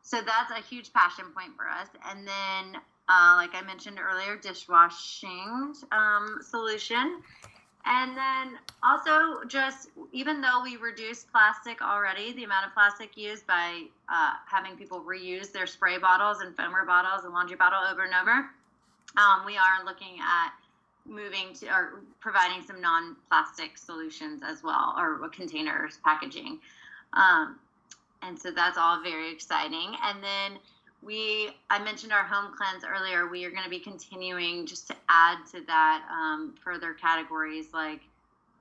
So 0.03 0.20
that's 0.20 0.51
a 0.51 0.62
huge 0.62 0.93
passion 0.93 1.27
point 1.35 1.53
for 1.57 1.68
us. 1.68 1.89
And 2.09 2.27
then, 2.27 2.81
uh, 3.09 3.35
like 3.37 3.55
I 3.55 3.62
mentioned 3.64 3.99
earlier, 4.01 4.37
dishwashing 4.37 5.75
um, 5.93 6.39
solution. 6.43 7.23
And 7.85 8.16
then 8.16 8.59
also, 8.85 9.45
just 9.49 9.91
even 10.12 10.41
though 10.41 10.62
we 10.62 10.77
reduce 10.77 11.25
plastic 11.25 11.83
already, 11.83 12.33
the 12.33 12.45
amount 12.45 12.66
of 12.66 12.75
plastic 12.75 13.16
used 13.16 13.47
by 13.47 13.85
uh, 14.09 14.33
having 14.47 14.77
people 14.77 15.01
reuse 15.01 15.51
their 15.53 15.66
spray 15.66 15.99
bottles 15.99 16.41
and 16.41 16.57
foamer 16.57 16.87
bottles 16.87 17.25
and 17.25 17.33
laundry 17.33 17.57
bottle 17.57 17.81
over 17.91 18.03
and 18.03 18.14
over, 18.14 18.51
um, 19.16 19.45
we 19.45 19.57
are 19.57 19.85
looking 19.85 20.18
at 20.20 20.53
moving 21.07 21.53
to 21.55 21.66
or 21.68 22.00
providing 22.20 22.64
some 22.66 22.80
non-plastic 22.80 23.76
solutions 23.76 24.42
as 24.46 24.62
well 24.62 24.94
or 24.96 25.28
containers 25.30 25.98
packaging. 26.05 26.59
Um, 27.12 27.59
and 28.22 28.38
so 28.38 28.50
that's 28.50 28.78
all 28.78 29.03
very 29.03 29.30
exciting. 29.32 29.94
And 30.03 30.22
then 30.22 30.59
we 31.03 31.50
i 31.68 31.82
mentioned 31.82 32.12
our 32.12 32.22
home 32.22 32.55
cleanse 32.57 32.84
earlier. 32.84 33.26
We 33.28 33.44
are 33.44 33.50
going 33.50 33.64
to 33.64 33.70
be 33.70 33.80
continuing 33.80 34.66
just 34.66 34.86
to 34.88 34.96
add 35.09 35.38
to 35.53 35.61
that 35.66 36.05
um, 36.11 36.55
further 36.62 36.94
categories 36.94 37.66
like 37.74 38.00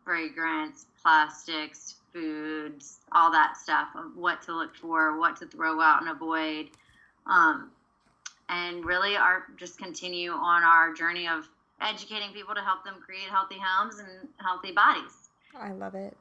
fragrance 0.03 0.87
plastics 1.01 1.95
foods 2.11 2.99
all 3.11 3.31
that 3.31 3.55
stuff 3.55 3.89
of 3.95 4.17
what 4.17 4.41
to 4.41 4.53
look 4.53 4.75
for 4.75 5.17
what 5.17 5.37
to 5.37 5.45
throw 5.45 5.79
out 5.79 6.01
and 6.01 6.09
avoid. 6.09 6.69
Um, 7.27 7.69
and 8.49 8.83
really 8.83 9.15
are 9.15 9.45
just 9.55 9.77
continue 9.77 10.31
on 10.31 10.63
our 10.63 10.93
journey 10.93 11.27
of 11.27 11.47
educating 11.81 12.31
people 12.31 12.55
to 12.55 12.61
help 12.61 12.83
them 12.83 12.95
create 13.05 13.29
healthy 13.29 13.57
homes 13.61 13.99
and 13.99 14.27
healthy 14.37 14.71
bodies. 14.71 15.29
I 15.55 15.71
love 15.73 15.95
it. 15.95 16.15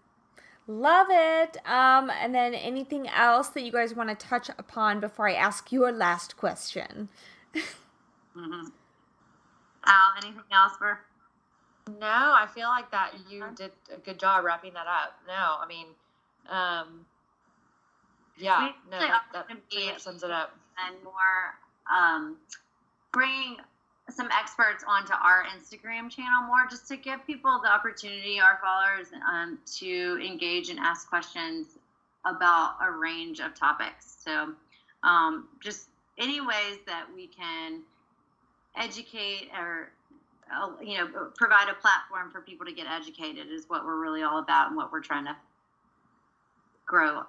Love 0.66 1.08
it. 1.10 1.56
Um, 1.66 2.10
and 2.10 2.34
then 2.34 2.54
anything 2.54 3.08
else 3.08 3.48
that 3.48 3.62
you 3.62 3.72
guys 3.72 3.94
want 3.94 4.08
to 4.08 4.14
touch 4.14 4.50
upon 4.50 5.00
before 5.00 5.28
I 5.28 5.34
ask 5.34 5.72
your 5.72 5.90
last 5.90 6.36
question? 6.36 7.08
mm-hmm. 7.54 8.68
Al, 9.86 10.10
anything 10.22 10.42
else 10.52 10.72
for? 10.78 11.00
No, 11.98 12.06
I 12.06 12.46
feel 12.54 12.68
like 12.68 12.90
that 12.90 13.14
you 13.28 13.44
did 13.56 13.72
a 13.92 13.98
good 13.98 14.18
job 14.18 14.44
wrapping 14.44 14.74
that 14.74 14.86
up. 14.86 15.18
No, 15.26 15.56
I 15.60 15.66
mean, 15.66 15.86
um, 16.48 17.06
yeah, 18.38 18.70
no, 18.90 18.98
that, 18.98 19.22
that 19.32 19.46
pretty 19.46 19.86
much 19.86 20.00
sums 20.00 20.22
it 20.22 20.30
up. 20.30 20.54
And 20.86 20.96
more 21.02 21.56
um, 21.90 22.36
bringing 23.12 23.56
some 24.10 24.28
experts 24.32 24.84
onto 24.86 25.12
our 25.12 25.44
Instagram 25.56 26.10
channel 26.10 26.42
more 26.46 26.66
just 26.68 26.88
to 26.88 26.96
give 26.96 27.24
people 27.26 27.60
the 27.62 27.70
opportunity, 27.70 28.40
our 28.40 28.58
followers, 28.62 29.08
um, 29.28 29.58
to 29.78 30.20
engage 30.24 30.70
and 30.70 30.78
ask 30.78 31.08
questions 31.08 31.78
about 32.24 32.76
a 32.82 32.90
range 32.90 33.40
of 33.40 33.54
topics. 33.54 34.16
So, 34.24 34.52
um, 35.02 35.48
just 35.62 35.88
any 36.18 36.40
ways 36.40 36.78
that 36.86 37.06
we 37.14 37.26
can 37.26 37.82
educate 38.76 39.48
or 39.58 39.90
uh, 40.54 40.70
you 40.82 40.98
know 40.98 41.30
provide 41.36 41.68
a 41.68 41.74
platform 41.74 42.30
for 42.30 42.40
people 42.40 42.66
to 42.66 42.72
get 42.72 42.86
educated 42.86 43.48
is 43.50 43.64
what 43.68 43.84
we're 43.84 44.00
really 44.00 44.22
all 44.22 44.38
about 44.38 44.68
and 44.68 44.76
what 44.76 44.92
we're 44.92 45.00
trying 45.00 45.24
to 45.24 45.36
grow 46.86 47.22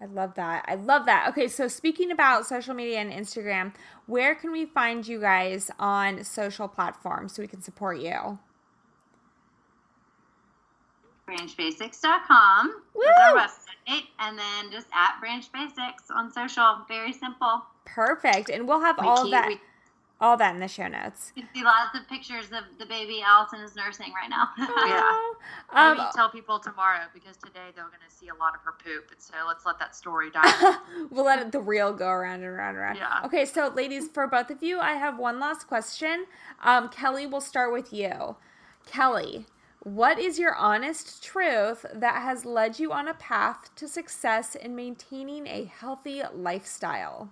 I 0.00 0.04
love 0.06 0.34
that. 0.34 0.64
I 0.68 0.74
love 0.74 1.06
that. 1.06 1.26
Okay, 1.30 1.48
so 1.48 1.68
speaking 1.68 2.10
about 2.10 2.46
social 2.46 2.74
media 2.74 2.98
and 2.98 3.10
Instagram, 3.10 3.72
where 4.06 4.34
can 4.34 4.52
we 4.52 4.66
find 4.66 5.06
you 5.06 5.20
guys 5.20 5.70
on 5.78 6.22
social 6.22 6.68
platforms 6.68 7.34
so 7.34 7.42
we 7.42 7.48
can 7.48 7.62
support 7.62 7.98
you? 7.98 8.38
branchbasics.com 11.28 12.82
Woo! 12.94 13.02
is 13.02 13.08
our 13.18 13.36
website 13.36 14.02
and 14.20 14.38
then 14.38 14.70
just 14.70 14.86
at 14.94 15.18
branch 15.18 15.50
basics 15.50 16.04
on 16.08 16.30
social 16.30 16.78
very 16.86 17.12
simple 17.12 17.62
perfect 17.84 18.48
and 18.48 18.66
we'll 18.66 18.80
have 18.80 18.96
we 19.00 19.06
all 19.06 19.24
keep, 19.24 19.32
that 19.32 19.48
we, 19.48 19.60
all 20.20 20.36
that 20.36 20.54
in 20.54 20.60
the 20.60 20.68
show 20.68 20.88
notes. 20.88 21.32
You 21.34 21.44
see 21.54 21.62
lots 21.62 21.94
of 21.94 22.08
pictures 22.08 22.46
of 22.46 22.64
the 22.78 22.86
baby 22.86 23.22
Allison 23.24 23.60
is 23.60 23.76
nursing 23.76 24.12
right 24.14 24.30
now. 24.30 24.48
yeah. 24.86 25.20
Um, 25.70 25.98
Maybe 25.98 26.08
tell 26.14 26.30
people 26.30 26.58
tomorrow 26.58 27.02
because 27.12 27.36
today 27.36 27.68
they're 27.74 27.84
going 27.84 28.00
to 28.08 28.14
see 28.14 28.28
a 28.28 28.34
lot 28.34 28.54
of 28.54 28.62
her 28.62 28.74
poop. 28.82 29.10
And 29.10 29.20
so 29.20 29.34
let's 29.46 29.66
let 29.66 29.78
that 29.78 29.94
story 29.94 30.30
die. 30.30 30.76
we'll 31.10 31.26
let 31.26 31.52
the 31.52 31.60
reel 31.60 31.92
go 31.92 32.08
around 32.08 32.36
and 32.36 32.44
around 32.44 32.70
and 32.70 32.78
around. 32.78 32.96
Yeah. 32.96 33.20
Okay, 33.24 33.44
so 33.44 33.70
ladies, 33.74 34.08
for 34.08 34.26
both 34.26 34.50
of 34.50 34.62
you, 34.62 34.80
I 34.80 34.92
have 34.92 35.18
one 35.18 35.38
last 35.38 35.66
question. 35.66 36.26
Um, 36.62 36.88
Kelly, 36.88 37.26
we'll 37.26 37.42
start 37.42 37.72
with 37.72 37.92
you. 37.92 38.36
Kelly, 38.86 39.46
what 39.80 40.18
is 40.18 40.38
your 40.38 40.54
honest 40.54 41.22
truth 41.22 41.84
that 41.92 42.22
has 42.22 42.44
led 42.46 42.78
you 42.78 42.90
on 42.90 43.06
a 43.06 43.14
path 43.14 43.74
to 43.76 43.86
success 43.86 44.54
in 44.54 44.74
maintaining 44.74 45.46
a 45.46 45.64
healthy 45.64 46.22
lifestyle? 46.34 47.30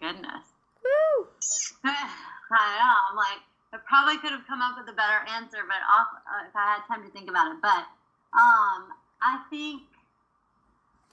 Goodness. 0.00 0.55
Woo! 0.86 1.26
I 1.84 2.78
know. 2.78 2.94
I'm 3.10 3.16
like, 3.16 3.42
I 3.72 3.78
probably 3.78 4.18
could 4.18 4.30
have 4.30 4.46
come 4.46 4.62
up 4.62 4.76
with 4.78 4.88
a 4.88 4.96
better 4.96 5.26
answer, 5.34 5.58
but 5.66 5.82
off, 5.90 6.08
uh, 6.14 6.46
if 6.48 6.54
I 6.54 6.78
had 6.78 6.86
time 6.86 7.04
to 7.04 7.10
think 7.10 7.28
about 7.28 7.52
it. 7.52 7.58
But 7.60 7.84
um, 8.32 8.94
I 9.20 9.42
think 9.50 9.82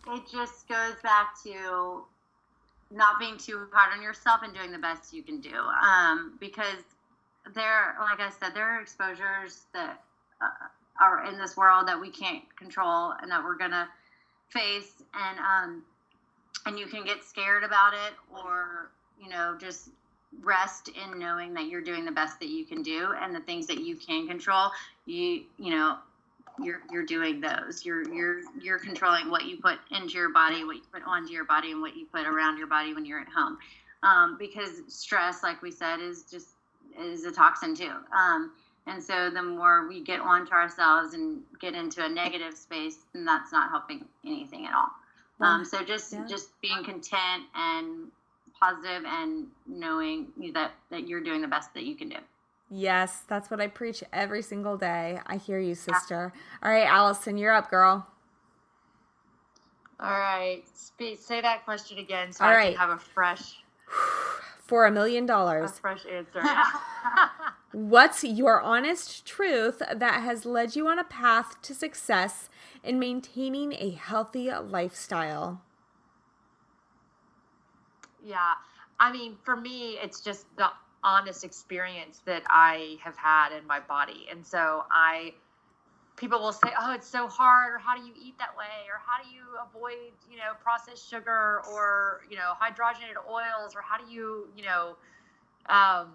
it 0.07 0.24
just 0.32 0.67
goes 0.67 0.95
back 1.01 1.41
to 1.43 2.05
not 2.91 3.19
being 3.19 3.38
too 3.38 3.67
hard 3.71 3.97
on 3.97 4.03
yourself 4.03 4.41
and 4.43 4.53
doing 4.53 4.71
the 4.71 4.78
best 4.78 5.13
you 5.13 5.24
can 5.24 5.39
do. 5.39 5.57
Um, 5.57 6.38
because 6.39 6.84
there, 7.55 7.95
like 7.99 8.19
I 8.19 8.30
said, 8.30 8.53
there 8.53 8.78
are 8.78 8.82
exposures 8.82 9.63
that 9.74 10.01
uh, 10.41 10.67
are 11.01 11.26
in 11.26 11.38
this 11.38 11.57
world 11.57 11.88
that 11.88 11.99
we 11.99 12.09
can't 12.09 12.43
control 12.55 13.13
and 13.21 13.32
that 13.32 13.43
we're 13.43 13.57
gonna 13.57 13.89
face, 14.49 15.01
and 15.13 15.39
um, 15.39 15.84
and 16.65 16.78
you 16.78 16.86
can 16.86 17.03
get 17.03 17.24
scared 17.24 17.63
about 17.63 17.93
it 17.93 18.13
or 18.32 18.91
you 19.24 19.30
know, 19.30 19.55
just 19.59 19.89
rest 20.41 20.89
in 20.89 21.19
knowing 21.19 21.53
that 21.53 21.67
you're 21.67 21.82
doing 21.82 22.05
the 22.05 22.11
best 22.11 22.39
that 22.39 22.49
you 22.49 22.65
can 22.65 22.82
do 22.82 23.13
and 23.21 23.36
the 23.36 23.39
things 23.41 23.67
that 23.67 23.80
you 23.80 23.95
can 23.95 24.28
control, 24.28 24.69
you 25.05 25.43
you 25.57 25.71
know, 25.71 25.97
you're 26.61 26.82
you're 26.91 27.05
doing 27.05 27.41
those. 27.41 27.86
You're 27.86 28.03
you're 28.13 28.41
you're 28.61 28.80
controlling 28.80 29.30
what 29.30 29.45
you 29.45 29.57
put 29.57 29.80
into 29.91 30.13
your 30.13 30.30
body, 30.30 30.63
what 30.63 30.76
you 30.76 30.84
put 30.91 31.03
onto 31.05 31.32
your 31.32 31.45
body, 31.45 31.71
and 31.71 31.82
what 31.82 31.95
you 31.95 32.05
put 32.05 32.26
around 32.26 32.57
your 32.57 32.67
body 32.67 32.93
when 32.93 33.05
you're 33.05 33.19
at 33.19 33.30
home. 33.30 33.57
Um, 34.03 34.36
because 34.38 34.82
stress, 34.88 35.43
like 35.43 35.61
we 35.61 35.71
said, 35.71 35.99
is 35.99 36.24
just 36.30 36.49
is 36.99 37.26
a 37.26 37.32
toxin 37.32 37.76
too. 37.76 37.91
Um, 38.15 38.51
and 38.86 39.01
so 39.01 39.30
the 39.30 39.41
more 39.41 39.88
we 39.88 40.03
get 40.03 40.19
onto 40.19 40.51
ourselves 40.51 41.13
and 41.13 41.41
get 41.61 41.74
into 41.74 42.03
a 42.03 42.09
negative 42.09 42.53
space, 42.53 42.97
then 43.13 43.24
that's 43.24 43.51
not 43.51 43.69
helping 43.69 44.05
anything 44.26 44.65
at 44.65 44.74
all. 44.74 44.89
Um, 45.39 45.65
so 45.65 45.84
just 45.84 46.13
yeah. 46.13 46.26
just 46.28 46.49
being 46.61 46.84
content 46.84 47.43
and 47.55 48.11
positive 48.64 49.03
and 49.05 49.47
knowing 49.68 50.28
that 50.53 50.72
that 50.89 51.07
you're 51.07 51.22
doing 51.22 51.41
the 51.41 51.47
best 51.47 51.74
that 51.74 51.84
you 51.84 51.95
can 51.95 52.09
do. 52.09 52.16
Yes, 52.70 53.22
that's 53.28 53.51
what 53.51 53.59
I 53.61 53.68
preach 53.68 54.03
every 54.14 54.41
single 54.41 54.78
day. 54.78 55.20
I 55.28 55.38
hear 55.38 55.59
you, 55.59 55.76
sister. 55.76 56.34
All 56.64 56.72
right, 56.72 56.88
Allison, 56.88 57.38
you're 57.38 57.53
up, 57.53 57.70
girl. 57.70 58.07
All 59.99 60.09
right, 60.09 60.64
say 61.18 61.41
that 61.41 61.64
question 61.66 61.97
again 61.99 62.32
so 62.32 62.43
All 62.43 62.51
I 62.51 62.55
right. 62.55 62.70
can 62.72 62.80
have 62.80 62.89
a 62.89 62.97
fresh. 62.97 63.57
for 64.59 64.86
a 64.86 64.91
million 64.91 65.26
A 65.26 65.28
dollars. 65.28 65.72
fresh 65.80 66.05
answer. 66.11 66.41
What's 67.74 68.24
your 68.24 68.61
honest 68.61 69.26
truth 69.26 69.80
that 69.93 70.22
has 70.24 70.45
led 70.45 70.76
you 70.76 70.88
on 70.88 70.99
a 70.99 71.03
path 71.03 71.61
to 71.64 71.74
success 71.74 72.49
in 72.84 72.97
maintaining 72.99 73.74
a 73.74 73.91
healthy 73.91 74.49
lifestyle? 74.51 75.61
Yeah. 78.26 78.53
I 78.99 79.11
mean, 79.11 79.38
for 79.43 79.55
me, 79.55 79.97
it's 80.01 80.21
just 80.21 80.45
the 80.55 80.69
honest 81.03 81.43
experience 81.43 82.21
that 82.26 82.43
I 82.47 82.97
have 83.03 83.17
had 83.17 83.51
in 83.51 83.67
my 83.67 83.80
body. 83.82 84.28
And 84.32 84.45
so 84.45 84.86
I, 84.89 85.34
people 86.15 86.39
will 86.39 86.53
say, 86.53 86.69
oh, 86.80 86.93
it's 86.93 87.07
so 87.07 87.28
hard, 87.28 87.74
or 87.74 87.78
how 87.78 87.97
do 87.97 88.03
you 88.03 88.13
eat 88.17 88.38
that 88.39 88.55
way, 88.57 88.88
or 88.89 89.01
how 89.05 89.21
do 89.21 89.30
you 89.30 89.43
avoid, 89.67 90.13
you 90.32 90.38
know, 90.38 90.53
processed 90.61 91.09
sugar, 91.09 91.61
or, 91.71 92.21
you 92.30 92.38
know, 92.38 92.53
hydrogenated 92.61 93.17
oils, 93.30 93.76
or 93.76 93.82
how 93.82 93.97
do 93.97 94.09
you, 94.11 94.47
you 94.55 94.63
know, 94.63 94.95
um, 95.67 96.13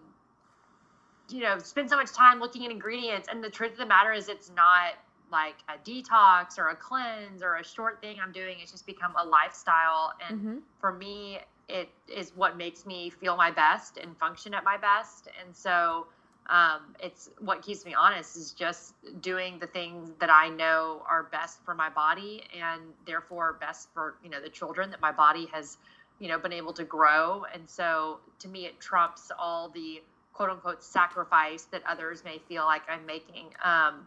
you 1.28 1.40
know, 1.40 1.58
spend 1.58 1.90
so 1.90 1.96
much 1.96 2.12
time 2.12 2.40
looking 2.40 2.64
at 2.64 2.70
ingredients. 2.70 3.28
And 3.30 3.44
the 3.44 3.50
truth 3.50 3.72
of 3.72 3.78
the 3.78 3.86
matter 3.86 4.12
is, 4.12 4.28
it's 4.28 4.50
not 4.56 4.92
like 5.30 5.56
a 5.68 5.76
detox 5.86 6.58
or 6.58 6.68
a 6.68 6.76
cleanse 6.76 7.42
or 7.42 7.56
a 7.56 7.64
short 7.64 8.00
thing 8.00 8.16
I'm 8.22 8.32
doing. 8.32 8.56
It's 8.62 8.72
just 8.72 8.86
become 8.86 9.12
a 9.16 9.24
lifestyle. 9.24 10.14
And 10.26 10.40
Mhm. 10.40 10.62
for 10.80 10.92
me, 10.92 11.40
it 11.68 11.88
is 12.08 12.32
what 12.34 12.56
makes 12.56 12.86
me 12.86 13.10
feel 13.10 13.36
my 13.36 13.50
best 13.50 13.98
and 13.98 14.16
function 14.16 14.54
at 14.54 14.64
my 14.64 14.76
best. 14.76 15.28
And 15.44 15.54
so, 15.54 16.06
um, 16.48 16.94
it's 16.98 17.28
what 17.40 17.60
keeps 17.62 17.84
me 17.84 17.94
honest 17.94 18.36
is 18.36 18.52
just 18.52 18.94
doing 19.20 19.58
the 19.58 19.66
things 19.66 20.12
that 20.18 20.30
I 20.30 20.48
know 20.48 21.02
are 21.06 21.24
best 21.24 21.62
for 21.62 21.74
my 21.74 21.90
body 21.90 22.44
and 22.58 22.80
therefore 23.06 23.58
best 23.60 23.88
for, 23.92 24.14
you 24.24 24.30
know, 24.30 24.40
the 24.40 24.48
children 24.48 24.90
that 24.90 25.00
my 25.02 25.12
body 25.12 25.46
has, 25.52 25.76
you 26.18 26.28
know, 26.28 26.38
been 26.38 26.54
able 26.54 26.72
to 26.72 26.84
grow. 26.84 27.44
And 27.52 27.68
so 27.68 28.20
to 28.38 28.48
me, 28.48 28.64
it 28.64 28.80
trumps 28.80 29.30
all 29.38 29.68
the 29.68 30.02
quote 30.32 30.48
unquote 30.48 30.82
sacrifice 30.82 31.64
that 31.64 31.82
others 31.86 32.24
may 32.24 32.38
feel 32.48 32.64
like 32.64 32.82
I'm 32.88 33.04
making. 33.04 33.48
Um, 33.62 34.06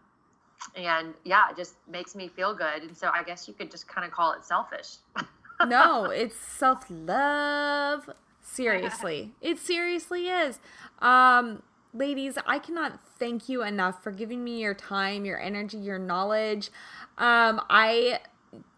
and 0.75 1.13
yeah, 1.23 1.49
it 1.51 1.57
just 1.57 1.75
makes 1.87 2.15
me 2.15 2.27
feel 2.27 2.55
good. 2.55 2.81
And 2.81 2.97
so 2.97 3.11
I 3.13 3.21
guess 3.23 3.47
you 3.47 3.53
could 3.53 3.69
just 3.69 3.87
kind 3.87 4.05
of 4.05 4.11
call 4.11 4.33
it 4.33 4.45
selfish. 4.45 4.95
no, 5.67 6.05
it's 6.05 6.35
self 6.35 6.85
love. 6.89 8.09
Seriously, 8.41 9.31
it 9.41 9.59
seriously 9.59 10.27
is. 10.27 10.59
Um, 10.99 11.63
ladies, 11.93 12.37
I 12.45 12.59
cannot 12.59 12.99
thank 13.17 13.47
you 13.47 13.63
enough 13.63 14.03
for 14.03 14.11
giving 14.11 14.43
me 14.43 14.59
your 14.59 14.73
time, 14.73 15.25
your 15.25 15.39
energy, 15.39 15.77
your 15.77 15.99
knowledge. 15.99 16.69
Um, 17.17 17.61
I 17.69 18.19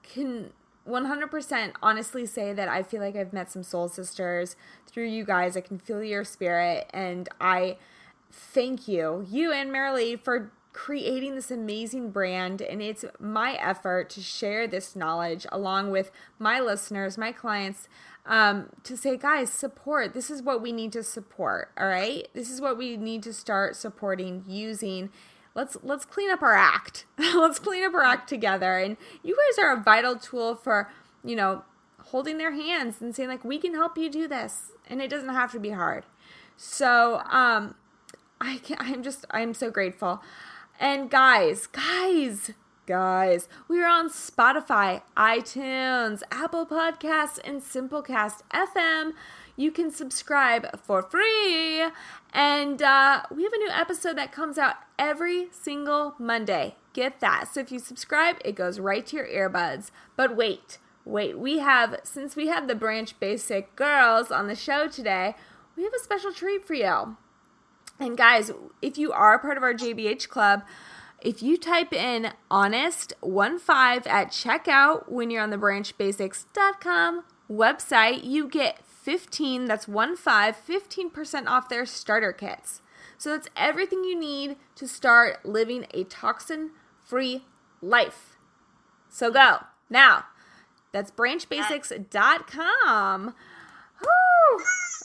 can 0.04 0.52
100% 0.88 1.72
honestly 1.82 2.26
say 2.26 2.54
that 2.54 2.68
I 2.68 2.84
feel 2.84 3.02
like 3.02 3.16
I've 3.16 3.34
met 3.34 3.52
some 3.52 3.64
soul 3.64 3.88
sisters 3.88 4.56
through 4.88 5.08
you 5.08 5.24
guys. 5.24 5.56
I 5.56 5.62
can 5.62 5.80
feel 5.80 6.04
your 6.04 6.24
spirit, 6.24 6.90
and 6.94 7.30
I 7.40 7.78
thank 8.32 8.88
you, 8.88 9.26
you 9.30 9.52
and 9.52 9.72
Marilee, 9.72 10.20
for 10.20 10.52
creating 10.74 11.36
this 11.36 11.52
amazing 11.52 12.10
brand. 12.10 12.62
And 12.62 12.82
it's 12.82 13.06
my 13.20 13.54
effort 13.54 14.10
to 14.12 14.22
share 14.22 14.68
this 14.68 14.96
knowledge 14.96 15.46
along 15.52 15.92
with 15.92 16.12
my 16.40 16.60
listeners, 16.60 17.18
my 17.18 17.32
clients, 17.32 17.88
um, 18.26 18.70
to 18.84 18.98
say, 18.98 19.18
guys, 19.18 19.52
support. 19.52 20.14
This 20.14 20.30
is 20.30 20.42
what 20.42 20.62
we 20.62 20.72
need 20.72 20.92
to 20.94 21.04
support. 21.04 21.72
All 21.78 21.88
right, 21.88 22.28
this 22.34 22.50
is 22.50 22.60
what 22.60 22.78
we 22.78 22.98
need 22.98 23.24
to 23.24 23.34
start 23.34 23.76
supporting, 23.76 24.44
using. 24.48 25.10
Let's 25.56 25.78
let's 25.84 26.06
clean 26.06 26.32
up 26.32 26.42
our 26.42 26.56
act. 26.56 27.06
let's 27.18 27.60
clean 27.60 27.84
up 27.84 27.94
our 27.94 28.04
act 28.04 28.28
together. 28.28 28.78
And 28.78 28.98
you 29.22 29.36
guys 29.36 29.64
are 29.64 29.74
a 29.74 29.82
vital 29.82 30.16
tool 30.16 30.56
for 30.56 30.90
you 31.24 31.36
know 31.36 31.64
holding 32.06 32.38
their 32.38 32.52
hands 32.52 33.02
and 33.02 33.16
saying 33.16 33.30
like, 33.30 33.44
we 33.44 33.58
can 33.58 33.74
help 33.74 33.98
you 33.98 34.10
do 34.10 34.28
this, 34.28 34.72
and 34.88 35.02
it 35.02 35.10
doesn't 35.10 35.30
have 35.30 35.52
to 35.52 35.60
be 35.60 35.72
hard. 35.72 36.06
So 36.56 37.22
um, 37.30 37.76
I 38.40 38.58
can 38.58 38.78
I'm 38.80 39.04
just 39.04 39.26
I'm 39.32 39.54
so 39.54 39.70
grateful. 39.70 40.22
And 40.80 41.10
guys, 41.10 41.68
guys, 41.68 42.52
guys, 42.88 43.48
we 43.68 43.82
are 43.82 43.88
on 43.88 44.10
Spotify, 44.10 45.04
iTunes, 45.16 46.24
Apple 46.32 46.66
Podcasts, 46.66 47.40
and 47.44 47.62
Simplecast 47.62 48.42
FM. 48.52 49.12
You 49.56 49.72
can 49.72 49.92
subscribe 49.92 50.80
for 50.80 51.04
free. 51.04 51.84
And 52.34 52.82
uh, 52.82 53.22
we 53.34 53.44
have 53.44 53.54
a 53.54 53.58
new 53.58 53.70
episode 53.70 54.18
that 54.18 54.32
comes 54.32 54.58
out 54.58 54.76
every 54.98 55.50
single 55.52 56.16
Monday. 56.18 56.76
Get 56.94 57.20
that. 57.20 57.50
So 57.54 57.60
if 57.60 57.72
you 57.72 57.80
subscribe, 57.80 58.38
it 58.44 58.56
goes 58.56 58.80
right 58.80 59.06
to 59.06 59.16
your 59.18 59.28
earbuds. 59.28 59.92
But 60.16 60.36
wait, 60.36 60.80
wait, 61.06 61.38
we 61.38 61.60
have, 61.60 62.00
since 62.04 62.36
we 62.36 62.48
have 62.48 62.68
the 62.68 62.76
Branch 62.76 63.18
Basic 63.20 63.76
girls 63.76 64.32
on 64.32 64.48
the 64.48 64.56
show 64.56 64.88
today, 64.88 65.36
we 65.78 65.84
have 65.84 65.94
a 65.94 66.00
special 66.00 66.34
treat 66.34 66.66
for 66.66 66.74
you. 66.74 67.16
And 68.00 68.18
guys, 68.18 68.52
if 68.82 68.98
you 68.98 69.12
are 69.12 69.38
part 69.40 69.58
of 69.58 69.64
our 69.64 69.74
JBH 69.74 70.30
club, 70.30 70.64
if 71.22 71.42
you 71.42 71.58
type 71.58 71.92
in 71.94 72.34
honest 72.52 73.14
15 73.22 74.08
at 74.08 74.30
checkout 74.30 75.10
when 75.10 75.30
you're 75.30 75.42
on 75.42 75.52
the 75.52 75.58
branchbasics.com 75.58 77.24
website, 77.50 78.26
you 78.26 78.50
get 78.50 78.86
15, 78.86 79.66
that's 79.66 79.86
15, 79.86 80.54
15% 80.54 81.48
off 81.48 81.70
their 81.70 81.86
starter 81.86 82.34
kits. 82.34 82.82
So 83.18 83.30
that's 83.30 83.48
everything 83.56 84.04
you 84.04 84.20
need 84.20 84.58
to 84.76 84.86
start 84.88 85.46
living 85.46 85.86
a 85.94 86.04
toxin 86.04 86.72
free 87.06 87.46
life. 87.82 88.36
So 89.10 89.32
go 89.32 89.60
now. 89.90 90.26
That's 90.92 91.12
branchbasics.com. 91.12 93.34
Woo! 94.02 94.60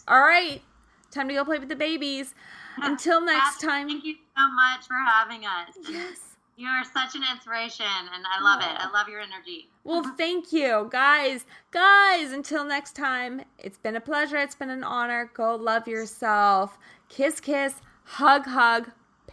All 0.09 0.20
right. 0.20 0.62
Time 1.11 1.29
to 1.29 1.35
go 1.35 1.45
play 1.45 1.59
with 1.59 1.69
the 1.69 1.77
babies. 1.77 2.35
Until 2.83 3.21
next 3.21 3.61
time. 3.61 3.89
Thank 3.89 4.05
you 4.05 4.15
so 4.37 4.49
much 4.53 4.87
for 4.87 4.95
having 4.95 5.45
us. 5.45 5.75
Yes. 5.89 6.29
You 6.57 6.67
are 6.67 6.83
such 6.83 7.15
an 7.15 7.23
inspiration, 7.33 7.87
and 7.87 8.25
I 8.27 8.43
love 8.43 8.61
it. 8.61 8.67
I 8.67 8.91
love 8.91 9.09
your 9.09 9.21
energy. 9.21 9.69
Well, 9.85 10.03
thank 10.19 10.53
you, 10.53 10.89
guys. 10.91 11.47
Guys, 11.71 12.33
until 12.33 12.65
next 12.65 12.97
time, 12.97 13.43
it's 13.59 13.79
been 13.79 13.95
a 13.95 14.01
pleasure. 14.01 14.37
It's 14.39 14.57
been 14.57 14.71
an 14.71 14.83
honor. 14.83 15.31
Go 15.35 15.55
love 15.55 15.87
yourself. 15.87 16.77
Kiss, 17.09 17.39
kiss, 17.39 17.75
hug, 18.05 18.45
hug. 18.47 18.91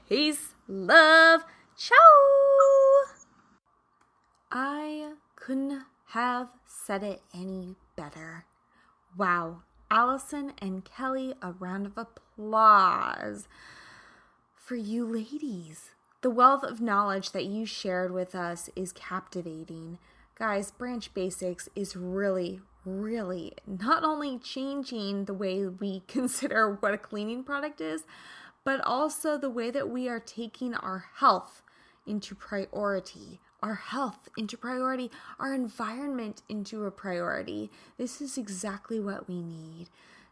Peace, 0.07 0.53
love. 0.67 1.41
Ciao. 1.75 1.95
I 4.51 5.13
couldn't 5.35 5.81
have 6.09 6.49
said 6.67 7.01
it 7.01 7.21
any 7.33 7.75
better. 7.95 8.45
Wow. 9.17 9.63
Allison 9.91 10.53
and 10.59 10.83
Kelly, 10.83 11.33
a 11.41 11.51
round 11.51 11.85
of 11.85 11.97
applause 11.97 13.47
for 14.55 14.75
you 14.75 15.05
ladies. 15.05 15.91
The 16.21 16.29
wealth 16.31 16.63
of 16.63 16.81
knowledge 16.81 17.31
that 17.31 17.45
you 17.45 17.65
shared 17.65 18.11
with 18.11 18.33
us 18.33 18.69
is 18.75 18.91
captivating. 18.91 19.99
Guys, 20.39 20.71
Branch 20.71 21.13
Basics 21.13 21.69
is 21.75 21.95
really, 21.95 22.61
really 22.83 23.53
not 23.67 24.03
only 24.03 24.39
changing 24.39 25.25
the 25.25 25.33
way 25.33 25.67
we 25.67 25.99
consider 26.07 26.77
what 26.79 26.93
a 26.93 26.97
cleaning 26.97 27.43
product 27.43 27.79
is, 27.79 28.03
but 28.63 28.81
also 28.81 29.37
the 29.37 29.51
way 29.51 29.69
that 29.69 29.89
we 29.89 30.09
are 30.09 30.19
taking 30.19 30.73
our 30.73 31.05
health 31.17 31.61
into 32.07 32.33
priority. 32.33 33.39
Our 33.61 33.75
health 33.75 34.29
into 34.37 34.57
priority, 34.57 35.09
our 35.39 35.53
environment 35.53 36.41
into 36.49 36.85
a 36.85 36.91
priority. 36.91 37.71
This 37.97 38.21
is 38.21 38.37
exactly 38.37 38.99
what 38.99 39.27
we 39.27 39.41
need. 39.41 39.87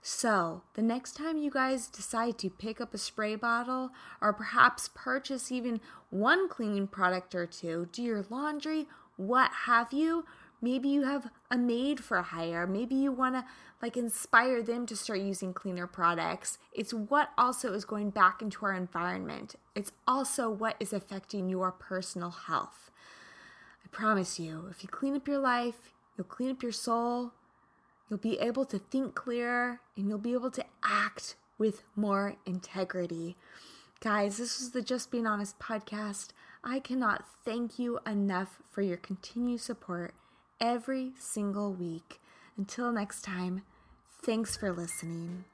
So, 0.05 0.63
the 0.74 0.82
next 0.82 1.13
time 1.15 1.38
you 1.38 1.49
guys 1.49 1.88
decide 1.88 2.38
to 2.39 2.49
pick 2.49 2.82
up 2.82 2.93
a 2.93 2.97
spray 2.97 3.36
bottle 3.36 3.91
or 4.21 4.34
perhaps 4.34 4.89
purchase 4.93 5.49
even 5.49 5.80
one 6.09 6.49
cleaning 6.49 6.88
product 6.88 7.34
or 7.34 7.45
two, 7.45 7.88
do 7.93 8.03
your 8.03 8.26
laundry, 8.30 8.88
what 9.15 9.51
have 9.65 9.93
you, 9.93 10.26
maybe 10.61 10.89
you 10.89 11.03
have 11.03 11.30
a 11.49 11.57
maid 11.57 12.03
for 12.03 12.21
hire, 12.21 12.67
maybe 12.67 12.95
you 12.95 13.13
want 13.13 13.36
to 13.36 13.45
like 13.82 13.97
inspire 13.97 14.61
them 14.61 14.86
to 14.86 14.95
start 14.95 15.19
using 15.19 15.53
cleaner 15.53 15.88
products. 15.88 16.57
It's 16.74 16.93
what 16.93 17.32
also 17.38 17.74
is 17.74 17.86
going 17.86 18.09
back 18.09 18.41
into 18.41 18.65
our 18.65 18.74
environment. 18.74 19.55
It's 19.76 19.91
also 20.07 20.49
what 20.49 20.76
is 20.80 20.93
affecting 20.93 21.49
your 21.49 21.71
personal 21.71 22.32
health. 22.32 22.91
Promise 23.94 24.39
you, 24.39 24.68
if 24.70 24.84
you 24.84 24.89
clean 24.89 25.16
up 25.16 25.28
your 25.28 25.39
life, 25.39 25.94
you'll 26.18 26.26
clean 26.26 26.52
up 26.52 26.62
your 26.62 26.74
soul, 26.74 27.32
You'll 28.14 28.20
be 28.20 28.38
able 28.39 28.66
to 28.66 28.78
think 28.78 29.16
clearer 29.16 29.80
and 29.98 30.08
you'll 30.08 30.20
be 30.20 30.34
able 30.34 30.52
to 30.52 30.66
act 30.84 31.36
with 31.58 31.82
more 31.96 32.36
integrity. 32.46 33.38
Guys, 34.02 34.38
this 34.38 34.62
is 34.62 34.70
the 34.70 34.84
Just 34.84 35.10
Being 35.10 35.26
Honest 35.26 35.58
podcast. 35.58 36.30
I 36.64 36.80
cannot 36.80 37.26
thank 37.44 37.80
you 37.80 38.00
enough 38.06 38.60
for 38.70 38.84
your 38.84 38.98
continued 38.98 39.62
support 39.62 40.14
every 40.62 41.14
single 41.18 41.74
week. 41.74 42.20
Until 42.56 42.91
next 42.91 43.24
time, 43.24 43.64
thanks 44.22 44.56
for 44.56 44.72
listening. 44.72 45.46